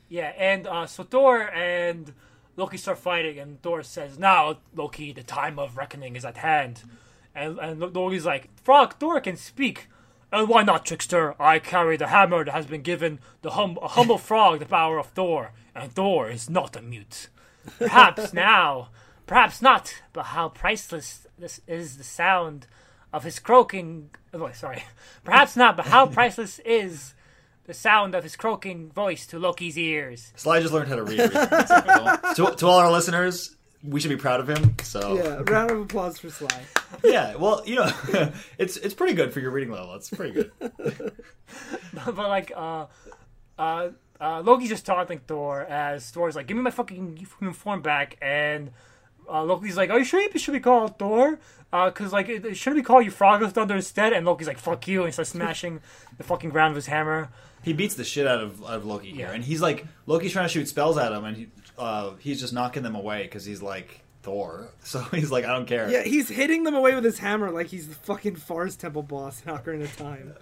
[0.07, 2.13] Yeah, and uh, so Thor and
[2.57, 6.83] Loki start fighting, and Thor says, "Now, Loki, the time of reckoning is at hand."
[7.33, 9.87] And and Loki's like, "Frog, Thor can speak."
[10.31, 11.35] And why not, trickster?
[11.41, 14.97] I carry the hammer that has been given the hum- a humble frog the power
[14.97, 17.27] of Thor, and Thor is not a mute.
[17.77, 18.89] Perhaps now,
[19.27, 22.67] perhaps not, but how priceless this is the sound
[23.11, 24.09] of his croaking.
[24.33, 24.83] Oh, sorry,
[25.25, 27.13] perhaps not, but how priceless is
[27.65, 30.31] the sound of his croaking voice to Loki's ears.
[30.37, 31.31] Sly just learned how to read.
[31.31, 34.75] so to, to all our listeners, we should be proud of him.
[34.83, 35.41] So Yeah.
[35.47, 36.49] Round of applause for Sly.
[37.03, 37.89] Yeah, well, you know,
[38.57, 39.95] it's it's pretty good for your reading level.
[39.95, 40.51] It's pretty good.
[41.93, 42.85] but like, uh,
[43.57, 47.81] uh, uh, Loki's just taunting Thor as Thor's like, "Give me my fucking human form
[47.81, 48.71] back," and
[49.27, 51.39] uh, Loki's like, "Are you sure it should be called Thor?
[51.71, 54.99] Because like, it, it shouldn't be called Euphraga Thunder instead." And Loki's like, "Fuck you!"
[54.99, 55.79] and he starts smashing
[56.17, 57.29] the fucking ground with his hammer.
[57.63, 60.45] He beats the shit out of, out of Loki here, and he's like Loki's trying
[60.45, 63.61] to shoot spells at him, and he, uh, he's just knocking them away because he's
[63.61, 64.69] like Thor.
[64.83, 65.89] So he's like, I don't care.
[65.89, 69.41] Yeah, he's hitting them away with his hammer like he's the fucking Forest Temple boss
[69.45, 70.33] in Ocarina of Time.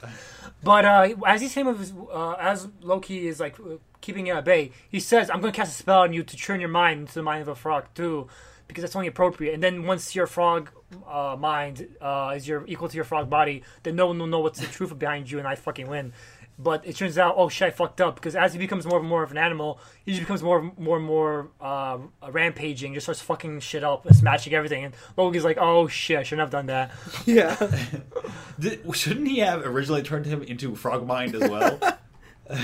[0.64, 4.36] But uh, as he's saying with his, uh, as Loki is like uh, keeping it
[4.36, 6.70] at bay, he says, "I'm going to cast a spell on you to turn your
[6.70, 8.28] mind into the mind of a frog too,
[8.68, 10.72] because that's only appropriate." And then once your frog
[11.08, 14.40] uh, mind uh, is your equal to your frog body, then no one will know
[14.40, 16.14] what's the truth behind you, and I fucking win.
[16.62, 19.08] But it turns out, oh shit, I fucked up because as he becomes more and
[19.08, 22.00] more of an animal, he just becomes more, and more and more uh,
[22.30, 24.84] rampaging, just starts fucking shit up, and smashing everything.
[24.84, 26.92] And Loki's like, oh shit, I shouldn't have done that.
[27.26, 27.56] Yeah.
[28.60, 31.80] Did, shouldn't he have originally turned him into frog mind as well?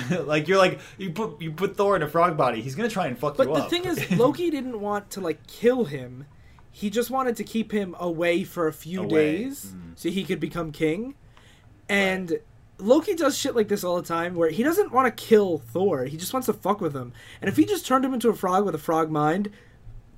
[0.26, 3.08] like you're like you put you put Thor in a frog body, he's gonna try
[3.08, 3.60] and fuck But you up.
[3.60, 6.26] But the thing is, Loki didn't want to like kill him.
[6.72, 9.38] He just wanted to keep him away for a few Away.
[9.38, 11.16] days so he could become king.
[11.88, 12.40] And
[12.78, 16.06] Loki does shit like this all the time where he doesn't want to kill Thor.
[16.06, 17.14] He just wants to fuck with him.
[17.42, 19.52] And if he just turned him into a frog with a frog mind,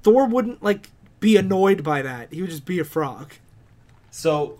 [0.03, 0.89] Thor wouldn't like
[1.19, 2.33] be annoyed by that.
[2.33, 3.33] He would just be a frog.
[4.09, 4.59] So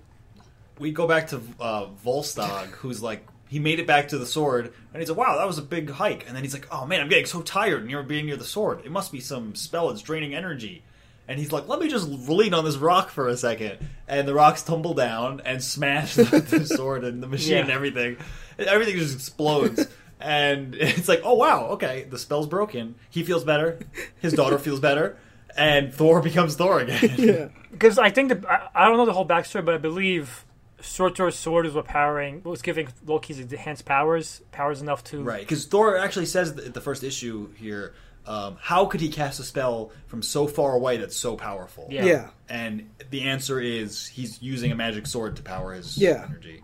[0.80, 4.74] we go back to uh, Volstagg, who's like he made it back to the sword,
[4.94, 7.02] and he's like, "Wow, that was a big hike." And then he's like, "Oh man,
[7.02, 8.82] I'm getting so tired near being near the sword.
[8.86, 10.84] It must be some spell that's draining energy."
[11.28, 13.80] And he's like, "Let me just lean on this rock for a second.
[14.08, 17.76] And the rocks tumble down and smash the, the sword and the machine and Yeah.
[17.76, 18.18] everything.
[18.58, 19.88] And everything just explodes.
[20.20, 22.96] And it's like, oh wow, okay, the spell's broken.
[23.10, 23.80] He feels better.
[24.20, 25.18] His daughter feels better.
[25.58, 27.16] And Thor becomes Thor again.
[27.18, 27.48] Yeah.
[27.72, 30.46] Because I think the I, I don't know the whole backstory, but I believe
[30.80, 35.66] Surtur's sword is what powering was giving Loki's enhanced powers, powers enough to Right, because
[35.66, 37.96] Thor actually says th- the first issue here,
[38.28, 41.88] um, how could he cast a spell from so far away that's so powerful?
[41.90, 42.06] Yeah.
[42.06, 42.28] Yeah.
[42.50, 46.26] And the answer is he's using a magic sword to power his Yeah.
[46.28, 46.62] energy.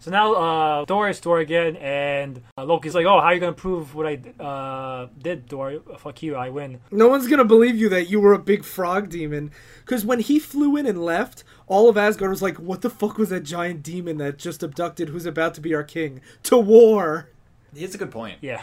[0.00, 3.40] So now uh, Thor is Thor again, and uh, Loki's like, "Oh, how are you
[3.40, 5.80] gonna prove what I uh, did, Thor?
[5.98, 9.10] Fuck you, I win." No one's gonna believe you that you were a big frog
[9.10, 9.50] demon.
[9.84, 13.18] Because when he flew in and left, all of Asgard was like, "What the fuck
[13.18, 17.30] was that giant demon that just abducted who's about to be our king to war?"
[17.74, 18.38] It's a good point.
[18.42, 18.62] Yeah.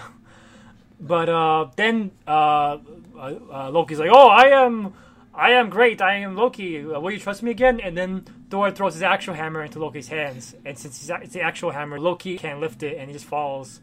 [1.03, 2.77] But uh, then uh,
[3.15, 4.93] uh, uh, Loki's like, "Oh, I am,
[5.35, 6.01] I am great.
[6.01, 6.79] I am Loki.
[6.79, 10.07] Uh, will you trust me again?" And then Thor throws his actual hammer into Loki's
[10.07, 13.25] hands, and since he's, it's the actual hammer, Loki can't lift it, and he just
[13.25, 13.81] falls.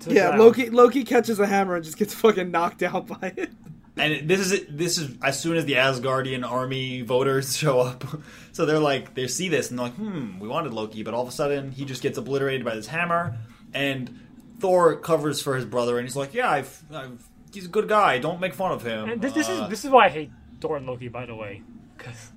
[0.00, 0.40] To Yeah, ground.
[0.40, 3.50] Loki Loki catches a hammer and just gets fucking knocked out by it.
[3.96, 8.04] And this is this is as soon as the Asgardian army voters show up,
[8.52, 11.22] so they're like they see this and they're like, hmm, we wanted Loki, but all
[11.22, 13.38] of a sudden he just gets obliterated by this hammer,
[13.72, 14.18] and
[14.60, 18.18] Thor covers for his brother, and he's like, yeah, I've, I've he's a good guy,
[18.18, 19.08] don't make fun of him.
[19.08, 20.30] And this, this Uh, is this is why I hate
[20.60, 21.62] Thor and Loki, by the way,
[21.96, 22.30] because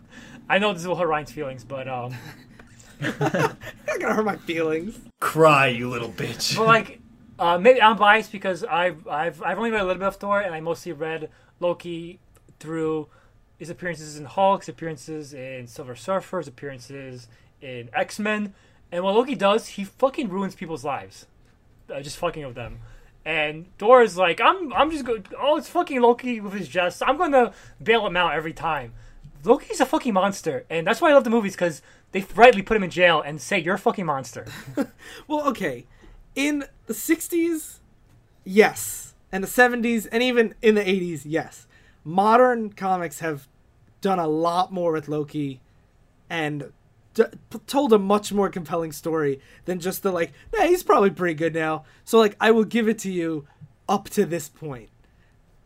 [0.50, 2.14] I know this will hurt Ryan's feelings, but um,
[3.02, 3.20] Not
[4.00, 4.98] gonna hurt my feelings.
[5.20, 6.56] cry, you little bitch.
[6.58, 7.00] but like
[7.40, 10.40] Uh, maybe I'm biased because I've I've I've only read a little bit of Thor,
[10.42, 12.20] and I mostly read Loki
[12.60, 13.08] through
[13.58, 17.28] his appearances in Hulk, his appearances in Silver Surfer, his appearances
[17.62, 18.54] in X Men,
[18.92, 21.26] and what Loki does, he fucking ruins people's lives,
[21.90, 22.80] uh, just fucking with them.
[23.26, 25.26] And Thor is like, I'm I'm just going.
[25.40, 27.02] Oh, it's fucking Loki with his jests.
[27.02, 28.94] I'm gonna bail him out every time.
[29.46, 31.82] Loki's a fucking monster, and that's why I love the movies because
[32.12, 34.46] they rightly put him in jail and say you're a fucking monster.
[35.28, 35.86] Well, okay.
[36.36, 37.80] In the 60s,
[38.44, 39.14] yes.
[39.32, 41.68] And the 70s, and even in the 80s, yes.
[42.04, 43.48] Modern comics have
[44.02, 45.62] done a lot more with Loki
[46.30, 46.72] and
[47.14, 51.09] d- p- told a much more compelling story than just the, like, nah, he's probably
[51.09, 51.86] pretty good now.
[52.05, 53.47] So, like, I will give it to you
[53.88, 54.89] up to this point.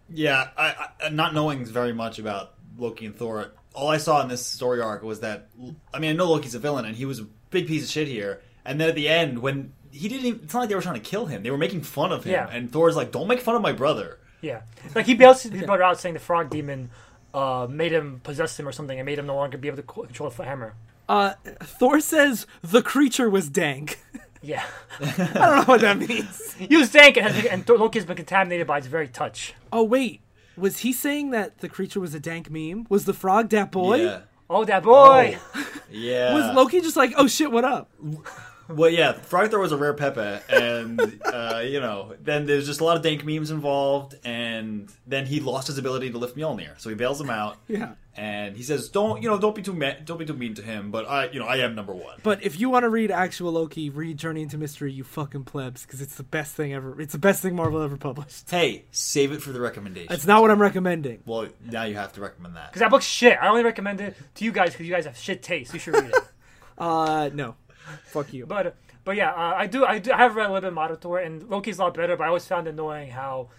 [0.09, 4.27] Yeah, I, I, not knowing very much about Loki and Thor, all I saw in
[4.27, 5.49] this story arc was that
[5.93, 8.07] I mean I know Loki's a villain and he was a big piece of shit
[8.07, 10.81] here, and then at the end when he didn't, even, it's not like they were
[10.81, 12.47] trying to kill him; they were making fun of him, Yeah.
[12.49, 14.61] and Thor's like, "Don't make fun of my brother." Yeah,
[14.95, 16.89] like he bails his brother out, saying the frog demon
[17.33, 19.83] uh, made him possess him or something, and made him no longer be able to
[19.83, 20.73] control the hammer.
[21.09, 23.99] Uh, Thor says the creature was dank.
[24.41, 24.63] Yeah,
[24.99, 26.53] I don't know what that means.
[26.53, 29.53] he was dank, and, has- and Thor- Loki has been contaminated by its very touch.
[29.71, 30.21] Oh, wait.
[30.55, 32.85] Was he saying that the creature was a dank meme?
[32.89, 34.03] Was the frog that boy?
[34.03, 35.37] Yeah, Oh, that boy!
[35.91, 36.33] yeah.
[36.33, 37.89] Was Loki just like, oh shit, what up?
[38.69, 42.81] Well, yeah, Frog Thor was a rare Pepe, and uh, you know, then there's just
[42.81, 46.79] a lot of dank memes involved, and then he lost his ability to lift Mjolnir,
[46.79, 47.93] so he bails him out, Yeah.
[48.15, 49.37] and he says, "Don't you know?
[49.39, 51.57] Don't be too ma- don't be too mean to him, but I, you know, I
[51.57, 54.91] am number one." But if you want to read actual Loki, read Journey into Mystery,
[54.91, 56.99] you fucking plebs, because it's the best thing ever.
[56.99, 58.49] It's the best thing Marvel ever published.
[58.49, 60.07] Hey, save it for the recommendation.
[60.09, 61.21] That's not what I'm recommending.
[61.25, 62.69] well, now you have to recommend that.
[62.71, 63.37] Because that book's shit.
[63.41, 65.73] I only recommend it to you guys because you guys have shit taste.
[65.73, 66.15] You should read it.
[66.79, 67.55] Uh, no.
[68.05, 68.45] Fuck you.
[68.45, 70.73] But but yeah, uh, I do I do I have read a little bit of
[70.73, 72.15] Modern Thor, and Loki's a lot better.
[72.17, 73.49] But I always found annoying how,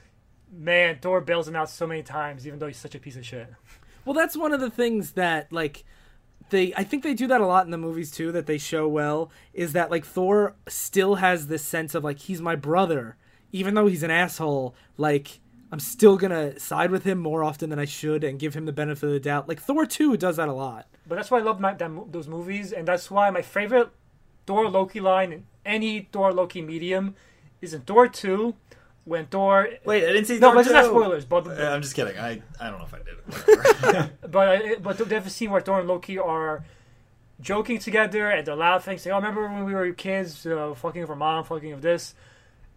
[0.52, 3.24] man, Thor bails him out so many times, even though he's such a piece of
[3.24, 3.48] shit.
[4.04, 5.84] Well, that's one of the things that like
[6.50, 8.88] they I think they do that a lot in the movies too that they show
[8.88, 13.16] well is that like Thor still has this sense of like he's my brother
[13.52, 17.68] even though he's an asshole like I'm still going to side with him more often
[17.68, 19.48] than I should and give him the benefit of the doubt.
[19.48, 20.86] Like Thor 2 does that a lot.
[21.06, 23.90] But that's why I love my, that, those movies, and that's why my favorite
[24.48, 27.14] Thor Loki line in any Thor Loki medium
[27.60, 28.54] is in Thor two,
[29.04, 29.68] when Thor.
[29.84, 30.38] Wait, I didn't see.
[30.38, 31.26] No, Thor but it's not spoilers.
[31.26, 32.16] But Uh, I'm just kidding.
[32.18, 34.10] I I don't know if I did.
[34.32, 36.64] but I, but there's a scene where Thor and Loki are
[37.42, 41.10] joking together and they're laughing, saying, "Oh, remember when we were kids, uh, fucking of
[41.10, 42.14] our mom, fucking of this,"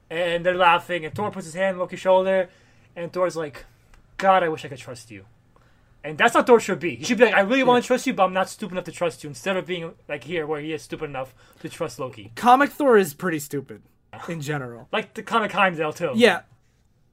[0.09, 2.49] and they're laughing, and Thor puts his hand on Loki's shoulder,
[2.97, 3.63] and Thor's like,
[4.17, 5.23] "God, I wish I could trust you."
[6.03, 6.95] And that's how Thor should be.
[6.95, 8.85] He should be like, I really want to trust you, but I'm not stupid enough
[8.85, 9.29] to trust you.
[9.29, 12.97] Instead of being like here, where he is stupid enough to trust Loki, Comic Thor
[12.97, 13.83] is pretty stupid
[14.27, 14.87] in general.
[14.91, 16.11] like the comic Heimdall too.
[16.15, 16.41] Yeah.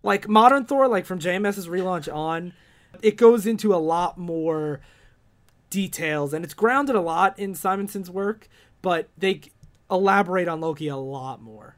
[0.03, 2.55] Like modern Thor, like from JMS's relaunch on,
[3.03, 4.81] it goes into a lot more
[5.71, 8.49] details and it's grounded a lot in Simonson's work,
[8.81, 9.43] but they
[9.91, 11.77] elaborate on Loki a lot more.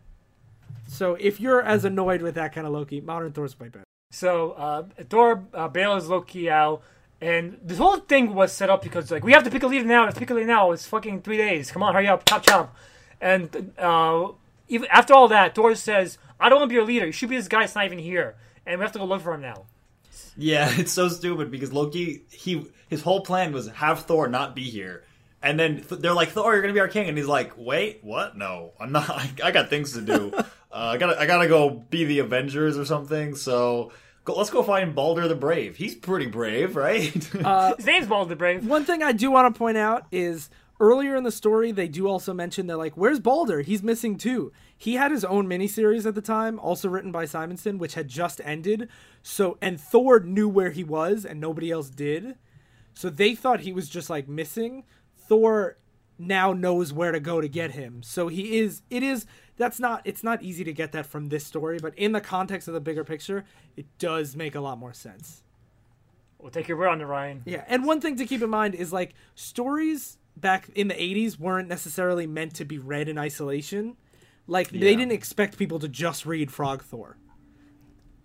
[0.87, 3.85] So if you're as annoyed with that kind of Loki, modern Thor's way better.
[4.13, 6.83] So uh, Thor uh, bails Loki out,
[7.21, 9.85] and this whole thing was set up because like we have to pick a leader
[9.85, 10.05] now.
[10.05, 10.73] Let's pick a leader now.
[10.73, 11.71] It's fucking three days.
[11.71, 12.77] Come on, hurry up, chop chop.
[13.21, 14.29] And uh,
[14.69, 17.07] even after all that, Thor says, "I don't want to be your leader.
[17.07, 19.23] You should be this guy that's not even here, and we have to go look
[19.23, 19.67] for him now."
[20.37, 24.65] yeah, it's so stupid because Loki he his whole plan was have Thor not be
[24.65, 25.05] here.
[25.43, 28.01] And then th- they're like, Thor, you're gonna be our king, and he's like, "Wait,
[28.03, 28.37] what?
[28.37, 29.09] No, I'm not.
[29.09, 30.33] I, I got things to do.
[30.37, 33.35] uh, I gotta, I gotta go be the Avengers or something.
[33.35, 33.93] So
[34.25, 35.77] go, let's go find Balder the Brave.
[35.77, 37.35] He's pretty brave, right?
[37.45, 38.67] Uh, his name's Balder the Brave.
[38.67, 42.09] One thing I do want to point out is earlier in the story, they do
[42.09, 43.61] also mention they're like, "Where's Balder?
[43.61, 47.79] He's missing too." He had his own miniseries at the time, also written by Simonson,
[47.79, 48.89] which had just ended.
[49.23, 52.37] So, and Thor knew where he was, and nobody else did.
[52.95, 54.85] So they thought he was just like missing.
[55.17, 55.77] Thor
[56.19, 58.03] now knows where to go to get him.
[58.03, 58.83] So he is.
[58.91, 59.27] It is.
[59.61, 60.01] That's not.
[60.07, 62.81] It's not easy to get that from this story, but in the context of the
[62.81, 63.45] bigger picture,
[63.77, 65.43] it does make a lot more sense.
[66.39, 67.43] We'll take your word on it, Ryan.
[67.45, 71.39] Yeah, and one thing to keep in mind is like stories back in the 80s
[71.39, 73.99] weren't necessarily meant to be read in isolation.
[74.47, 77.19] Like they didn't expect people to just read Frog Thor.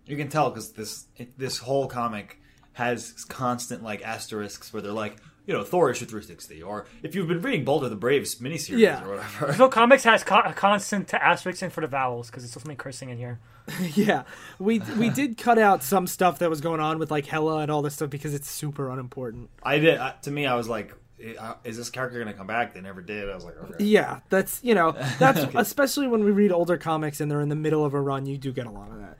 [0.06, 2.40] you can tell because this this whole comic
[2.72, 7.28] has constant like asterisks where they're like, you know, Thor issue 360, or if you've
[7.28, 9.04] been reading Balder the Brave's miniseries Yeah.
[9.06, 9.54] or whatever.
[9.54, 12.76] So comics has co- a constant asterisk in for the vowels because it's so many
[12.76, 13.40] cursing in here.
[13.96, 14.24] yeah.
[14.60, 17.72] We we did cut out some stuff that was going on with like Hela and
[17.72, 19.50] all this stuff because it's super unimportant.
[19.64, 19.98] I did.
[19.98, 20.94] Uh, to me, I was like,
[21.40, 22.74] uh, is this character going to come back?
[22.74, 23.30] They never did.
[23.30, 23.84] I was like, okay.
[23.84, 27.56] Yeah, that's you know that's especially when we read older comics and they're in the
[27.56, 29.18] middle of a run, you do get a lot of that.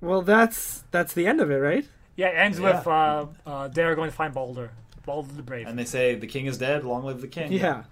[0.00, 1.86] Well, that's that's the end of it, right?
[2.16, 2.76] Yeah, it ends Yeah.
[2.78, 4.70] with uh, uh, they're going to find Balder,
[5.08, 6.84] Balder the Brave, And they say the king is dead.
[6.84, 7.50] Long live the king.
[7.50, 7.84] Yeah.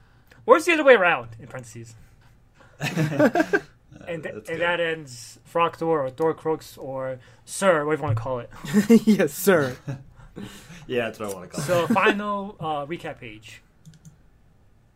[0.45, 1.95] or it's the other way around in parentheses.
[2.79, 8.17] and th- and that ends Frog Thor or Thor Croaks or Sir, whatever you want
[8.19, 8.51] to call it.
[9.07, 9.77] yes, sir.
[10.89, 11.67] Yeah, that's what I want to call it.
[11.67, 13.61] So final uh, recap page.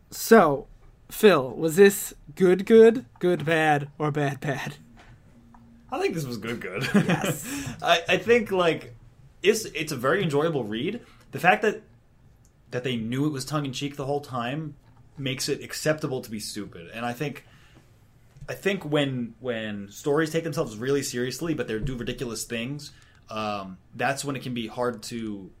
[0.09, 0.67] So,
[1.09, 4.75] Phil, was this good, good, good, bad, or bad, bad?
[5.91, 6.61] I think this was good.
[6.61, 6.87] Good.
[6.93, 7.73] Yes.
[7.81, 8.93] I, I think like
[9.43, 11.01] it's it's a very enjoyable read.
[11.31, 11.81] The fact that
[12.71, 14.75] that they knew it was tongue in cheek the whole time
[15.17, 16.89] makes it acceptable to be stupid.
[16.93, 17.45] And I think
[18.49, 22.91] I think when when stories take themselves really seriously, but they do ridiculous things,
[23.29, 25.51] um, that's when it can be hard to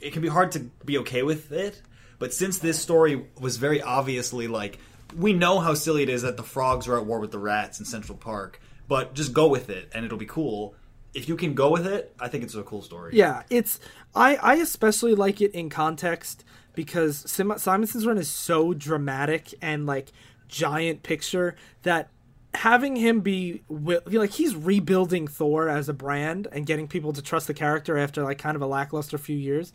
[0.00, 1.80] it can be hard to be okay with it.
[2.18, 4.78] But since this story was very obviously like
[5.16, 7.78] we know how silly it is that the frogs are at war with the rats
[7.78, 10.74] in Central Park, but just go with it and it'll be cool.
[11.12, 13.12] If you can go with it, I think it's a cool story.
[13.14, 13.78] Yeah, it's
[14.14, 16.44] I I especially like it in context
[16.74, 20.12] because Sim- Simonson's run is so dramatic and like
[20.48, 22.10] giant picture that
[22.54, 27.46] having him be like he's rebuilding Thor as a brand and getting people to trust
[27.46, 29.72] the character after like kind of a lackluster few years.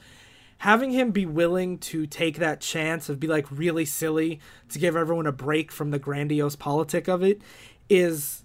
[0.60, 4.40] Having him be willing to take that chance of be like really silly
[4.70, 7.42] to give everyone a break from the grandiose politic of it
[7.90, 8.44] is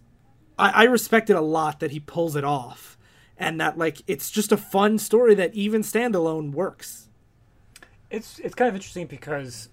[0.59, 2.97] I, I respect it a lot that he pulls it off
[3.37, 7.04] and that like it's just a fun story that even standalone works
[8.15, 9.69] It's it's kind of interesting because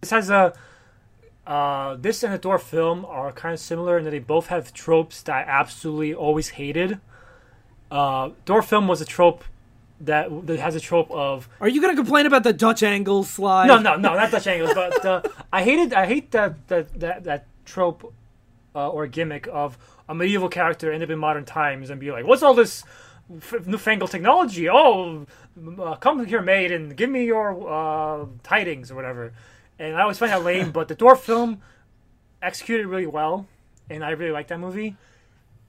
[0.00, 0.54] this has a
[1.46, 4.72] uh, this and the Thor film are kind of similar in that they both have
[4.72, 7.00] tropes that I absolutely always hated.
[7.90, 9.44] Uh, Thor film was a trope
[10.02, 13.68] that, that has a trope of are you gonna complain about the dutch angle slide
[13.68, 15.22] no no no not Dutch angles but uh,
[15.52, 18.12] I hated I hate that that that, that trope
[18.74, 19.78] uh, or gimmick of
[20.08, 22.82] a medieval character end up in modern times and be like what's all this
[23.36, 25.24] f- newfangled technology oh
[25.78, 29.32] uh, come here maid and give me your uh, tidings or whatever
[29.78, 31.60] and I always find that lame but the Thor film
[32.40, 33.46] executed really well
[33.90, 34.96] and I really like that movie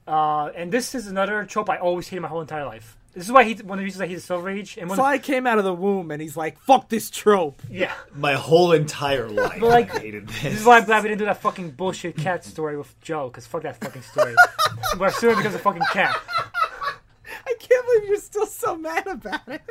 [0.08, 3.32] uh, and this is another trope I always hated my whole entire life this is
[3.32, 5.46] why he one of the reasons I hate Silver Age and one of, Sly came
[5.46, 9.60] out of the womb and he's like fuck this trope yeah My whole entire life,
[9.60, 10.42] But, like, I hated this.
[10.42, 13.28] This is why I'm glad we didn't do that fucking bullshit cat story with Joe,
[13.28, 14.34] because fuck that fucking story.
[14.98, 16.16] Where Sue becomes a fucking cat.
[17.46, 19.62] I can't believe you're still so mad about it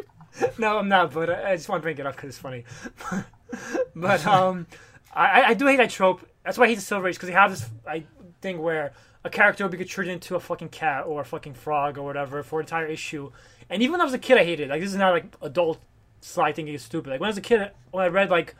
[0.59, 2.64] No, I'm not, but I just want to bring it up because it's funny.
[3.95, 4.66] but um,
[5.14, 6.27] I, I do hate that trope.
[6.45, 8.05] That's why I hate the Silver Age, because they have this I,
[8.41, 8.93] thing where
[9.25, 12.43] a character will be turned into a fucking cat or a fucking frog or whatever
[12.43, 13.31] for an entire issue.
[13.70, 14.70] And even when I was a kid, I hated it.
[14.70, 15.79] Like, this is not like adult
[16.23, 17.11] Sly thinking it's stupid.
[17.11, 18.55] Like, when I was a kid, when I read, like,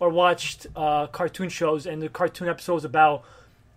[0.00, 3.24] or watched uh, cartoon shows and the cartoon episodes about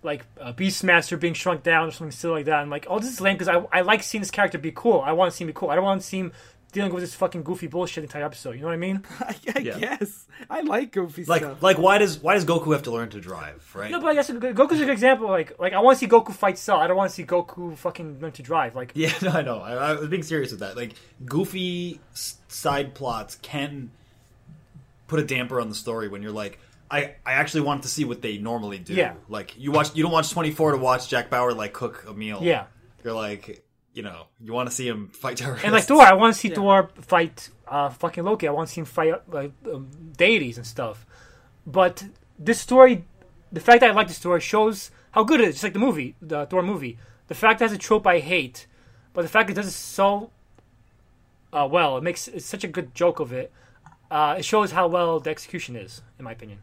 [0.03, 2.59] like uh, Beastmaster being shrunk down or something silly like that.
[2.59, 5.01] I'm like, oh, this is lame because I, I like seeing this character be cool.
[5.01, 5.69] I want to see him be cool.
[5.69, 6.31] I don't want to see him
[6.71, 8.51] dealing with this fucking goofy bullshit the entire episode.
[8.55, 9.03] You know what I mean?
[9.19, 9.77] i, I Yeah.
[9.77, 13.09] guess i like goofy like stuff like why does why does Goku have to learn
[13.09, 13.69] to drive?
[13.75, 13.91] Right?
[13.91, 15.27] No, but I guess Goku's a good example.
[15.27, 16.77] Like, like I want to see Goku fight Cell.
[16.77, 18.73] I don't want to see Goku fucking learn to drive.
[18.75, 19.59] Like, Yeah, no, I know.
[19.59, 20.77] I, I was being serious with that.
[20.77, 20.93] Like,
[21.25, 23.91] goofy side plots can
[25.07, 26.57] put a damper on the story when you're like,
[26.91, 28.93] I, I actually want to see what they normally do.
[28.93, 29.13] Yeah.
[29.29, 32.39] Like, you watch, you don't watch 24 to watch Jack Bauer like cook a meal.
[32.41, 32.65] yeah.
[33.03, 33.63] You're like,
[33.93, 35.63] you know, you want to see him fight terrorists.
[35.65, 36.55] And like Thor, I want to see Yeah.
[36.55, 38.47] Thor fight uh, fucking Loki.
[38.47, 41.05] I want to see him fight like um, deities and stuff.
[41.65, 42.03] But
[42.37, 43.05] this story,
[43.51, 45.55] the fact that I like the story shows how good it is.
[45.55, 46.97] Just like the movie, the Thor movie.
[47.27, 48.67] The fact that it's a trope I hate,
[49.13, 50.29] but the fact it does it so
[51.53, 53.51] uh, well, it makes it's such a good joke of it.
[54.09, 56.59] Uh, it shows how well the execution is, in my opinion.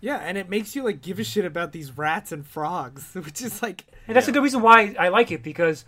[0.00, 3.42] Yeah and it makes you like give a shit about these rats and frogs which
[3.42, 4.32] is like And that's Yeah.
[4.32, 5.84] a good reason why I like it because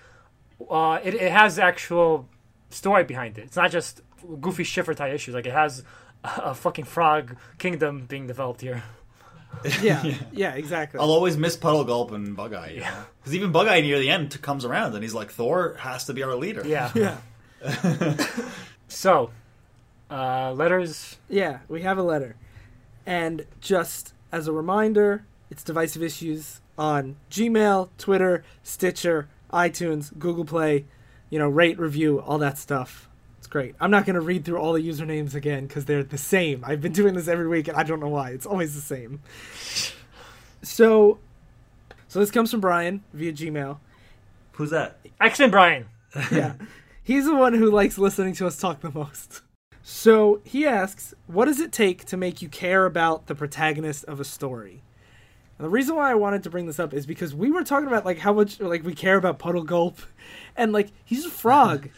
[0.71, 2.29] uh, it, it has actual
[2.71, 3.43] story behind it.
[3.45, 4.01] It's not just
[4.41, 5.35] goofy shifter type issues.
[5.35, 5.83] Like it has
[6.25, 8.83] a, a fucking frog kingdom being developed here.
[9.83, 10.03] yeah
[10.33, 12.75] yeah, exactly I'll always miss Puddle Gulp and Bug Eye.
[12.77, 13.05] Yeah.
[13.21, 16.15] Because even Bug Eye near the end comes around and he's like, Thor has to
[16.15, 16.63] be our leader.
[16.67, 16.91] Yeah.
[16.95, 17.17] yeah
[18.89, 19.31] So,
[20.11, 21.17] uh, letters.
[21.29, 22.37] Yeah, we have a letter.
[23.07, 30.87] And just as a reminder, it's Divisive Issues on Gmail, Twitter, Stitcher, iTunes, Google Play,
[31.31, 33.09] you know, rate, review, all that stuff.
[33.39, 33.75] It's great.
[33.81, 36.65] I'm not going to read through all the usernames again because they're the same.
[36.65, 38.31] I've been doing this every week and I don't know why.
[38.31, 39.21] It's always the same.
[40.63, 41.19] So,
[42.07, 43.79] so this comes from Brian via Gmail.
[44.53, 45.01] Who's that?
[45.21, 45.87] Accent Brian.
[46.31, 46.55] Yeah.
[47.03, 49.43] He's the one who likes listening to us talk the most.
[49.83, 54.21] So he asks, "What does it take to make you care about the protagonist of
[54.21, 54.83] a story?"
[55.59, 57.89] And the reason why I wanted to bring this up is because we were talking
[57.89, 59.99] about like how much like we care about Puddlegulp,
[60.57, 61.89] and like he's a frog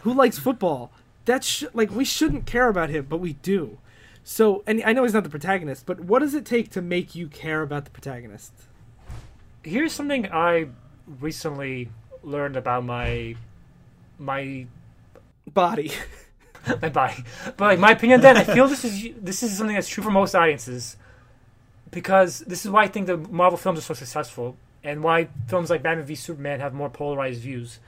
[0.00, 0.92] who likes football.
[1.24, 3.78] That's sh- like we shouldn't care about him, but we do.
[4.24, 7.14] So, and I know he's not the protagonist, but what does it take to make
[7.14, 8.52] you care about the protagonist?
[9.64, 10.68] Here's something I
[11.20, 11.88] recently
[12.22, 13.34] learned about my
[14.18, 14.66] my
[15.52, 15.90] Body.
[16.82, 17.24] my body.
[17.56, 20.10] But like my opinion, then I feel this is this is something that's true for
[20.10, 20.96] most audiences,
[21.90, 25.70] because this is why I think the Marvel films are so successful, and why films
[25.70, 27.78] like Batman v Superman have more polarized views.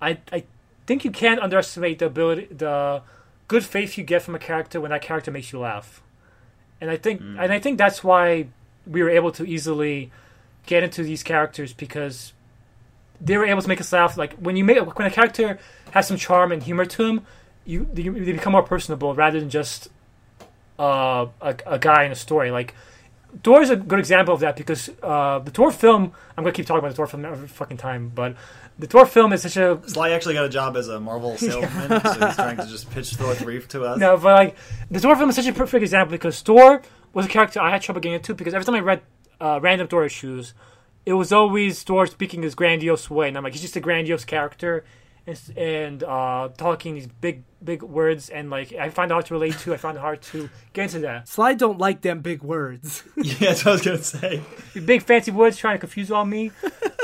[0.00, 0.44] I I
[0.86, 3.02] think you can't underestimate the ability, the
[3.48, 6.02] good faith you get from a character when that character makes you laugh,
[6.80, 7.38] and I think mm.
[7.38, 8.46] and I think that's why
[8.86, 10.10] we were able to easily
[10.66, 12.32] get into these characters because
[13.20, 14.16] they were able to make us laugh.
[14.16, 15.58] Like when you make when a character
[15.90, 17.26] has some charm and humor to him,
[17.64, 19.88] you they, become more personable rather than just
[20.78, 22.50] uh, a, a guy in a story.
[22.50, 22.74] Like
[23.42, 26.12] Thor is a good example of that because uh, the Thor film.
[26.36, 28.34] I'm gonna keep talking about the Thor film every fucking time, but
[28.78, 32.00] the Thor film is such a Sly actually got a job as a Marvel salesman,
[32.00, 33.98] so he's trying to just pitch Thor 3 to us.
[33.98, 34.56] no, but like
[34.90, 36.82] the Thor film is such a perfect example because Thor
[37.12, 39.02] was a character I had trouble getting into because every time I read
[39.40, 40.54] uh, random Thor issues,
[41.06, 44.24] it was always Thor speaking his grandiose way, and I'm like, he's just a grandiose
[44.24, 44.84] character,
[45.30, 49.34] and and uh, talking these big big words, and like I find it hard to
[49.34, 49.74] relate to.
[49.74, 53.04] I find it hard to get into that Sly don't like them big words.
[53.16, 54.42] Yeah, that's what I was gonna say.
[54.84, 56.50] big fancy words trying to confuse all me.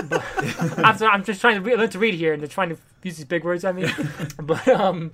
[0.08, 0.24] But
[0.78, 3.16] I'm, I'm just trying to re- learn to read here, and they're trying to use
[3.16, 3.90] these big words on me.
[4.42, 5.12] but um,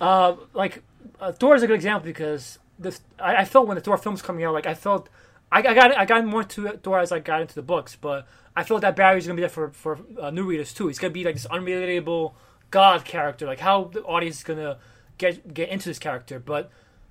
[0.00, 0.82] uh, like
[1.20, 4.22] uh, Thor is a good example because this I, I felt when the Thor film's
[4.22, 5.08] coming out, like I felt
[5.50, 8.26] I, I got I got more into Thor as I got into the books, but
[8.56, 10.86] I felt that barrier's gonna be there for for uh, new readers too.
[10.88, 12.34] He's gonna be like this unrelatable
[12.70, 14.78] god character, like how the audience is gonna
[15.18, 16.70] get get into this character, but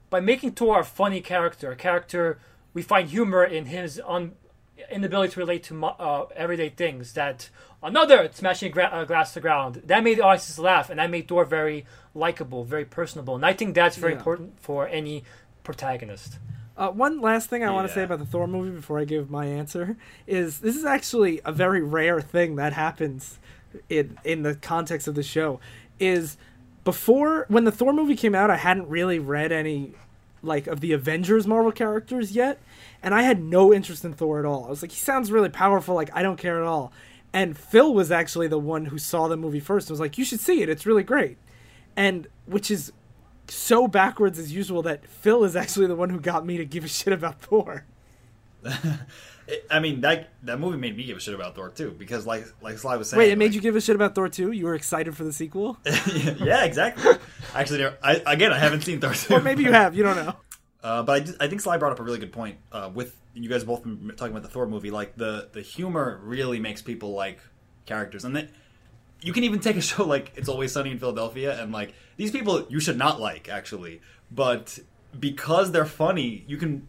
[0.09, 2.39] by making Thor a funny character, a character
[2.73, 4.33] we find humor in his un,
[4.91, 7.13] inability to relate to uh, everyday things.
[7.13, 7.49] That
[7.81, 11.09] another smashing gra- uh, glass to the ground that made the audience laugh, and that
[11.09, 11.85] made Thor very
[12.15, 13.35] likable, very personable.
[13.35, 14.19] And I think that's very Yeah.
[14.19, 15.23] important for any
[15.63, 16.37] protagonist.
[16.75, 19.29] Uh, one last thing I want to say about the Thor movie before I give
[19.29, 19.95] my answer
[20.25, 23.37] is this is actually a very rare thing that happens
[23.89, 25.59] in in the context of the show.
[25.99, 26.35] Is
[26.83, 29.93] before when the Thor movie came out, I hadn't really read any
[30.41, 32.59] like of the Avengers Marvel characters yet,
[33.03, 34.65] and I had no interest in Thor at all.
[34.65, 35.93] I was like, he sounds really powerful.
[35.93, 36.91] Like I don't care at all.
[37.31, 40.25] And Phil was actually the one who saw the movie first and was like, you
[40.25, 40.69] should see it.
[40.69, 41.37] It's really great.
[41.95, 42.91] And which is
[43.47, 46.83] so backwards as usual that Phil is actually the one who got me to give
[46.83, 47.85] a shit about Thor.
[49.69, 52.45] I mean that that movie made me give a shit about Thor too because like
[52.61, 53.19] like Sly was saying.
[53.19, 54.51] Wait, it made like- you give a shit about Thor too?
[54.51, 55.77] You were excited for the sequel?
[56.39, 57.11] yeah, exactly.
[57.53, 59.33] Actually, I, again, I haven't seen Thor 2.
[59.35, 60.35] or maybe you have, you don't know.
[60.83, 63.47] Uh, but I, I think Sly brought up a really good point uh, with you
[63.47, 64.91] guys both talking about the Thor movie.
[64.91, 67.39] Like the the humor really makes people like
[67.85, 68.49] characters, and that
[69.23, 72.31] you can even take a show like It's Always Sunny in Philadelphia, and like these
[72.31, 74.01] people you should not like actually,
[74.31, 74.79] but
[75.19, 76.87] because they're funny, you can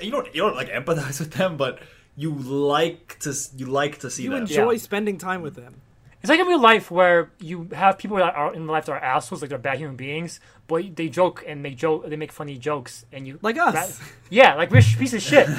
[0.00, 1.80] you don't you don't like empathize with them, but
[2.16, 4.40] you like to you like to see You them.
[4.42, 4.78] enjoy Yeah.
[4.78, 5.80] spending time with them.
[6.20, 8.98] It's like in real life where you have people that are in life that are
[8.98, 12.58] assholes, like they're bad human beings, but they joke and make joke, they make funny
[12.58, 14.00] jokes, and you Like us.
[14.30, 15.48] yeah, like we're sh- piece of shit.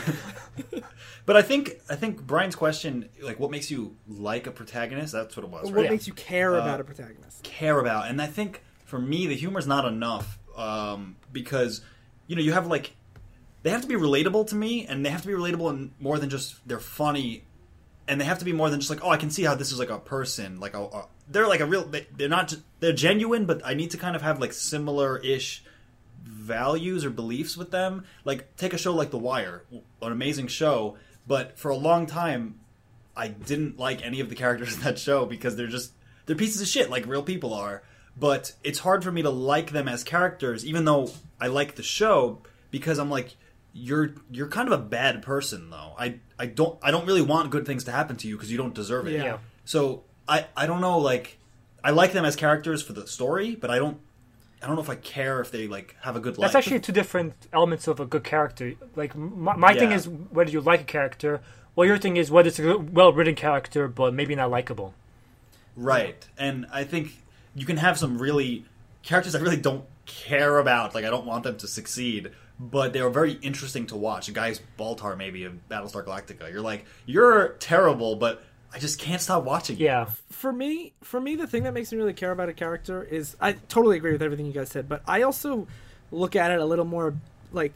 [1.25, 5.13] But I think I think Brian's question, like, what makes you like a protagonist?
[5.13, 5.71] That's what it was.
[5.71, 5.91] What Yeah.
[5.91, 7.43] makes you care Uh, about a protagonist?
[7.43, 8.07] care about.
[8.09, 11.81] And I think for me, the humor's not enough um, because
[12.25, 12.95] you know you have like
[13.61, 16.17] they have to be relatable to me, and they have to be relatable in more
[16.17, 17.43] than just they're funny,
[18.09, 19.71] and they have to be more than just like oh I can see how this
[19.71, 22.91] is like a person like a, a they're like a real they, they're not they're
[22.91, 25.63] genuine, but I need to kind of have like similar ish
[26.23, 28.05] values or beliefs with them.
[28.25, 32.59] Like take a show like The Wire, an amazing show, but for a long time
[33.15, 35.93] I didn't like any of the characters in that show because they're just
[36.25, 37.83] they're pieces of shit like real people are.
[38.17, 41.09] But it's hard for me to like them as characters, even though
[41.39, 43.37] I like the show, because I'm like,
[43.73, 45.93] you're you're kind of a bad person though.
[45.97, 48.57] I I don't I don't really want good things to happen to you because you
[48.57, 49.13] don't deserve it.
[49.13, 49.23] Yeah.
[49.23, 49.37] Yeah.
[49.65, 51.37] So I I don't know like
[51.83, 53.99] I like them as characters for the story, but I don't
[54.61, 56.51] I don't know if I care if they like have a good life.
[56.51, 58.73] That's actually two different elements of a good character.
[58.95, 61.41] Like my, my thing is whether you like a character,
[61.75, 64.93] well, your thing is whether it's a well written character but maybe not likable.
[65.77, 66.27] Right.
[66.37, 67.21] And I think
[67.55, 68.65] you can have some really
[69.03, 70.93] characters I really don't care about.
[70.93, 74.31] Like I don't want them to succeed, but they are very interesting to watch.
[74.33, 76.51] Gaius Baltar maybe of Battlestar Galactica.
[76.51, 79.77] You're like, you're terrible, but I just can't stop watching.
[79.77, 80.09] Yeah.
[80.29, 83.35] for me, for me, the thing that makes me really care about a character is
[83.39, 85.67] I totally agree with everything you guys said, but I also
[86.11, 87.15] look at it a little more
[87.51, 87.73] like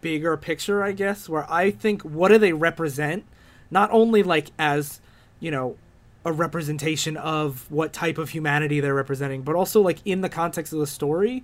[0.00, 3.24] bigger picture, I guess, where I think what do they represent,
[3.70, 5.00] not only like as
[5.38, 5.76] you know
[6.24, 10.72] a representation of what type of humanity they're representing, but also like in the context
[10.72, 11.42] of the story.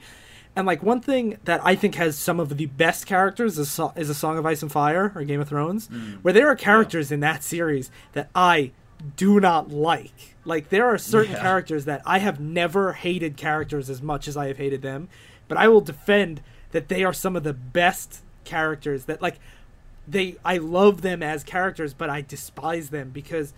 [0.58, 3.92] And like one thing that I think has some of the best characters is, so-
[3.94, 6.16] is a Song of Ice and Fire or Game of Thrones, mm.
[6.22, 8.72] where there are characters in that series that I
[9.16, 10.34] do not like.
[10.44, 11.42] Like there are certain Yeah.
[11.42, 15.06] characters that I have never hated characters as much as I have hated them,
[15.46, 16.40] but I will defend
[16.72, 19.38] that they are some of the best characters that like
[20.08, 23.52] they I love them as characters, but I despise them because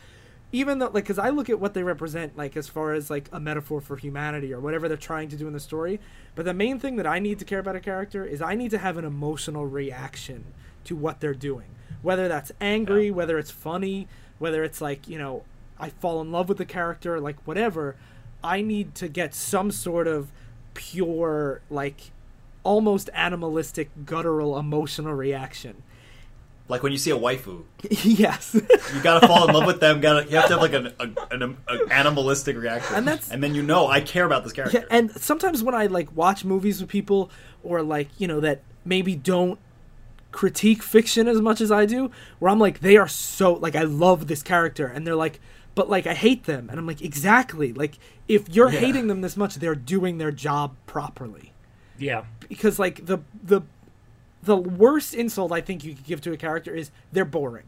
[0.52, 3.28] even though like because I look at what they represent like as far as like
[3.32, 6.00] a metaphor for humanity or whatever they're trying to do in the story,
[6.34, 8.70] but the main thing that I need to care about a character is I need
[8.72, 10.44] to have an emotional reaction
[10.84, 11.68] to what they're doing,
[12.02, 13.12] whether that's angry, Yeah.
[13.12, 14.08] whether it's funny,
[14.38, 15.44] whether it's like you know
[15.78, 17.96] I fall in love with the character, like whatever.
[18.42, 20.30] I need to get some sort of
[20.74, 22.10] pure like
[22.64, 25.82] almost animalistic guttural emotional reaction
[26.70, 30.00] Like when you see a waifu, yes you gotta fall in love with them.
[30.00, 33.42] Gotta you have to have like an, a, an, an animalistic reaction, And that's- and
[33.42, 34.78] then you know I care about this character.
[34.78, 37.30] yeah, and sometimes when i like watch movies with people
[37.62, 39.58] or like you know that maybe don't
[40.32, 43.82] critique fiction as much as i do where i'm like they are so like i
[43.82, 45.40] love this character and they're like
[45.74, 47.98] but like i hate them and i'm like exactly like
[48.28, 48.78] if you're Yeah.
[48.78, 51.52] hating them this much they're doing their job properly
[51.98, 52.24] Yeah.
[52.48, 53.62] because like the the
[54.42, 57.64] the worst insult i think you could give to a character is they're boring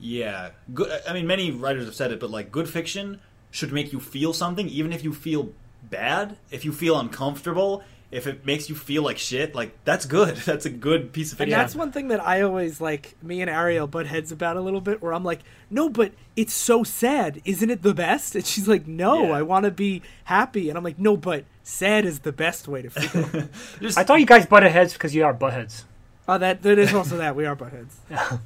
[0.00, 0.90] Yeah, good.
[1.08, 3.20] I mean, many writers have said it, but like good fiction
[3.50, 5.50] should make you feel something, even if you feel
[5.82, 9.56] bad, if you feel uncomfortable, if it makes you feel like shit.
[9.56, 10.36] Like that's good.
[10.46, 11.58] That's a good piece of And fiction.
[11.58, 13.16] that's one thing that I always like.
[13.22, 15.02] Me and Ariel butt heads about a little bit.
[15.02, 18.36] Where I'm like, no, but it's so sad, isn't it the best?
[18.36, 19.32] And she's like, no, Yeah.
[19.38, 20.68] I want to be happy.
[20.68, 23.48] And I'm like, no, but sad is the best way to feel.
[23.80, 25.84] Just- I thought you guys butted heads because you are buttheads.
[26.26, 27.96] oh, that that is also that we are butt heads.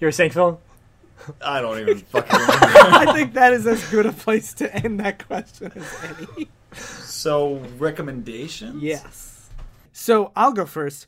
[0.00, 0.60] You were saying, Phil?
[1.40, 2.58] I don't even fucking remember.
[2.66, 6.48] I think that is as good a place to end that question as any.
[6.74, 8.82] so recommendations?
[8.82, 9.48] Yes.
[9.92, 11.06] So I'll go first.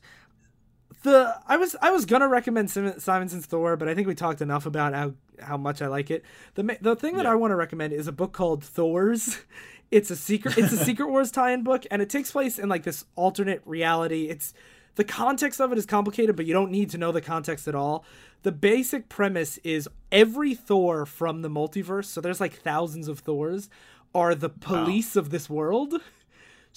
[1.03, 4.41] The I was I was gonna recommend Sim- Simonson's Thor, but I think we talked
[4.41, 6.23] enough about how how much I like it.
[6.53, 7.33] The the thing that Yeah.
[7.33, 9.39] I want to recommend is a book called Thors.
[9.95, 10.57] It's a secret.
[10.57, 14.27] It's a Secret Wars tie-in book, and it takes place in like this alternate reality.
[14.27, 14.53] It's
[14.95, 17.75] the context of it is complicated, but you don't need to know the context at
[17.75, 18.03] all.
[18.43, 23.69] The basic premise is every Thor from the multiverse, so there's like thousands of Thors,
[24.13, 26.01] are the police of this world.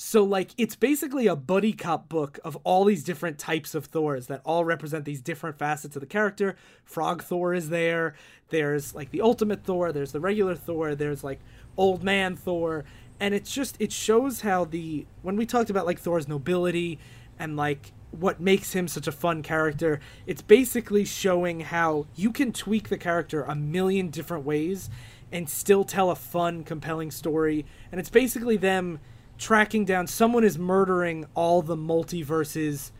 [0.00, 4.28] So like it's basically a buddy cop book of all these different types of Thors
[4.28, 6.54] that all represent these different facets of the character.
[6.84, 8.14] Frog Thor is there.
[8.50, 11.40] There's like the ultimate Thor, there's the regular Thor, there's like
[11.76, 12.84] old man Thor,
[13.20, 16.98] and it's just it shows how the when we talked about like Thor's nobility
[17.38, 22.52] and like what makes him such a fun character, it's basically showing how you can
[22.52, 24.88] tweak the character a million different ways
[25.30, 27.66] and still tell a fun, compelling story.
[27.92, 29.00] And it's basically them
[29.36, 32.90] tracking down someone is murdering all the multiverses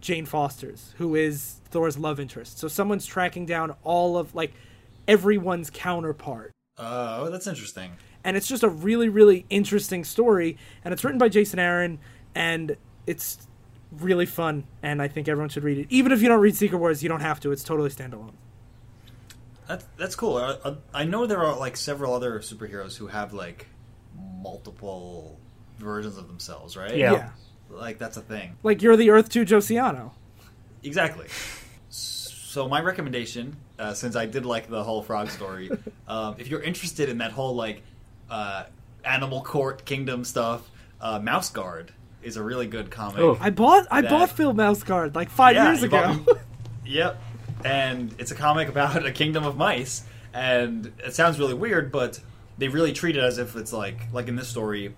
[0.00, 2.58] Jane Foster's, who is Thor's love interest.
[2.58, 4.52] So someone's tracking down all of like
[5.08, 6.52] everyone's counterpart.
[6.76, 7.92] Oh, that's interesting.
[8.24, 10.56] And it's just a really, really interesting story.
[10.84, 11.98] And it's written by Jason Aaron,
[12.34, 12.76] and
[13.06, 13.46] it's
[13.92, 14.64] really fun.
[14.82, 15.86] And I think everyone should read it.
[15.90, 17.52] Even if you don't read Secret Wars, you don't have to.
[17.52, 18.32] It's totally standalone.
[19.66, 20.36] That's that's cool.
[20.38, 23.66] I, I- I know there are like several other superheroes who have like
[24.42, 25.38] multiple
[25.78, 26.96] versions of themselves, right?
[26.96, 27.12] Yeah.
[27.12, 27.28] yeah.
[27.70, 28.56] Like that's a thing.
[28.62, 30.12] Like you're the Earth 2 Josiano.
[30.82, 31.26] Exactly.
[31.90, 35.70] So my recommendation, uh, since I did like the whole frog story,
[36.08, 37.82] um, if you're interested in that whole like
[38.30, 38.64] uh,
[39.04, 40.68] animal court kingdom stuff,
[41.00, 41.92] uh, Mouse Guard
[42.22, 43.20] is a really good comic.
[43.20, 43.38] Oh.
[43.40, 46.20] I bought I That- bought Phil Mouse Guard like five Yeah, years ago.
[46.26, 46.38] bought-
[46.84, 47.22] Yep.
[47.64, 52.20] And it's a comic about a kingdom of mice, and it sounds really weird, but
[52.56, 54.94] they really treat it as if it's like like in this story,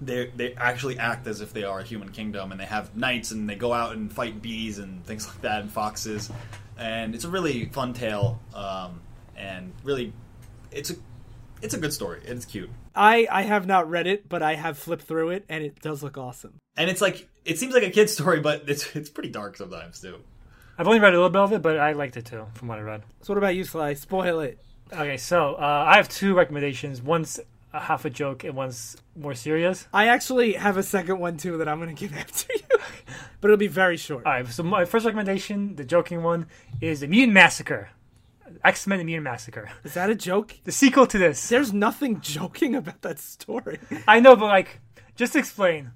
[0.00, 3.30] they they actually act as if they are a human kingdom, and they have knights,
[3.30, 6.30] and they go out and fight bees and things like that, and foxes,
[6.76, 9.00] and it's a really fun tale, um,
[9.36, 10.12] and really,
[10.72, 10.94] it's a
[11.62, 12.20] it's a good story.
[12.24, 15.64] It's cute, I I have not read it, but I have flipped through it, and
[15.64, 16.54] it does look awesome.
[16.76, 20.00] and it's like it seems like a kid's story, but it's it's pretty dark sometimes
[20.00, 20.18] too.
[20.78, 22.78] I've only read a little bit of it, but I liked it too, from what
[22.78, 23.02] I read.
[23.22, 23.94] So what about you, Sly?
[23.94, 24.58] Spoil it.
[24.92, 27.00] Okay, so uh, I have two recommendations.
[27.02, 27.38] One's
[27.72, 29.86] a half a joke, and one's more serious.
[29.92, 32.78] I actually have a second one too that I'm going to give after you,
[33.40, 34.26] but it'll be very short.
[34.26, 36.46] All right, so my first recommendation, the joking one,
[36.80, 37.90] is the Mutant Massacre.
[38.64, 40.54] X Men: The Mutant Massacre, Is that a joke?
[40.64, 41.48] the sequel to this.
[41.48, 43.78] There's nothing joking about that story.
[44.06, 44.80] I know, but like,
[45.16, 45.90] just explain.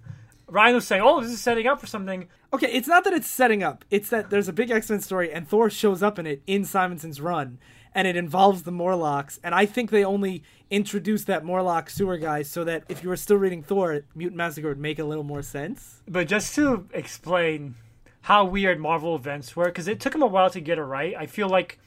[0.48, 3.28] Ryan was saying, "Oh, this is setting up for something." Okay, it's not that it's
[3.28, 3.84] setting up.
[3.90, 6.62] It's that there's a big X Men story, and Thor shows up in it in
[6.64, 7.58] Simonson's run,
[7.94, 9.40] and it involves the Morlocks.
[9.42, 13.16] And I think they only introduced that Morlock sewer guy so that if you were
[13.16, 16.02] still reading Thor, Mutant Massacre would make a little more sense.
[16.08, 17.74] But just to explain
[18.22, 21.14] how weird Marvel events were, because it took them a while to get it right.
[21.16, 21.78] I feel like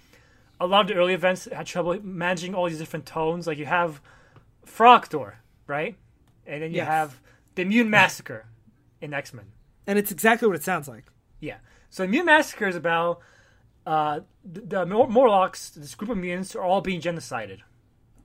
[0.60, 3.48] a lot of the early events had trouble managing all these different tones.
[3.48, 4.02] Like you have
[4.66, 5.96] Frog Thor, right?
[6.46, 6.88] And then you Yes.
[6.88, 7.22] have
[7.56, 8.46] the Mutant Massacre
[9.02, 9.46] in X Men.
[9.88, 11.06] And it's exactly what it sounds like.
[11.40, 11.58] Yeah.
[11.90, 13.22] So Mutant Massacre is about
[13.86, 17.60] uh, the, the Mor- Morlocks, this group of mutants, are all being genocided.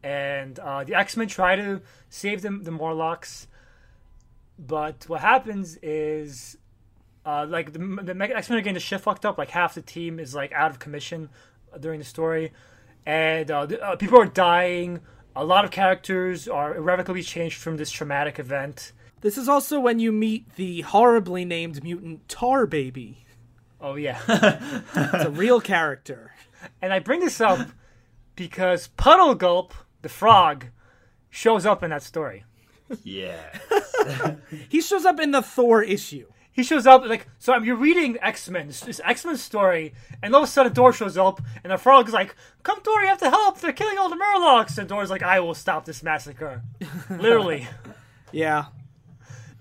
[0.03, 1.81] And uh, the X Men try to
[2.11, 3.47] save them, the Morlocks.
[4.59, 6.59] But what happens is,
[7.25, 9.39] uh, like, the, the X Men are getting the shit fucked up.
[9.39, 11.31] Like, half the team is, like, out of commission
[11.81, 12.53] during the story.
[13.07, 15.01] And uh, the, uh, people are dying.
[15.37, 18.93] A lot of characters are irrevocably changed from this traumatic event.
[19.21, 23.25] This is also when you meet the horribly named mutant Tar Baby.
[23.81, 24.19] Oh, yeah.
[24.97, 26.33] It's a real character.
[26.81, 27.69] And I bring this up
[28.37, 29.73] because Puddlegulp,
[30.03, 30.67] the frog,
[31.31, 32.45] shows up in that story.
[33.03, 33.59] Yeah.
[34.69, 36.27] He shows up in the Thor issue.
[36.55, 37.53] He shows up like so.
[37.53, 40.73] I'm you're reading X Men, this, this X Men story, and all of a sudden
[40.73, 43.59] Thor shows up, and the frog's like, "Come, Thor, you have to help!
[43.59, 46.63] They're killing all the Morlocks!" And Thor's like, "I will stop this massacre,"
[47.11, 47.67] literally.
[48.31, 48.67] Yeah.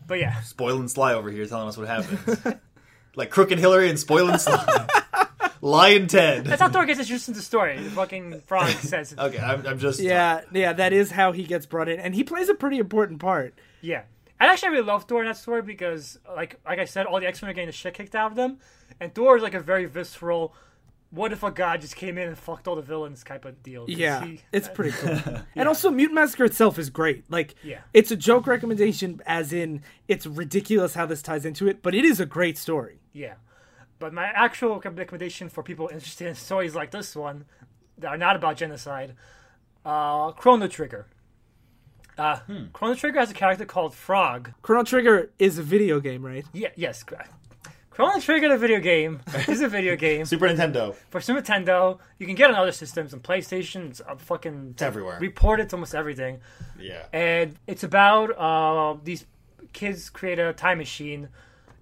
[0.06, 2.60] But yeah, Spoiling Sly over here telling us what happens.
[3.16, 4.88] like Crooked Hillary and Spoiling Sly.
[5.62, 6.44] Lion Ted.
[6.44, 7.80] that's how Thor gets introduced into the story.
[7.80, 10.00] The fucking frog says, Okay, I'm, I'm just.
[10.00, 12.00] Yeah, yeah, that is how he gets brought in.
[12.02, 13.56] And he plays a pretty important part.
[13.82, 14.04] "Yeah."
[14.44, 17.18] And actually, I really love Thor in that story because, like, like I said, all
[17.22, 18.58] the X Men are getting the shit kicked out of them,
[19.00, 20.54] and Thor is like a very visceral.
[21.12, 23.86] What if a god just came in and fucked all the villains type of deal?
[23.88, 25.18] Yeah, he- it's pretty cool.
[25.56, 27.24] And also, Mutant Massacre itself is great.
[27.32, 27.80] Like, Yeah.
[27.94, 32.04] it's a joke recommendation, as in it's ridiculous how this ties into it, but it
[32.04, 33.00] is a great story.
[33.14, 33.36] Yeah.
[34.00, 37.46] But my actual recommendation for people interested in stories like this one
[38.00, 39.16] that are not about genocide,
[39.86, 41.08] uh, Chrono Trigger.
[42.18, 42.38] Uh,
[42.74, 44.52] Chrono Trigger has a character called Frog.
[44.62, 46.46] Chrono Trigger is a video game, right?
[46.54, 47.04] Yeah, yes.
[47.90, 50.96] Chrono Trigger, the video game, is a video game Super Nintendo.
[51.10, 52.00] for Super Nintendo.
[52.20, 53.90] You can get on other systems, on PlayStation.
[53.92, 55.20] It's uh, fucking It's everywhere.
[55.20, 56.40] reported to almost everything.
[56.80, 57.04] Yeah.
[57.14, 59.26] and it's about uh, these
[59.74, 61.30] kids create a time machine,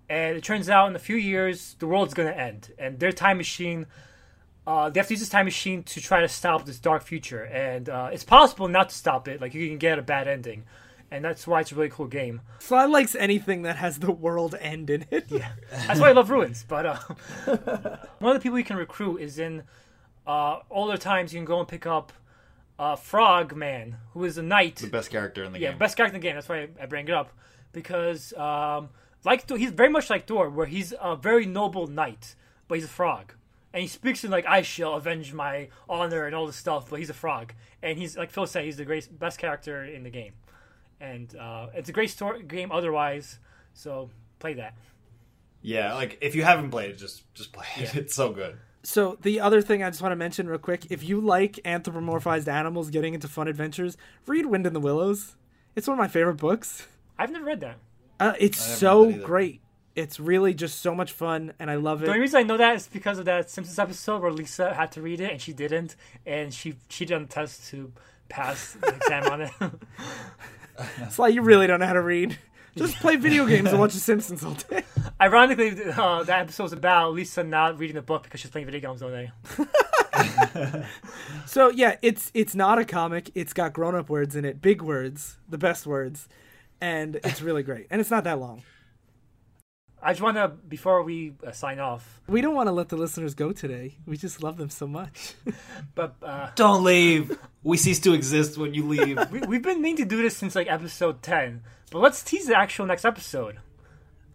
[0.09, 3.37] and it turns out in a few years the world's gonna end, and their time
[3.37, 3.85] machine.
[4.71, 7.43] Uh, they have to use this time machine to try to stop this dark future,
[7.43, 9.41] and uh, it's possible not to stop it.
[9.41, 10.63] Like you can get a bad ending,
[11.11, 12.39] and that's why it's a really cool game.
[12.59, 15.25] Sly likes anything that has the world end in it.
[15.29, 15.51] Yeah.
[15.87, 16.63] That's why I love Ruins.
[16.65, 16.95] But uh,
[18.19, 19.63] one of the people you can recruit is in
[20.25, 21.33] uh, older times.
[21.33, 22.13] You can go and pick up
[22.79, 24.77] uh, Frog Man, who is a knight.
[24.77, 25.75] The best character in the Yeah, game.
[25.75, 26.35] Yeah, best character in the game.
[26.35, 27.29] That's why I, I bring it up
[27.73, 28.87] because, um,
[29.25, 32.35] like he's very much like Thor, where he's a very noble knight,
[32.69, 33.33] but he's a frog,
[33.73, 36.89] and he speaks in like "I shall avenge my honor" and all this stuff.
[36.89, 40.03] But he's a frog, and he's like Phil said, he's the great best character in
[40.03, 40.33] the game,
[40.99, 43.39] and uh, it's a great story game otherwise.
[43.73, 44.75] So play that.
[45.61, 47.95] Yeah, like if you haven't played it, just just play it.
[47.95, 48.57] It's so good.
[48.83, 52.47] So the other thing I just want to mention real quick, if you like anthropomorphized
[52.47, 53.95] animals getting into fun adventures,
[54.25, 55.35] read Wind in the Willows.
[55.75, 56.87] It's one of my favorite books.
[57.17, 57.77] I've never read that.
[58.19, 59.25] Uh, it's so read that either.
[59.25, 59.61] great.
[59.95, 62.05] It's really just so much fun, and I love it.
[62.05, 64.91] The only reason I know that is because of that Simpsons episode where Lisa had
[64.93, 65.95] to read it and she didn't,
[66.25, 67.91] and she cheated on the test to
[68.29, 69.51] pass the exam on it.
[71.01, 72.39] It's like you really don't know how to read.
[72.75, 74.83] Just play video games and watch The Simpsons all day.
[75.19, 79.03] Ironically, uh, that episode's about Lisa not reading the book because she's playing video games
[79.03, 79.31] all day.
[81.45, 83.29] So yeah, it's it's not a comic.
[83.35, 86.27] It's got grown up words in it, big words, the best words,
[86.79, 87.87] and it's really great.
[87.89, 88.63] And it's not that long.
[90.03, 92.97] I just want to, before we uh, sign off, We don't want to let the
[92.97, 93.97] listeners go today.
[94.07, 95.35] We just love them so much.
[95.95, 97.37] but uh, Don't leave.
[97.61, 99.19] We cease to exist when you leave.
[99.31, 101.61] we, we've been meaning to do this since like episode 10.
[101.91, 103.59] But let's tease the actual next episode,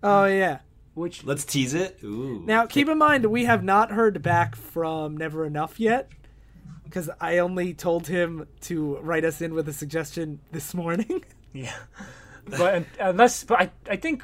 [0.02, 0.58] oh yeah.
[0.92, 1.98] which Let's tease it.
[2.04, 2.42] Ooh.
[2.44, 6.10] Now keep in mind we have not heard back from Never Enough yet,
[6.84, 11.24] because I only told him to write us in with a suggestion this morning.
[11.54, 11.72] yeah,
[12.44, 14.22] but unless, but I, I think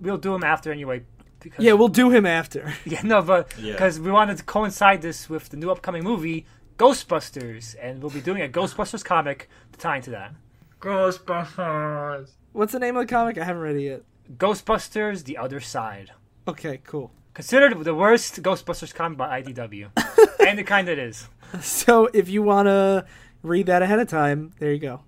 [0.00, 1.02] we'll do him after anyway.
[1.40, 2.72] Because, yeah, we'll do him after.
[2.86, 3.72] yeah, no, but Yeah.
[3.72, 6.46] because we wanted to coincide this with the new upcoming movie
[6.78, 10.32] Ghostbusters, and we'll be doing a Ghostbusters comic to tie into that.
[10.80, 12.30] Ghostbusters.
[12.52, 13.38] What's the name of the comic?
[13.38, 14.02] I haven't read it yet.
[14.38, 16.10] Ghostbusters: The Other Side.
[16.48, 17.10] Okay, cool.
[17.34, 19.90] considered the worst Ghostbusters comic by IDW,
[20.46, 21.28] and it kind of is.
[21.60, 23.04] So if you want to
[23.42, 25.00] read that ahead of time, there you go.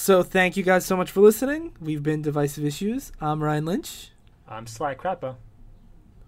[0.00, 1.72] So thank you guys so much for listening.
[1.78, 3.12] We've been Divisive Issues.
[3.20, 4.12] I'm Ryan Lynch.
[4.48, 5.36] I'm Sly Crappa.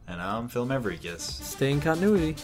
[0.06, 1.20] And I'm Phil Maverickus.
[1.20, 2.36] Stay in continuity.